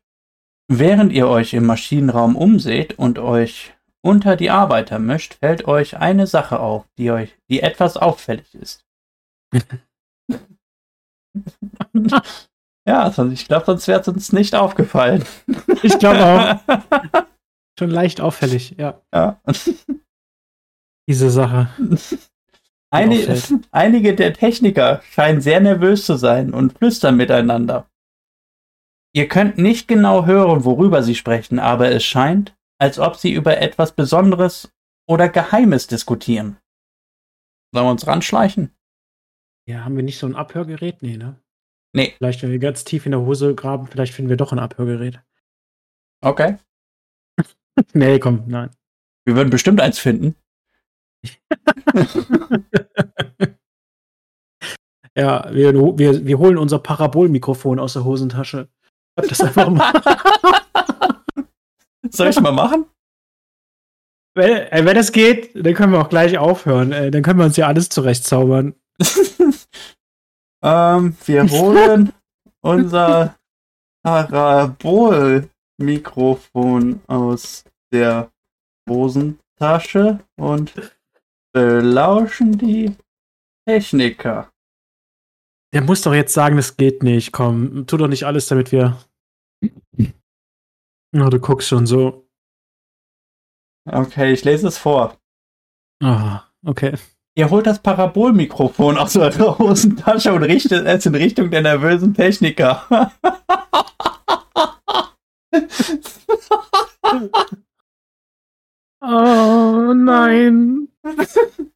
Während 0.71 1.11
ihr 1.15 1.27
euch 1.27 1.55
im 1.55 1.65
Maschinenraum 1.65 2.37
umseht 2.37 2.99
und 2.99 3.19
euch 3.19 3.73
unter 4.03 4.37
die 4.37 4.51
Arbeiter 4.51 4.99
mischt, 4.99 5.37
fällt 5.37 5.67
euch 5.67 5.97
eine 5.97 6.27
Sache 6.27 6.61
auf, 6.61 6.87
die 6.99 7.11
euch, 7.11 7.35
die 7.49 7.63
etwas 7.63 7.97
auffällig 7.97 8.55
ist. 8.55 8.85
ja, 12.87 13.09
ich 13.33 13.49
glaube, 13.49 13.65
sonst 13.65 13.89
wäre 13.89 14.01
es 14.01 14.09
uns 14.09 14.33
nicht 14.35 14.55
aufgefallen. 14.55 15.25
Ich 15.83 15.99
glaube 15.99 16.27
auch. 16.27 16.61
Schon 17.79 17.89
leicht 17.89 18.21
auffällig, 18.21 18.75
ja. 18.77 19.01
Ja. 19.15 19.41
Diese 21.09 21.31
Sache. 21.31 21.71
Einige, 22.91 23.39
einige 23.71 24.15
der 24.15 24.33
Techniker 24.33 25.03
scheinen 25.11 25.41
sehr 25.41 25.61
nervös 25.61 26.07
zu 26.07 26.17
sein 26.17 26.55
und 26.55 26.79
flüstern 26.79 27.17
miteinander. 27.17 27.91
Ihr 29.15 29.29
könnt 29.29 29.59
nicht 29.59 29.89
genau 29.89 30.27
hören, 30.27 30.65
worüber 30.65 31.03
sie 31.03 31.15
sprechen, 31.15 31.59
aber 31.59 31.91
es 31.91 32.05
scheint, 32.05 32.57
als 32.79 32.99
ob 32.99 33.17
sie 33.17 33.33
über 33.33 33.59
etwas 33.59 33.93
Besonderes 33.93 34.73
oder 35.07 35.29
Geheimes 35.29 35.87
diskutieren. 35.87 36.59
Sollen 37.75 37.87
wir 37.87 37.91
uns 37.91 38.07
ranschleichen? 38.07 38.75
Ja, 39.67 39.85
haben 39.85 39.97
wir 39.97 40.03
nicht 40.03 40.19
so 40.19 40.27
ein 40.27 40.37
Abhörgerät? 40.37 41.03
Nee, 41.03 41.17
ne? 41.19 41.39
Nee. 41.95 42.15
Vielleicht, 42.17 42.43
wenn 42.43 42.51
wir 42.51 42.59
ganz 42.59 42.85
tief 42.85 43.05
in 43.05 43.13
der 43.13 43.21
Hose 43.21 43.55
graben, 43.55 43.87
vielleicht 43.87 44.15
finden 44.15 44.31
wir 44.31 44.37
doch 44.37 44.53
ein 44.53 44.59
Abhörgerät. 44.59 45.21
Okay. 46.23 46.57
nee, 47.93 48.19
komm, 48.19 48.45
nein. 48.47 48.71
Wir 49.27 49.37
würden 49.37 49.51
bestimmt 49.51 49.81
eins 49.81 49.99
finden. 49.99 50.35
ja, 55.17 55.49
wir, 55.53 55.75
wir, 55.99 56.27
wir 56.27 56.39
holen 56.39 56.59
unser 56.59 56.79
Parabolmikrofon 56.79 57.79
aus 57.79 57.95
der 57.95 58.05
Hosentasche. 58.05 58.69
Das 59.17 59.41
einfach 59.41 59.69
mal. 59.69 59.93
Soll 62.11 62.29
ich 62.29 62.41
mal 62.41 62.53
machen? 62.53 62.87
Wenn, 64.35 64.69
äh, 64.69 64.85
wenn 64.85 64.97
es 64.97 65.11
geht, 65.13 65.51
dann 65.55 65.75
können 65.75 65.93
wir 65.93 66.01
auch 66.01 66.09
gleich 66.09 66.39
aufhören. 66.39 66.93
Äh, 66.93 67.11
dann 67.11 67.23
können 67.23 67.41
wir 67.41 67.47
uns 67.47 67.57
ja 67.57 67.67
alles 67.67 67.89
zurechtzaubern. 67.89 68.77
ähm, 70.63 71.17
wir 71.27 71.51
holen 71.51 72.13
unser 72.61 73.35
Parabolmikrofon 74.05 77.01
aus 77.09 77.65
der 77.93 78.31
Hosentasche 78.89 80.21
und 80.37 80.73
belauschen 81.53 82.59
die 82.59 82.95
Techniker. 83.67 84.51
Der 85.73 85.83
muss 85.83 86.03
doch 86.03 86.15
jetzt 86.15 86.33
sagen, 86.33 86.59
es 86.59 86.77
geht 86.77 87.03
nicht. 87.03 87.33
Komm, 87.33 87.87
tu 87.87 87.97
doch 87.97 88.09
nicht 88.09 88.25
alles, 88.25 88.47
damit 88.47 88.73
wir. 88.73 88.99
Oh, 91.15 91.29
du 91.31 91.39
guckst 91.39 91.69
schon 91.69 91.87
so. 91.87 92.27
Okay, 93.91 94.33
ich 94.33 94.45
lese 94.45 94.69
es 94.69 94.79
vor. 94.79 95.19
Ah, 96.03 96.45
okay. 96.65 96.95
Ihr 97.37 97.51
holt 97.51 97.67
das 97.67 97.83
Parabolmikrofon 97.83 98.99
aus 98.99 99.17
eurer 99.17 99.59
Hosentasche 99.59 100.33
und 100.33 100.43
richtet 100.43 100.87
es 100.87 101.07
in 101.07 101.15
Richtung 101.15 101.51
der 101.51 101.63
nervösen 101.63 102.15
Techniker. 102.15 103.13
oh 109.01 109.93
nein. 109.95 110.89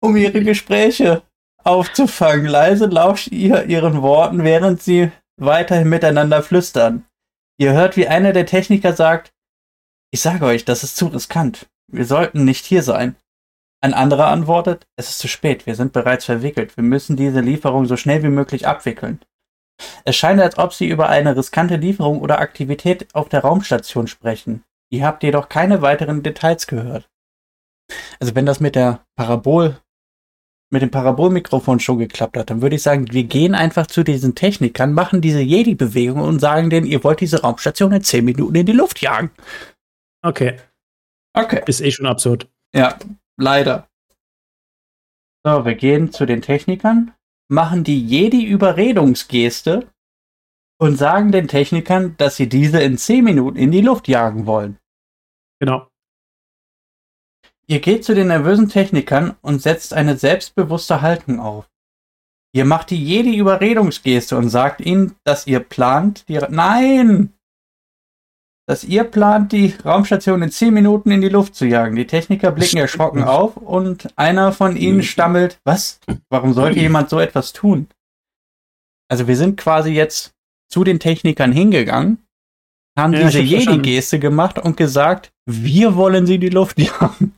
um 0.00 0.16
ihre 0.16 0.42
Gespräche 0.42 1.22
aufzufangen. 1.64 2.46
Leise 2.46 2.86
lauscht 2.86 3.28
ihr 3.28 3.64
ihren 3.64 4.02
Worten, 4.02 4.44
während 4.44 4.82
sie 4.82 5.10
weiterhin 5.36 5.88
miteinander 5.88 6.42
flüstern. 6.42 7.04
Ihr 7.58 7.72
hört, 7.72 7.96
wie 7.96 8.06
einer 8.06 8.32
der 8.32 8.46
Techniker 8.46 8.92
sagt, 8.92 9.32
ich 10.12 10.20
sage 10.20 10.44
euch, 10.44 10.64
das 10.64 10.84
ist 10.84 10.96
zu 10.96 11.08
riskant. 11.08 11.66
Wir 11.90 12.04
sollten 12.04 12.44
nicht 12.44 12.64
hier 12.64 12.82
sein. 12.82 13.16
Ein 13.82 13.94
anderer 13.94 14.28
antwortet, 14.28 14.86
es 14.96 15.10
ist 15.10 15.18
zu 15.18 15.28
spät, 15.28 15.66
wir 15.66 15.74
sind 15.74 15.92
bereits 15.92 16.24
verwickelt. 16.24 16.76
Wir 16.76 16.84
müssen 16.84 17.16
diese 17.16 17.40
Lieferung 17.40 17.86
so 17.86 17.96
schnell 17.96 18.22
wie 18.22 18.28
möglich 18.28 18.66
abwickeln. 18.66 19.20
Es 20.04 20.16
scheint, 20.16 20.40
als 20.40 20.56
ob 20.56 20.72
sie 20.72 20.88
über 20.88 21.08
eine 21.08 21.36
riskante 21.36 21.76
Lieferung 21.76 22.20
oder 22.20 22.38
Aktivität 22.38 23.14
auf 23.14 23.28
der 23.28 23.40
Raumstation 23.40 24.06
sprechen. 24.06 24.64
Ihr 24.90 25.04
habt 25.04 25.22
jedoch 25.22 25.48
keine 25.48 25.82
weiteren 25.82 26.22
Details 26.22 26.66
gehört. 26.66 27.08
Also 28.20 28.34
wenn 28.34 28.46
das 28.46 28.60
mit 28.60 28.74
der 28.74 29.04
Parabol 29.16 29.80
mit 30.70 30.82
dem 30.82 30.90
Parabolmikrofon 30.90 31.78
schon 31.80 31.98
geklappt 31.98 32.36
hat, 32.36 32.50
dann 32.50 32.60
würde 32.60 32.76
ich 32.76 32.82
sagen, 32.82 33.12
wir 33.12 33.24
gehen 33.24 33.54
einfach 33.54 33.86
zu 33.86 34.02
diesen 34.02 34.34
Technikern, 34.34 34.92
machen 34.92 35.20
diese 35.20 35.40
Jedi-Bewegung 35.40 36.20
und 36.20 36.40
sagen 36.40 36.70
denen, 36.70 36.86
ihr 36.86 37.04
wollt 37.04 37.20
diese 37.20 37.42
Raumstation 37.42 37.92
in 37.92 38.02
10 38.02 38.24
Minuten 38.24 38.54
in 38.56 38.66
die 38.66 38.72
Luft 38.72 39.00
jagen. 39.00 39.30
Okay. 40.24 40.58
Okay. 41.34 41.62
Ist 41.66 41.80
eh 41.80 41.92
schon 41.92 42.06
absurd. 42.06 42.48
Ja, 42.74 42.98
leider. 43.38 43.88
So, 45.44 45.64
wir 45.64 45.76
gehen 45.76 46.10
zu 46.10 46.26
den 46.26 46.42
Technikern, 46.42 47.14
machen 47.48 47.84
die 47.84 48.04
Jedi-Überredungsgeste 48.04 49.86
und 50.78 50.96
sagen 50.96 51.32
den 51.32 51.48
Technikern, 51.48 52.16
dass 52.18 52.36
sie 52.36 52.48
diese 52.48 52.80
in 52.80 52.98
10 52.98 53.24
Minuten 53.24 53.56
in 53.56 53.70
die 53.70 53.80
Luft 53.80 54.08
jagen 54.08 54.46
wollen. 54.46 54.78
Genau. 55.60 55.88
Ihr 57.66 57.80
geht 57.80 58.04
zu 58.04 58.14
den 58.14 58.28
nervösen 58.28 58.68
Technikern 58.68 59.36
und 59.40 59.60
setzt 59.60 59.92
eine 59.92 60.16
selbstbewusste 60.16 61.02
Haltung 61.02 61.40
auf. 61.40 61.68
Ihr 62.52 62.64
macht 62.64 62.90
die 62.90 63.02
jede 63.02 63.30
Überredungsgeste 63.30 64.36
und 64.36 64.48
sagt 64.48 64.80
ihnen, 64.80 65.16
dass 65.24 65.46
ihr 65.46 65.60
plant, 65.60 66.28
die, 66.28 66.38
nein! 66.48 67.32
Dass 68.68 68.82
ihr 68.82 69.04
plant, 69.04 69.52
die 69.52 69.74
Raumstation 69.84 70.42
in 70.42 70.50
10 70.50 70.74
Minuten 70.74 71.10
in 71.10 71.20
die 71.20 71.28
Luft 71.28 71.54
zu 71.54 71.66
jagen. 71.66 71.96
Die 71.96 72.06
Techniker 72.06 72.50
blicken 72.50 72.78
erschrocken 72.78 73.24
auf 73.24 73.56
und 73.56 74.08
einer 74.16 74.52
von 74.52 74.76
ihnen 74.76 75.02
stammelt, 75.02 75.60
was? 75.64 76.00
Warum 76.30 76.52
sollte 76.52 76.80
jemand 76.80 77.10
so 77.10 77.20
etwas 77.20 77.52
tun? 77.52 77.88
Also 79.08 79.28
wir 79.28 79.36
sind 79.36 79.56
quasi 79.56 79.90
jetzt 79.90 80.35
zu 80.68 80.84
den 80.84 81.00
Technikern 81.00 81.52
hingegangen, 81.52 82.26
haben 82.96 83.12
ja, 83.12 83.26
diese 83.26 83.40
Jedi-Geste 83.40 84.18
gemacht 84.18 84.58
und 84.58 84.76
gesagt, 84.76 85.32
wir 85.46 85.96
wollen 85.96 86.26
sie 86.26 86.38
die 86.38 86.48
Luft 86.48 86.78
jagen. 86.78 87.34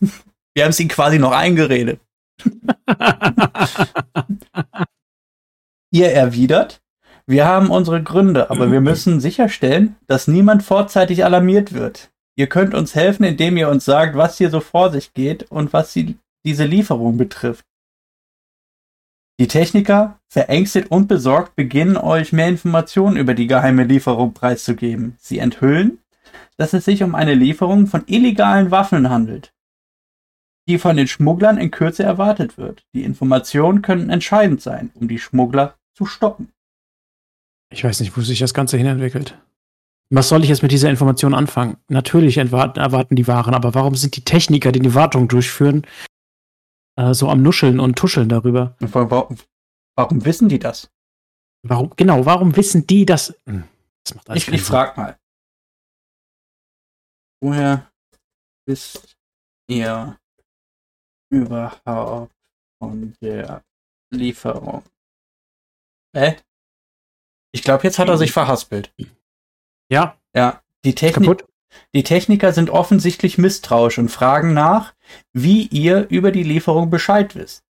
Wir 0.54 0.64
haben 0.64 0.70
es 0.70 0.80
ihnen 0.80 0.88
quasi 0.88 1.18
noch 1.18 1.32
eingeredet. 1.32 2.00
Ihr 5.92 6.12
erwidert, 6.12 6.80
wir 7.26 7.44
haben 7.44 7.70
unsere 7.70 8.02
Gründe, 8.02 8.50
aber 8.50 8.70
wir 8.72 8.80
müssen 8.80 9.20
sicherstellen, 9.20 9.96
dass 10.06 10.28
niemand 10.28 10.62
vorzeitig 10.62 11.24
alarmiert 11.24 11.74
wird. 11.74 12.10
Ihr 12.38 12.48
könnt 12.48 12.74
uns 12.74 12.94
helfen, 12.94 13.24
indem 13.24 13.56
ihr 13.56 13.68
uns 13.68 13.84
sagt, 13.84 14.16
was 14.16 14.38
hier 14.38 14.48
so 14.48 14.60
vor 14.60 14.90
sich 14.90 15.12
geht 15.12 15.50
und 15.50 15.72
was 15.72 15.92
die, 15.92 16.16
diese 16.44 16.64
Lieferung 16.64 17.16
betrifft. 17.16 17.64
Die 19.38 19.48
Techniker, 19.48 20.18
verängstigt 20.28 20.90
und 20.90 21.08
besorgt, 21.08 21.56
beginnen 21.56 21.96
euch 21.98 22.32
mehr 22.32 22.48
Informationen 22.48 23.16
über 23.16 23.34
die 23.34 23.46
geheime 23.46 23.84
Lieferung 23.84 24.32
preiszugeben. 24.32 25.16
Sie 25.18 25.38
enthüllen, 25.38 25.98
dass 26.56 26.72
es 26.72 26.86
sich 26.86 27.02
um 27.02 27.14
eine 27.14 27.34
Lieferung 27.34 27.86
von 27.86 28.04
illegalen 28.06 28.70
Waffen 28.70 29.10
handelt. 29.10 29.52
die 30.68 30.78
von 30.78 30.96
den 30.96 31.06
Schmugglern 31.06 31.58
in 31.58 31.70
Kürze 31.70 32.02
erwartet 32.02 32.58
wird. 32.58 32.84
Die 32.92 33.04
Informationen 33.04 33.82
können 33.82 34.10
entscheidend 34.10 34.60
sein, 34.60 34.90
um 34.94 35.06
die 35.08 35.18
Schmuggler 35.18 35.76
zu 35.94 36.06
stoppen. 36.06 36.52
Ich 37.70 37.84
weiß 37.84 38.00
nicht, 38.00 38.16
wo 38.16 38.20
sich 38.20 38.38
das 38.38 38.54
Ganze 38.54 38.76
hinentwickelt. 38.76 39.38
Was 40.10 40.28
soll 40.28 40.42
ich 40.42 40.48
jetzt 40.48 40.62
mit 40.62 40.72
dieser 40.72 40.90
Information 40.90 41.34
anfangen? 41.34 41.78
Natürlich 41.88 42.38
erwarten 42.38 43.16
die 43.16 43.26
Waren, 43.26 43.54
aber 43.54 43.74
warum 43.74 43.94
sind 43.96 44.16
die 44.16 44.24
Techniker, 44.24 44.70
die 44.72 44.80
die 44.80 44.94
Wartung 44.94 45.26
durchführen, 45.26 45.82
äh, 46.96 47.14
so 47.14 47.28
am 47.28 47.42
Nuscheln 47.42 47.80
und 47.80 47.96
Tuscheln 47.96 48.28
darüber? 48.28 48.74
Warum, 48.80 49.38
warum, 49.96 50.24
wissen 50.24 50.48
die 50.48 50.58
das? 50.58 50.90
Warum, 51.62 51.92
genau, 51.96 52.26
warum 52.26 52.56
wissen 52.56 52.86
die 52.86 53.06
das? 53.06 53.34
Hm, 53.46 53.64
das 54.24 54.36
ich 54.36 54.48
ich 54.48 54.62
frag 54.62 54.96
mal. 54.96 55.18
Woher 57.42 57.90
wisst 58.66 59.16
ihr 59.68 60.18
überhaupt 61.30 62.32
von 62.78 63.14
der 63.20 63.62
Lieferung? 64.10 64.82
Äh? 66.14 66.36
Ich 67.52 67.62
glaube, 67.62 67.84
jetzt 67.84 67.98
hat 67.98 68.08
er 68.08 68.18
sich 68.18 68.32
verhaspelt. 68.32 68.92
Ja. 69.90 70.18
Ja. 70.34 70.62
Die, 70.84 70.94
Technik, 70.94 71.44
die 71.94 72.02
Techniker 72.02 72.52
sind 72.52 72.70
offensichtlich 72.70 73.38
misstrauisch 73.38 73.98
und 73.98 74.10
fragen 74.10 74.54
nach, 74.54 74.94
wie 75.32 75.66
ihr 75.66 76.06
über 76.08 76.30
die 76.30 76.42
Lieferung 76.42 76.90
Bescheid 76.90 77.34
wisst. 77.34 77.62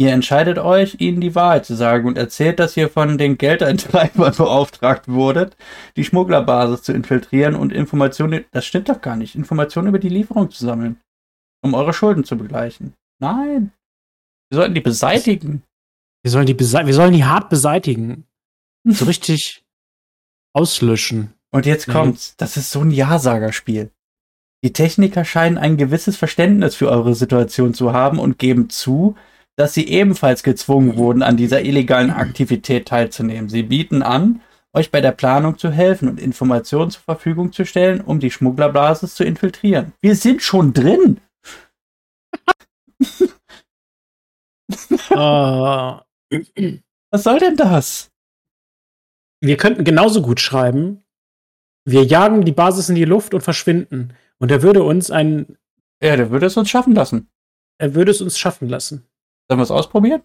Ihr 0.00 0.12
entscheidet 0.12 0.58
euch, 0.58 0.96
ihnen 0.98 1.20
die 1.20 1.34
Wahrheit 1.34 1.66
zu 1.66 1.74
sagen 1.74 2.08
und 2.08 2.16
erzählt, 2.16 2.58
dass 2.58 2.74
ihr 2.74 2.88
von 2.88 3.18
den 3.18 3.36
Geldeintreibern 3.36 4.34
beauftragt 4.36 5.08
wurdet, 5.08 5.58
die 5.96 6.04
Schmugglerbasis 6.04 6.82
zu 6.82 6.92
infiltrieren 6.92 7.54
und 7.54 7.70
Informationen, 7.70 8.46
das 8.50 8.64
stimmt 8.64 8.88
doch 8.88 9.02
gar 9.02 9.16
nicht, 9.16 9.34
Informationen 9.34 9.88
über 9.88 9.98
die 9.98 10.08
Lieferung 10.08 10.50
zu 10.50 10.64
sammeln, 10.64 10.98
um 11.62 11.74
eure 11.74 11.92
Schulden 11.92 12.24
zu 12.24 12.38
begleichen. 12.38 12.94
Nein. 13.18 13.72
Wir 14.48 14.56
sollten 14.56 14.74
die 14.74 14.80
beseitigen. 14.80 15.64
Wir 16.22 16.30
sollen 16.30 16.46
die, 16.46 16.58
wir 16.58 16.94
sollen 16.94 17.12
die 17.12 17.24
hart 17.24 17.50
beseitigen. 17.50 18.24
So 18.84 19.04
richtig 19.04 19.62
auslöschen. 20.54 21.34
Und 21.52 21.66
jetzt 21.66 21.88
kommt's. 21.88 22.34
Das 22.36 22.56
ist 22.56 22.70
so 22.70 22.80
ein 22.80 22.90
Ja-Sager-Spiel. 22.90 23.90
Die 24.62 24.72
Techniker 24.72 25.24
scheinen 25.24 25.58
ein 25.58 25.76
gewisses 25.76 26.16
Verständnis 26.16 26.74
für 26.74 26.90
eure 26.90 27.14
Situation 27.14 27.74
zu 27.74 27.92
haben 27.92 28.18
und 28.18 28.38
geben 28.38 28.68
zu, 28.68 29.16
dass 29.56 29.74
sie 29.74 29.88
ebenfalls 29.88 30.42
gezwungen 30.42 30.96
wurden, 30.96 31.22
an 31.22 31.36
dieser 31.36 31.62
illegalen 31.62 32.10
Aktivität 32.10 32.88
teilzunehmen. 32.88 33.48
Sie 33.48 33.62
bieten 33.62 34.02
an, 34.02 34.42
euch 34.72 34.90
bei 34.90 35.00
der 35.00 35.12
Planung 35.12 35.58
zu 35.58 35.70
helfen 35.70 36.08
und 36.08 36.20
Informationen 36.20 36.90
zur 36.90 37.02
Verfügung 37.02 37.52
zu 37.52 37.64
stellen, 37.64 38.00
um 38.00 38.20
die 38.20 38.30
Schmugglerbasis 38.30 39.14
zu 39.14 39.24
infiltrieren. 39.24 39.92
Wir 40.00 40.14
sind 40.14 40.42
schon 40.42 40.72
drin. 40.72 41.20
uh. 45.10 45.98
Was 47.12 47.24
soll 47.24 47.40
denn 47.40 47.56
das? 47.56 48.10
Wir 49.42 49.56
könnten 49.56 49.82
genauso 49.84 50.22
gut 50.22 50.38
schreiben, 50.38 51.02
wir 51.84 52.04
jagen 52.04 52.44
die 52.44 52.52
Basis 52.52 52.88
in 52.88 52.94
die 52.94 53.04
Luft 53.04 53.34
und 53.34 53.42
verschwinden. 53.42 54.14
Und 54.38 54.50
er 54.50 54.62
würde 54.62 54.82
uns 54.82 55.10
ein. 55.10 55.56
Ja, 56.02 56.16
der 56.16 56.30
würde 56.30 56.46
es 56.46 56.56
uns 56.56 56.70
schaffen 56.70 56.94
lassen. 56.94 57.28
Er 57.78 57.94
würde 57.94 58.10
es 58.10 58.20
uns 58.20 58.38
schaffen 58.38 58.68
lassen. 58.68 59.06
Sollen 59.48 59.58
wir 59.58 59.64
es 59.64 59.70
ausprobieren? 59.70 60.22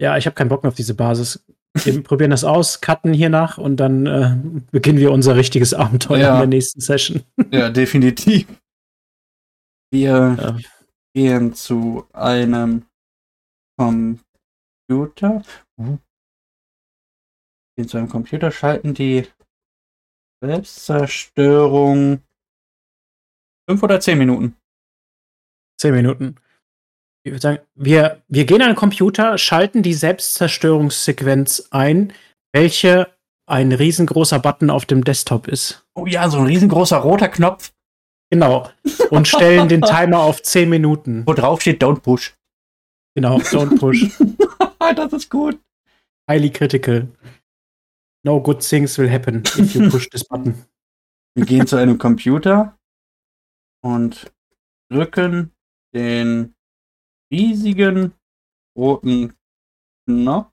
Ja, 0.00 0.16
ich 0.16 0.26
habe 0.26 0.34
keinen 0.34 0.48
Bock 0.48 0.62
mehr 0.62 0.68
auf 0.68 0.76
diese 0.76 0.94
Basis. 0.94 1.44
Wir 1.74 2.02
probieren 2.04 2.30
das 2.30 2.44
aus, 2.44 2.80
cutten 2.80 3.12
hier 3.12 3.30
nach 3.30 3.58
und 3.58 3.76
dann 3.76 4.06
äh, 4.06 4.36
beginnen 4.70 4.98
wir 4.98 5.12
unser 5.12 5.36
richtiges 5.36 5.74
Abenteuer 5.74 6.18
ja. 6.18 6.32
in 6.34 6.38
der 6.38 6.46
nächsten 6.48 6.80
Session. 6.80 7.22
Ja, 7.50 7.70
definitiv. 7.70 8.46
Wir 9.92 10.36
ja. 10.40 10.58
gehen 11.14 11.54
zu 11.54 12.06
einem 12.12 12.86
Computer. 13.78 15.42
Uh. 15.78 15.98
Gehen 17.76 17.88
zu 17.88 17.98
einem 17.98 18.08
Computer, 18.08 18.50
schalten 18.50 18.94
die 18.94 19.26
Selbstzerstörung. 20.42 22.20
Fünf 23.68 23.82
oder 23.82 24.00
zehn 24.00 24.18
Minuten? 24.18 24.56
Zehn 25.80 25.94
Minuten. 25.94 26.36
Ich 27.24 27.32
würde 27.32 27.40
sagen, 27.40 27.58
wir, 27.74 28.22
wir 28.28 28.44
gehen 28.44 28.60
an 28.62 28.70
den 28.70 28.76
Computer, 28.76 29.38
schalten 29.38 29.82
die 29.82 29.94
Selbstzerstörungssequenz 29.94 31.68
ein, 31.70 32.12
welche 32.52 33.14
ein 33.48 33.70
riesengroßer 33.70 34.40
Button 34.40 34.70
auf 34.70 34.84
dem 34.84 35.04
Desktop 35.04 35.46
ist. 35.46 35.84
Oh 35.94 36.06
ja, 36.06 36.28
so 36.28 36.38
ein 36.38 36.46
riesengroßer 36.46 36.98
roter 36.98 37.28
Knopf. 37.28 37.72
Genau. 38.30 38.68
Und 39.10 39.28
stellen 39.28 39.68
den 39.68 39.82
Timer 39.82 40.20
auf 40.20 40.42
10 40.42 40.68
Minuten. 40.68 41.24
Wo 41.26 41.34
drauf 41.34 41.60
steht 41.60 41.82
Don't 41.82 42.00
Push. 42.00 42.34
Genau, 43.14 43.36
Don't 43.38 43.78
Push. 43.78 44.18
das 44.96 45.12
ist 45.12 45.30
gut. 45.30 45.60
Highly 46.28 46.50
critical. 46.50 47.08
No 48.24 48.40
good 48.40 48.62
things 48.62 48.96
will 48.98 49.08
happen 49.08 49.42
if 49.58 49.74
you 49.74 49.90
push 49.90 50.08
this 50.10 50.22
button. 50.22 50.64
Wir 51.34 51.46
gehen 51.46 51.66
zu 51.66 51.76
einem 51.76 51.98
Computer 51.98 52.78
und 53.82 54.30
drücken 54.90 55.52
den 55.94 56.54
riesigen 57.32 58.12
roten 58.76 59.34
Knopf 60.06 60.52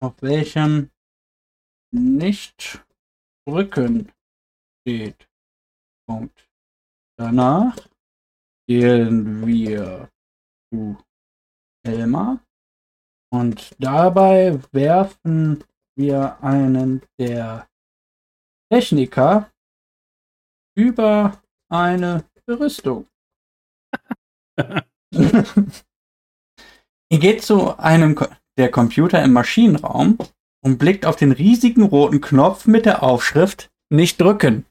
auf 0.00 0.22
welchem 0.22 0.90
nicht 1.92 2.82
drücken 3.46 4.10
steht. 4.80 5.28
Punkt. 6.08 6.45
Danach 7.18 7.76
gehen 8.68 9.46
wir 9.46 10.10
zu 10.70 10.98
Elmar 11.82 12.40
und 13.32 13.74
dabei 13.78 14.60
werfen 14.72 15.64
wir 15.96 16.42
einen 16.42 17.02
der 17.18 17.66
Techniker 18.70 19.50
über 20.76 21.40
eine 21.70 22.24
Berüstung. 22.44 23.06
Ihr 27.08 27.18
geht 27.18 27.42
zu 27.42 27.78
einem 27.78 28.18
der 28.58 28.70
Computer 28.70 29.22
im 29.22 29.32
Maschinenraum 29.32 30.18
und 30.64 30.78
blickt 30.78 31.06
auf 31.06 31.16
den 31.16 31.32
riesigen 31.32 31.82
roten 31.82 32.20
Knopf 32.20 32.66
mit 32.66 32.84
der 32.84 33.02
Aufschrift 33.02 33.70
Nicht 33.90 34.20
drücken. 34.20 34.66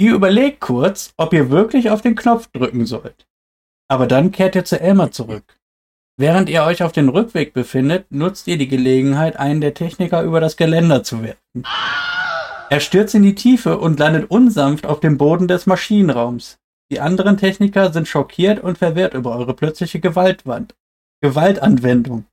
Ihr 0.00 0.14
überlegt 0.14 0.60
kurz, 0.60 1.12
ob 1.16 1.32
ihr 1.32 1.50
wirklich 1.50 1.90
auf 1.90 2.02
den 2.02 2.14
Knopf 2.14 2.48
drücken 2.52 2.86
sollt. 2.86 3.26
Aber 3.88 4.06
dann 4.06 4.30
kehrt 4.30 4.54
ihr 4.54 4.64
zu 4.64 4.80
Elmar 4.80 5.10
zurück. 5.10 5.58
Während 6.16 6.48
ihr 6.48 6.62
euch 6.62 6.82
auf 6.82 6.92
dem 6.92 7.08
Rückweg 7.08 7.52
befindet, 7.52 8.10
nutzt 8.10 8.46
ihr 8.46 8.58
die 8.58 8.68
Gelegenheit, 8.68 9.36
einen 9.36 9.60
der 9.60 9.74
Techniker 9.74 10.22
über 10.22 10.40
das 10.40 10.56
Geländer 10.56 11.02
zu 11.02 11.22
werfen. 11.22 11.64
Er 12.70 12.80
stürzt 12.80 13.14
in 13.14 13.22
die 13.22 13.34
Tiefe 13.34 13.78
und 13.78 13.98
landet 13.98 14.30
unsanft 14.30 14.86
auf 14.86 15.00
dem 15.00 15.18
Boden 15.18 15.48
des 15.48 15.66
Maschinenraums. 15.66 16.58
Die 16.90 17.00
anderen 17.00 17.36
Techniker 17.36 17.92
sind 17.92 18.08
schockiert 18.08 18.60
und 18.60 18.78
verwirrt 18.78 19.14
über 19.14 19.36
eure 19.36 19.54
plötzliche 19.54 20.00
Gewaltwand. 20.00 20.74
Gewaltanwendung. 21.22 22.24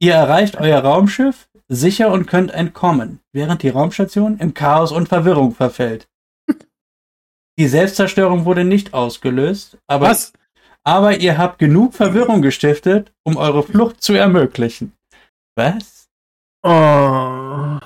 Ihr 0.00 0.14
erreicht 0.14 0.56
euer 0.56 0.80
Raumschiff 0.80 1.48
sicher 1.68 2.10
und 2.10 2.26
könnt 2.26 2.50
entkommen, 2.50 3.20
während 3.32 3.62
die 3.62 3.68
Raumstation 3.68 4.38
im 4.38 4.54
Chaos 4.54 4.90
und 4.90 5.08
Verwirrung 5.08 5.54
verfällt. 5.54 6.08
Die 7.60 7.68
Selbstzerstörung 7.68 8.46
wurde 8.46 8.64
nicht 8.64 8.94
ausgelöst, 8.94 9.76
aber, 9.86 10.08
Was? 10.08 10.32
aber 10.82 11.18
ihr 11.18 11.36
habt 11.36 11.58
genug 11.58 11.92
Verwirrung 11.92 12.40
gestiftet, 12.40 13.12
um 13.22 13.36
eure 13.36 13.62
Flucht 13.62 14.02
zu 14.02 14.14
ermöglichen. 14.14 14.96
Was? 15.58 16.08
Oh. 16.62 17.78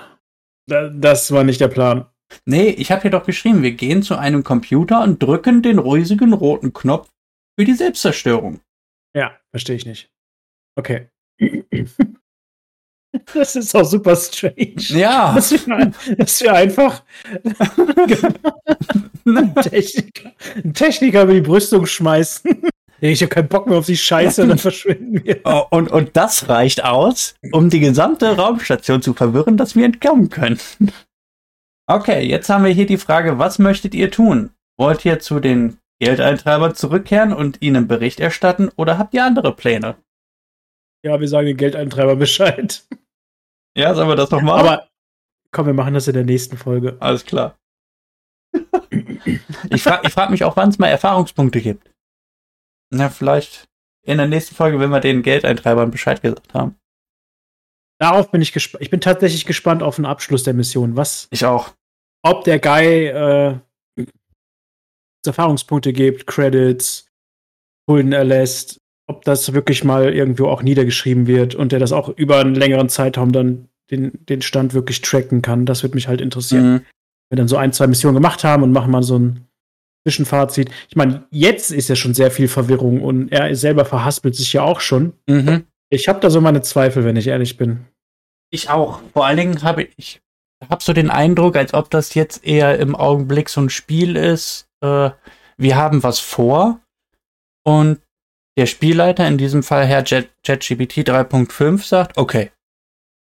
Das 0.69 1.33
war 1.33 1.43
nicht 1.43 1.61
der 1.61 1.67
Plan. 1.67 2.07
Nee, 2.47 2.69
ich 2.69 2.93
habe 2.93 3.03
hier 3.03 3.11
doch 3.11 3.27
geschrieben, 3.27 3.65
wir 3.65 3.73
gehen 3.73 4.05
zu 4.05 4.17
einem 4.17 4.45
Computer 4.45 5.03
und 5.03 5.21
drücken 5.21 5.61
den 5.61 5.81
riesigen 5.81 6.35
roten 6.35 6.73
Knopf 6.73 7.11
für 7.59 7.65
die 7.65 7.75
Selbstzerstörung. 7.75 8.61
Ja, 9.17 9.37
verstehe 9.51 9.75
ich 9.75 9.87
nicht. 9.87 10.09
Okay. 10.79 11.09
Das 13.35 13.57
ist 13.57 13.75
auch 13.75 13.85
super 13.85 14.17
strange. 14.17 14.75
Ja. 14.89 15.35
Dass 15.35 15.53
wir, 15.53 15.93
dass 16.17 16.41
wir 16.41 16.55
einfach 16.55 17.03
einen, 19.27 19.55
Techniker, 19.55 20.33
einen 20.57 20.75
Techniker 20.75 21.23
über 21.23 21.35
die 21.35 21.41
Brüstung 21.41 21.87
schmeißen. 21.87 22.63
Ich 23.01 23.23
habe 23.23 23.29
keinen 23.29 23.49
Bock 23.49 23.67
mehr 23.67 23.79
auf 23.79 23.87
die 23.87 23.97
Scheiße, 23.97 24.47
dann 24.47 24.59
verschwinden 24.59 25.25
wir. 25.25 25.41
Oh, 25.45 25.65
und, 25.71 25.91
und 25.91 26.17
das 26.17 26.49
reicht 26.49 26.85
aus, 26.85 27.35
um 27.53 27.69
die 27.69 27.81
gesamte 27.81 28.37
Raumstation 28.37 29.03
zu 29.03 29.13
verwirren, 29.13 29.57
dass 29.57 29.77
wir 29.77 29.85
entkommen 29.85 30.31
können. 30.31 30.59
Okay, 31.87 32.27
jetzt 32.27 32.49
haben 32.49 32.65
wir 32.65 32.71
hier 32.71 32.87
die 32.87 32.97
Frage, 32.97 33.39
was 33.39 33.59
möchtet 33.59 33.95
ihr 33.95 34.11
tun? 34.11 34.51
Wollt 34.79 35.05
ihr 35.05 35.19
zu 35.19 35.39
den 35.39 35.79
Geldeintreibern 36.01 36.75
zurückkehren 36.75 37.33
und 37.33 37.61
ihnen 37.61 37.89
Bericht 37.89 38.21
erstatten 38.21 38.71
oder 38.77 38.97
habt 38.97 39.13
ihr 39.13 39.25
andere 39.25 39.55
Pläne? 39.55 39.97
Ja, 41.05 41.21
wir 41.21 41.29
sagen 41.29 41.47
den 41.47 41.59
Geldeintreiber 41.59 42.17
Bescheid. 42.17 42.87
Ja, 43.77 43.95
sollen 43.95 44.09
wir 44.09 44.17
das 44.17 44.31
noch 44.31 44.41
machen? 44.43 44.61
Aber 44.61 44.89
komm, 45.53 45.67
wir 45.67 45.75
machen 45.75 45.95
das 45.95 46.07
in 46.09 46.15
der 46.15 46.25
nächsten 46.25 46.57
Folge. 46.57 46.97
Alles 47.01 47.25
klar. 47.25 47.57
ich 49.71 49.83
frage 49.83 50.09
frag 50.11 50.31
mich 50.31 50.45
auch, 50.45 50.57
wann 50.57 50.69
es 50.69 50.79
mal 50.79 50.89
Erfahrungspunkte 50.89 51.61
gibt. 51.61 51.91
Na, 52.91 53.09
vielleicht 53.09 53.65
in 54.07 54.19
der 54.19 54.29
nächsten 54.29 54.55
Folge, 54.55 54.79
wenn 54.79 54.91
wir 54.91 55.01
den 55.01 55.23
Geldeintreibern 55.23 55.91
Bescheid 55.91 56.23
gesagt 56.23 56.55
haben. 56.55 56.77
Darauf 57.99 58.31
bin 58.31 58.43
ich 58.43 58.53
gespannt. 58.53 58.83
Ich 58.83 58.91
bin 58.91 59.01
tatsächlich 59.01 59.47
gespannt 59.47 59.83
auf 59.83 59.97
den 59.97 60.05
Abschluss 60.05 60.43
der 60.45 60.55
Mission. 60.55 60.97
Was, 60.97 61.27
Ich 61.31 61.45
auch. 61.45 61.73
ob 62.23 62.45
der 62.45 62.59
Guy 62.61 63.07
äh, 63.07 63.59
Erfahrungspunkte 65.27 65.93
gibt, 65.93 66.27
Credits, 66.27 67.07
Schulden 67.89 68.13
erlässt, 68.13 68.79
ob 69.07 69.25
das 69.25 69.53
wirklich 69.53 69.85
mal 69.85 70.13
irgendwo 70.13 70.47
auch 70.47 70.63
niedergeschrieben 70.63 71.27
wird 71.27 71.55
und 71.55 71.73
der 71.73 71.79
das 71.79 71.93
auch 71.93 72.09
über 72.09 72.39
einen 72.39 72.55
längeren 72.55 72.89
Zeitraum 72.89 73.33
dann 73.33 73.69
den, 73.91 74.13
den 74.27 74.43
Stand 74.43 74.75
wirklich 74.75 75.03
tracken 75.03 75.43
kann. 75.43 75.67
Das 75.67 75.83
würde 75.83 75.95
mich 75.95 76.09
halt 76.09 76.21
interessieren. 76.21 76.73
Mhm. 76.73 76.81
wir 77.31 77.37
dann 77.37 77.49
so 77.49 77.57
ein, 77.57 77.73
zwei 77.73 77.87
Missionen 77.87 78.15
gemacht 78.15 78.45
haben 78.45 78.63
und 78.63 78.73
machen 78.73 78.91
mal 78.91 79.03
so 79.03 79.19
ein 79.19 79.47
Zwischenfazit. 80.07 80.71
Ich 80.89 80.97
meine, 80.97 81.27
jetzt 81.31 81.71
ist 81.71 81.89
ja 81.89 81.97
schon 81.97 82.15
sehr 82.15 82.31
viel 82.31 82.49
Verwirrung 82.49 83.03
und 83.03 83.33
er 83.33 83.55
selber 83.57 83.85
verhaspelt 83.85 84.37
sich 84.37 84.53
ja 84.53 84.63
auch 84.63 84.81
schon. 84.81 85.15
Mhm. 85.27 85.65
Ich 85.91 86.09
habe 86.09 86.21
da 86.21 86.31
so 86.31 86.41
meine 86.41 86.63
Zweifel, 86.63 87.05
wenn 87.05 87.17
ich 87.17 87.27
ehrlich 87.27 87.57
bin. 87.57 87.85
Ich 88.51 88.71
auch. 88.71 89.01
Vor 89.13 89.27
allen 89.27 89.37
Dingen 89.37 89.63
habe 89.63 89.89
ich 89.97 90.21
hab 90.69 90.83
so 90.83 90.93
den 90.93 91.11
Eindruck, 91.11 91.57
als 91.57 91.75
ob 91.75 91.91
das 91.91 92.15
jetzt 92.15 92.45
eher 92.45 92.79
im 92.79 92.95
Augenblick 92.95 93.49
so 93.49 93.61
ein 93.61 93.71
Spiel 93.71 94.17
ist. 94.17 94.69
Äh, 94.81 95.11
wir 95.57 95.77
haben 95.77 96.03
was 96.03 96.21
vor 96.21 96.81
und 97.65 98.01
der 98.57 98.67
Spielleiter, 98.67 99.27
in 99.27 99.39
diesem 99.39 99.63
Fall 99.63 99.85
Herr 99.87 100.03
ChatGPT 100.05 100.99
3.5, 101.09 101.87
sagt, 101.87 102.17
okay, 102.17 102.51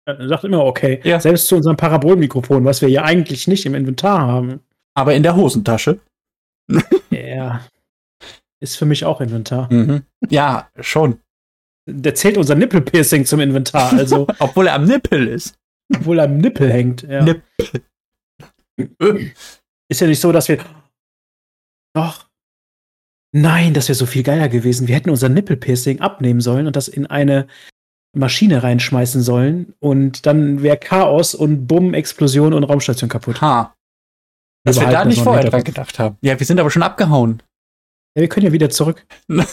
Er 0.06 0.28
sagt 0.28 0.44
immer 0.44 0.64
okay. 0.64 1.00
Ja. 1.04 1.18
Selbst 1.20 1.46
zu 1.48 1.56
unserem 1.56 1.76
Parabolmikrofon, 1.76 2.64
was 2.64 2.82
wir 2.82 2.88
ja 2.90 3.04
eigentlich 3.04 3.48
nicht 3.48 3.64
im 3.66 3.74
Inventar 3.74 4.20
haben. 4.26 4.60
aber 4.94 5.14
in 5.14 5.22
der 5.22 5.36
Hosentasche. 5.36 6.00
Ja. 7.10 7.64
Ist 8.60 8.76
für 8.76 8.86
mich 8.86 9.04
auch 9.04 9.20
Inventar. 9.20 9.70
Mhm. 9.72 10.02
Ja, 10.30 10.68
schon. 10.80 11.20
Der 11.88 12.14
zählt 12.14 12.38
unser 12.38 12.54
Nippelpiercing 12.54 13.24
zum 13.26 13.40
Inventar, 13.40 13.92
also 13.92 14.26
Obwohl 14.38 14.66
er 14.68 14.74
am 14.74 14.84
Nippel 14.84 15.28
ist. 15.28 15.54
obwohl 15.94 16.18
er 16.18 16.24
am 16.24 16.38
Nippel 16.38 16.72
hängt. 16.72 17.02
Ja. 17.02 17.22
Nippel. 17.22 17.82
Ist 19.88 20.00
ja 20.00 20.06
nicht 20.06 20.20
so, 20.20 20.32
dass 20.32 20.48
wir. 20.48 20.58
Doch. 21.94 22.26
Nein, 23.36 23.74
das 23.74 23.88
wäre 23.88 23.96
so 23.96 24.06
viel 24.06 24.22
geiler 24.22 24.48
gewesen. 24.48 24.86
Wir 24.86 24.94
hätten 24.94 25.10
unser 25.10 25.28
Nippelpiercing 25.28 26.00
abnehmen 26.00 26.40
sollen 26.40 26.68
und 26.68 26.76
das 26.76 26.86
in 26.86 27.06
eine 27.06 27.48
Maschine 28.14 28.62
reinschmeißen 28.62 29.22
sollen. 29.22 29.74
Und 29.80 30.24
dann 30.24 30.62
wäre 30.62 30.76
Chaos 30.76 31.34
und 31.34 31.66
Bumm, 31.66 31.94
Explosion 31.94 32.54
und 32.54 32.62
Raumstation 32.62 33.10
kaputt. 33.10 33.40
Ha. 33.40 33.74
Dass 34.64 34.78
wir 34.78 34.86
da 34.86 35.04
nicht 35.04 35.20
vorher 35.20 35.50
dran 35.50 35.64
gedacht 35.64 35.98
haben. 35.98 36.16
Ja, 36.20 36.38
wir 36.38 36.46
sind 36.46 36.60
aber 36.60 36.70
schon 36.70 36.84
abgehauen. 36.84 37.42
Ja, 38.14 38.20
wir 38.20 38.28
können 38.28 38.46
ja 38.46 38.52
wieder 38.52 38.70
zurück. 38.70 39.04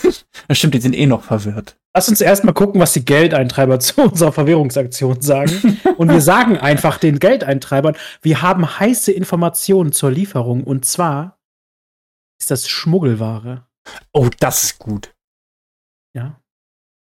Das 0.47 0.57
stimmt, 0.57 0.73
die 0.73 0.82
sind 0.82 0.95
eh 0.95 1.07
noch 1.07 1.23
verwirrt. 1.23 1.77
Lass 1.95 2.07
uns 2.09 2.21
erstmal 2.21 2.53
gucken, 2.53 2.79
was 2.79 2.93
die 2.93 3.03
Geldeintreiber 3.03 3.79
zu 3.79 4.01
unserer 4.01 4.32
Verwirrungsaktion 4.32 5.21
sagen. 5.21 5.79
Und 5.97 6.09
wir 6.09 6.21
sagen 6.21 6.57
einfach 6.57 6.99
den 6.99 7.17
Geldeintreibern, 7.17 7.95
wir 8.21 8.41
haben 8.43 8.79
heiße 8.79 9.11
Informationen 9.11 9.91
zur 9.91 10.11
Lieferung. 10.11 10.63
Und 10.63 10.86
zwar 10.86 11.39
ist 12.39 12.51
das 12.51 12.69
Schmuggelware. 12.69 13.65
Oh, 14.13 14.29
das 14.39 14.63
ist 14.63 14.79
gut. 14.79 15.13
Ja. 16.15 16.39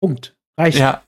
Punkt. 0.00 0.36
Reicht. 0.58 0.78
Ja. 0.78 1.02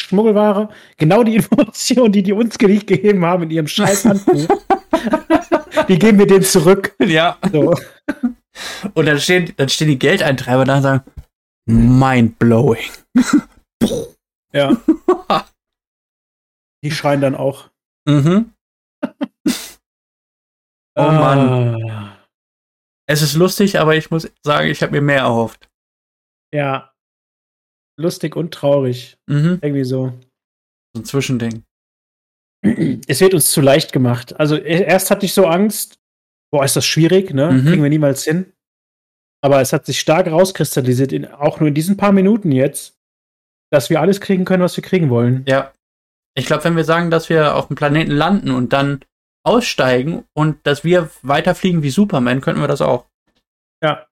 Schmuggelware. 0.00 0.68
Genau 0.96 1.22
die 1.22 1.36
Informationen, 1.36 2.12
die 2.12 2.22
die 2.22 2.32
uns 2.32 2.58
nicht 2.58 2.86
gegeben 2.86 3.24
haben 3.24 3.44
in 3.44 3.50
ihrem 3.50 3.68
scheiß 3.68 4.04
Handbuch. 4.04 4.46
die 5.88 5.98
geben 5.98 6.18
wir 6.18 6.26
denen 6.26 6.42
zurück. 6.42 6.94
Ja. 7.00 7.38
So. 7.50 7.74
Und 8.94 9.06
dann 9.06 9.18
stehen, 9.18 9.52
dann 9.56 9.68
stehen 9.68 9.88
die 9.88 9.98
Geldeintreiber 9.98 10.64
da 10.64 10.76
und 10.76 10.82
sagen, 10.82 11.04
mind 11.66 12.38
blowing. 12.38 12.90
Ja. 14.54 14.80
Die 16.84 16.92
schreien 16.92 17.20
dann 17.20 17.34
auch. 17.34 17.70
Mhm. 18.08 18.52
Oh 20.96 21.02
Mann. 21.02 21.90
Ah, 21.90 22.03
Es 23.06 23.22
ist 23.22 23.34
lustig, 23.34 23.78
aber 23.78 23.96
ich 23.96 24.10
muss 24.10 24.30
sagen, 24.42 24.68
ich 24.68 24.82
habe 24.82 24.92
mir 24.92 25.02
mehr 25.02 25.20
erhofft. 25.20 25.68
Ja. 26.54 26.92
Lustig 28.00 28.36
und 28.36 28.52
traurig. 28.52 29.18
Mhm. 29.26 29.58
Irgendwie 29.60 29.84
so. 29.84 30.18
So 30.94 31.02
ein 31.02 31.04
Zwischending. 31.04 31.64
Es 33.06 33.20
wird 33.20 33.34
uns 33.34 33.50
zu 33.50 33.60
leicht 33.60 33.92
gemacht. 33.92 34.38
Also 34.40 34.56
e- 34.56 34.84
erst 34.84 35.10
hatte 35.10 35.26
ich 35.26 35.34
so 35.34 35.46
Angst, 35.46 35.98
boah, 36.50 36.64
ist 36.64 36.76
das 36.76 36.86
schwierig, 36.86 37.34
ne? 37.34 37.52
Mhm. 37.52 37.66
Kriegen 37.66 37.82
wir 37.82 37.90
niemals 37.90 38.24
hin. 38.24 38.52
Aber 39.42 39.60
es 39.60 39.74
hat 39.74 39.84
sich 39.84 40.00
stark 40.00 40.26
rauskristallisiert, 40.26 41.12
in, 41.12 41.26
auch 41.26 41.60
nur 41.60 41.68
in 41.68 41.74
diesen 41.74 41.98
paar 41.98 42.12
Minuten 42.12 42.50
jetzt, 42.50 42.96
dass 43.70 43.90
wir 43.90 44.00
alles 44.00 44.22
kriegen 44.22 44.46
können, 44.46 44.62
was 44.62 44.76
wir 44.76 44.84
kriegen 44.84 45.10
wollen. 45.10 45.44
Ja. 45.46 45.74
Ich 46.36 46.46
glaube, 46.46 46.64
wenn 46.64 46.76
wir 46.76 46.84
sagen, 46.84 47.10
dass 47.10 47.28
wir 47.28 47.54
auf 47.54 47.66
dem 47.66 47.76
Planeten 47.76 48.12
landen 48.12 48.50
und 48.50 48.72
dann 48.72 49.04
aussteigen 49.44 50.24
und 50.34 50.58
dass 50.66 50.84
wir 50.84 51.10
weiterfliegen 51.22 51.82
wie 51.82 51.90
Superman, 51.90 52.40
könnten 52.40 52.60
wir 52.62 52.68
das 52.68 52.80
auch. 52.80 53.06
Ja. 53.82 54.06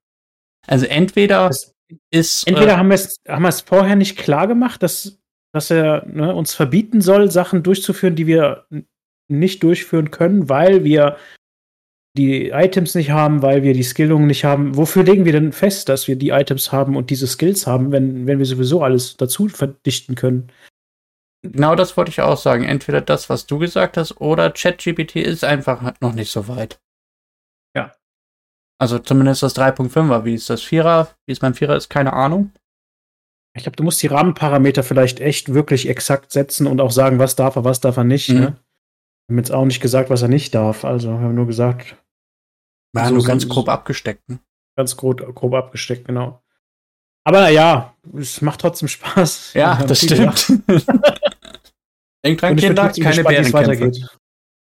Also 0.67 0.87
entweder 0.87 1.49
Das- 1.49 1.73
ist. 2.11 2.47
Entweder 2.47 2.75
äh, 2.75 2.77
haben 2.77 2.89
wir 2.89 2.95
es 2.95 3.17
haben 3.29 3.43
wir 3.43 3.49
es 3.49 3.63
vorher 3.63 3.97
nicht 3.97 4.17
klar 4.17 4.47
gemacht, 4.47 4.83
dass, 4.83 5.19
dass 5.53 5.71
er 5.71 6.07
ne, 6.07 6.35
uns 6.35 6.55
verbieten 6.55 7.01
soll, 7.01 7.31
Sachen 7.31 7.63
durchzuführen, 7.63 8.15
die 8.17 8.27
wir 8.27 8.67
nicht 9.29 9.63
durchführen 9.63 10.11
können, 10.11 10.49
weil 10.49 10.85
wir 10.85 11.17
die 12.17 12.51
Items 12.51 12.95
nicht 12.95 13.11
haben, 13.11 13.41
weil 13.41 13.63
wir 13.63 13.73
die 13.73 13.83
Skillungen 13.83 14.27
nicht 14.27 14.45
haben. 14.45 14.77
Wofür 14.77 15.03
legen 15.03 15.25
wir 15.25 15.33
denn 15.33 15.53
fest, 15.53 15.89
dass 15.89 16.09
wir 16.09 16.17
die 16.17 16.29
Items 16.29 16.71
haben 16.71 16.95
und 16.97 17.09
diese 17.09 17.27
Skills 17.27 17.67
haben, 17.67 17.91
wenn, 17.91 18.27
wenn 18.27 18.39
wir 18.39 18.45
sowieso 18.45 18.83
alles 18.83 19.17
dazu 19.17 19.49
verdichten 19.49 20.15
können? 20.15 20.49
Genau 21.45 21.75
das 21.75 21.97
wollte 21.97 22.11
ich 22.11 22.21
auch 22.21 22.37
sagen. 22.37 22.65
Entweder 22.65 23.01
das, 23.01 23.29
was 23.29 23.47
du 23.47 23.59
gesagt 23.59 23.97
hast, 23.97 24.21
oder 24.21 24.51
ChatGPT 24.51 25.17
ist 25.17 25.43
einfach 25.45 25.95
noch 26.01 26.13
nicht 26.15 26.31
so 26.31 26.47
weit. 26.49 26.81
Ja. 27.77 27.93
Also 28.81 28.99
zumindest 28.99 29.43
das 29.43 29.57
3.5er. 29.57 30.25
Wie 30.25 30.35
ist 30.35 30.49
das 30.51 30.63
4er? 30.63 31.09
Wie 31.27 31.33
es 31.33 31.41
beim 31.41 31.53
4er 31.53 31.77
ist, 31.77 31.89
keine 31.91 32.13
Ahnung. 32.13 32.53
Ich 33.57 33.65
glaube, 33.65 33.77
du 33.77 33.83
musst 33.83 34.03
die 34.03 34.07
Rahmenparameter 34.07 34.83
vielleicht 34.83 35.21
echt 35.21 35.53
wirklich 35.53 35.89
exakt 35.89 36.33
setzen 36.33 36.67
und 36.67 36.81
auch 36.81 36.91
sagen, 36.93 37.19
was 37.19 37.37
darf 37.37 37.57
er, 37.57 37.65
was 37.65 37.81
darf 37.81 37.97
er 37.97 38.05
nicht. 38.05 38.29
Mhm. 38.31 38.35
Ne? 38.39 38.47
Wir 39.29 39.35
haben 39.35 39.39
jetzt 39.39 39.53
auch 39.53 39.65
nicht 39.65 39.81
gesagt, 39.81 40.11
was 40.11 40.23
er 40.23 40.29
nicht 40.29 40.55
darf. 40.55 40.85
Also 40.85 41.11
wir 41.11 41.19
haben 41.21 41.35
nur 41.35 41.47
gesagt, 41.47 41.97
Ja, 42.97 43.09
So- 43.09 43.15
nur 43.15 43.25
ganz 43.25 43.49
grob 43.49 43.69
abgesteckt. 43.69 44.29
Ne? 44.29 44.39
ganz 44.77 44.97
grob, 44.97 45.21
grob 45.35 45.53
abgesteckt, 45.55 46.07
genau. 46.07 46.43
Aber 47.25 47.41
naja, 47.43 47.95
es 48.17 48.41
macht 48.41 48.61
trotzdem 48.63 48.89
Spaß. 48.89 49.53
Ja, 49.55 49.75
das 49.87 50.01
stimmt. 50.01 50.53
gelacht. 52.23 52.25
Denk 52.25 52.41
dran, 52.41 52.51
Und 52.53 52.59
ich 52.59 52.63
bin 52.67 52.77
Kinder, 52.77 52.83
keine 52.93 53.23
gespannt, 53.23 53.29
wie 53.29 53.35
es 53.41 53.53
Bärenkämpfe. 53.53 54.09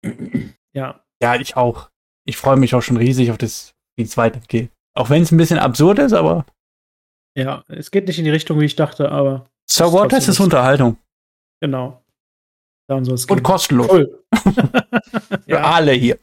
weitergeht. 0.02 0.56
Ja, 0.74 1.04
Ja, 1.22 1.34
ich 1.36 1.56
auch. 1.56 1.90
Ich 2.26 2.36
freue 2.36 2.56
mich 2.56 2.74
auch 2.74 2.82
schon 2.82 2.96
riesig 2.96 3.30
auf 3.30 3.38
das, 3.38 3.74
wie 3.96 4.02
es 4.04 4.16
weitergeht. 4.16 4.70
Auch 4.94 5.10
wenn 5.10 5.22
es 5.22 5.30
ein 5.32 5.36
bisschen 5.36 5.58
absurd 5.58 5.98
ist, 5.98 6.12
aber 6.12 6.44
ja, 7.36 7.64
es 7.68 7.90
geht 7.90 8.06
nicht 8.08 8.18
in 8.18 8.24
die 8.24 8.30
Richtung, 8.30 8.58
wie 8.60 8.64
ich 8.64 8.76
dachte, 8.76 9.10
aber 9.10 9.46
so 9.68 9.84
ist 9.86 9.92
what? 9.92 10.12
Das 10.12 10.26
ist. 10.28 10.40
Unterhaltung. 10.40 10.96
genau. 11.62 12.02
Darum 12.88 13.04
soll 13.04 13.14
es 13.14 13.24
Und 13.26 13.36
gehen. 13.36 13.42
kostenlos. 13.44 13.88
Cool. 13.88 14.24
Für 14.34 15.40
ja, 15.46 15.62
alle 15.62 15.92
hier. 15.92 16.18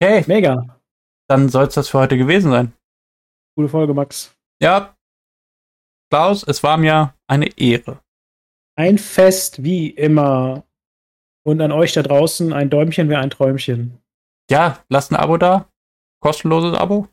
Okay, 0.00 0.22
mega. 0.26 0.78
dann 1.26 1.48
soll 1.48 1.66
es 1.66 1.74
das 1.74 1.88
für 1.88 1.98
heute 2.00 2.18
gewesen 2.18 2.50
sein. 2.50 2.72
Gute 3.56 3.68
Folge, 3.70 3.94
Max. 3.94 4.34
Ja. 4.62 4.94
Klaus, 6.12 6.42
es 6.42 6.62
war 6.62 6.76
mir 6.76 7.14
eine 7.26 7.46
Ehre. 7.58 7.98
Ein 8.78 8.96
Fest, 8.98 9.64
wie 9.64 9.90
immer. 9.90 10.64
Und 11.44 11.60
an 11.60 11.72
euch 11.72 11.94
da 11.94 12.02
draußen, 12.02 12.52
ein 12.52 12.70
Däumchen 12.70 13.08
wäre 13.08 13.20
ein 13.20 13.30
Träumchen. 13.30 13.98
Ja, 14.48 14.84
lasst 14.88 15.10
ein 15.10 15.16
Abo 15.16 15.36
da. 15.36 15.68
Kostenloses 16.20 16.78
Abo. 16.78 17.08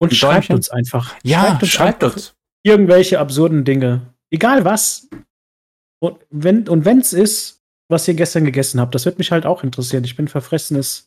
Und 0.00 0.12
Ein 0.12 0.14
schreibt 0.14 0.34
Däumchen. 0.44 0.56
uns 0.56 0.70
einfach. 0.70 1.16
Ja, 1.22 1.58
schreibt 1.64 2.02
einfach 2.02 2.16
uns. 2.16 2.34
Irgendwelche 2.62 3.18
absurden 3.20 3.64
Dinge. 3.64 4.14
Egal 4.30 4.64
was. 4.64 5.08
Und 6.02 6.18
wenn 6.30 6.66
und 6.66 6.86
wenn's 6.86 7.12
ist, 7.12 7.62
was 7.90 8.08
ihr 8.08 8.14
gestern 8.14 8.46
gegessen 8.46 8.80
habt, 8.80 8.94
das 8.94 9.04
wird 9.04 9.18
mich 9.18 9.32
halt 9.32 9.44
auch 9.44 9.62
interessieren. 9.62 10.04
Ich 10.04 10.16
bin 10.16 10.28
verfressenes. 10.28 11.06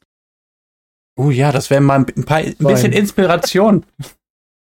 Oh 1.17 1.31
ja, 1.31 1.51
das 1.51 1.71
wäre 1.71 1.81
mal 1.81 2.05
ein, 2.15 2.25
paar, 2.25 2.37
ein 2.37 2.55
bisschen. 2.57 2.93
Inspiration. 2.93 3.87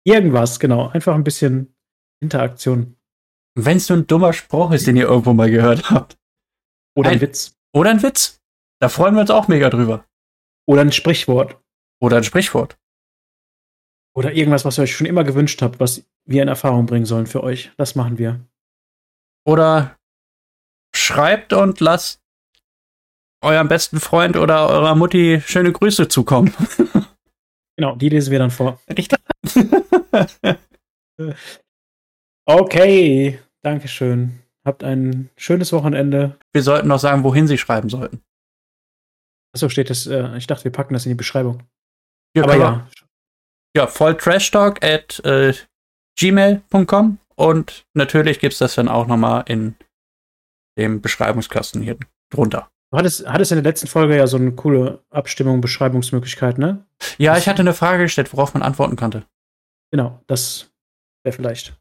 Irgendwas, 0.04 0.60
genau. 0.60 0.88
Einfach 0.88 1.14
ein 1.14 1.24
bisschen 1.24 1.76
Interaktion. 2.20 2.97
Wenn 3.60 3.78
es 3.78 3.90
nur 3.90 3.98
ein 3.98 4.08
dummer 4.08 4.34
Spruch 4.34 4.72
ist, 4.72 4.86
den 4.86 4.96
ihr 4.98 5.08
irgendwo 5.08 5.34
mal 5.34 5.50
gehört 5.50 5.90
habt. 5.90 6.18
Oder 6.96 7.10
ein, 7.10 7.16
Ein- 7.16 7.22
Witz. 7.22 7.56
Oder 7.74 7.90
ein 7.90 8.04
Witz. 8.04 8.40
Da 8.80 8.90
freuen 8.90 9.16
wir 9.16 9.22
uns 9.22 9.32
auch 9.32 9.48
mega 9.48 9.70
drüber. 9.70 10.06
Oder 10.68 10.82
ein 10.82 10.92
Sprichwort. 10.92 11.58
Oder 12.00 12.18
ein 12.18 12.24
Sprichwort. 12.24 12.78
Oder 14.16 14.34
irgendwas, 14.34 14.66
was 14.66 14.78
ihr 14.78 14.84
euch 14.84 14.96
schon 14.96 15.08
immer 15.08 15.24
gewünscht 15.24 15.62
habt, 15.62 15.80
was 15.80 16.04
wir 16.26 16.42
in 16.44 16.48
Erfahrung 16.48 16.86
bringen 16.86 17.06
sollen 17.06 17.26
für 17.28 17.44
euch. 17.44 17.72
Das 17.78 17.96
machen 17.96 18.18
wir. 18.18 18.40
Oder 19.46 19.98
schreibt 20.96 21.54
und 21.54 21.80
lasst 21.80 22.22
eurem 23.42 23.68
besten 23.68 24.00
Freund 24.00 24.36
oder 24.38 24.68
eurer 24.70 24.96
Mutti 24.96 25.42
schöne 25.46 25.72
Grüße 25.72 26.08
zukommen. 26.08 26.54
Genau, 27.80 27.96
die 27.96 28.10
lesen 28.10 28.32
wir 28.32 28.40
dann 28.40 28.50
vor. 28.50 28.80
Richtig. 28.90 29.20
okay, 32.46 33.40
Dankeschön. 33.68 34.40
Habt 34.66 34.82
ein 34.86 35.30
schönes 35.36 35.74
Wochenende. 35.74 36.38
Wir 36.54 36.64
sollten 36.64 36.88
noch 36.88 37.00
sagen, 37.00 37.26
wohin 37.26 37.48
sie 37.48 37.58
schreiben 37.58 37.90
sollten. 37.90 38.22
Achso, 39.54 39.68
steht 39.68 39.90
das. 39.90 40.08
Äh, 40.08 40.38
ich 40.38 40.48
dachte, 40.48 40.64
wir 40.64 40.72
packen 40.72 40.94
das 40.94 41.06
in 41.06 41.10
die 41.10 41.16
Beschreibung. 41.16 41.64
Ja, 42.34 42.44
Aber 42.44 42.56
ja. 42.56 42.88
Ja, 43.76 43.88
volltrashtalk 43.88 44.86
at 44.86 45.20
äh, 45.26 45.54
gmail.com 46.18 47.20
und 47.36 47.86
natürlich 47.94 48.40
gibt 48.40 48.54
es 48.54 48.60
das 48.60 48.76
dann 48.76 48.88
auch 48.88 49.06
nochmal 49.06 49.44
in 49.48 49.76
dem 50.78 51.02
Beschreibungskasten 51.02 51.82
hier 51.82 51.98
drunter. 52.32 52.70
Du 52.92 52.98
hattest, 52.98 53.28
hattest 53.28 53.52
in 53.52 53.58
der 53.58 53.70
letzten 53.70 53.88
Folge 53.88 54.16
ja 54.16 54.28
so 54.28 54.38
eine 54.38 54.54
coole 54.54 55.04
Abstimmung, 55.10 55.60
Beschreibungsmöglichkeit, 55.60 56.58
ne? 56.58 56.86
Ja, 57.18 57.38
ich 57.38 57.50
hatte 57.50 57.64
eine 57.64 57.74
Frage 57.74 58.04
gestellt, 58.04 58.32
worauf 58.32 58.54
man 58.54 58.64
antworten 58.64 58.96
konnte. 58.96 59.26
Genau, 59.92 60.22
das 60.28 60.72
wäre 61.26 61.36
vielleicht. 61.36 61.78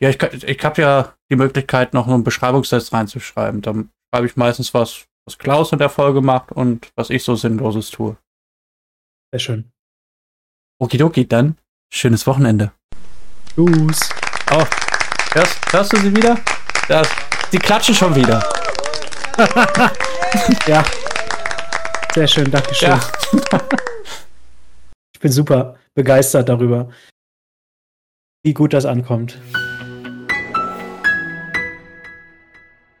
Ja, 0.00 0.08
ich, 0.08 0.20
ich 0.20 0.64
habe 0.64 0.82
ja 0.82 1.14
die 1.30 1.36
Möglichkeit, 1.36 1.94
noch 1.94 2.06
einen 2.08 2.24
Beschreibungstest 2.24 2.92
reinzuschreiben. 2.92 3.62
Dann 3.62 3.90
schreibe 4.12 4.26
ich 4.26 4.36
meistens 4.36 4.74
was, 4.74 5.06
was 5.26 5.38
Klaus 5.38 5.72
in 5.72 5.78
der 5.78 5.90
Folge 5.90 6.20
macht 6.20 6.52
und 6.52 6.92
was 6.96 7.10
ich 7.10 7.24
so 7.24 7.34
Sinnloses 7.34 7.90
tue. 7.90 8.16
Sehr 9.32 9.40
schön. 9.40 9.72
Okidoki, 10.80 11.26
dann 11.26 11.56
schönes 11.92 12.26
Wochenende. 12.26 12.72
Tschüss. 13.54 14.10
Oh, 14.50 14.64
hörst, 15.32 15.72
hörst 15.72 15.92
du 15.92 15.96
sie 15.98 16.14
wieder? 16.14 16.38
Das, 16.88 17.08
die 17.52 17.58
klatschen 17.58 17.94
schon 17.94 18.14
wieder. 18.14 18.42
ja. 20.66 20.84
Sehr 22.14 22.28
schön, 22.28 22.50
danke 22.50 22.74
schön. 22.74 22.90
Ja. 22.90 23.00
ich 25.14 25.20
bin 25.20 25.32
super 25.32 25.78
begeistert 25.94 26.48
darüber, 26.48 26.90
wie 28.44 28.52
gut 28.52 28.72
das 28.72 28.84
ankommt. 28.84 29.38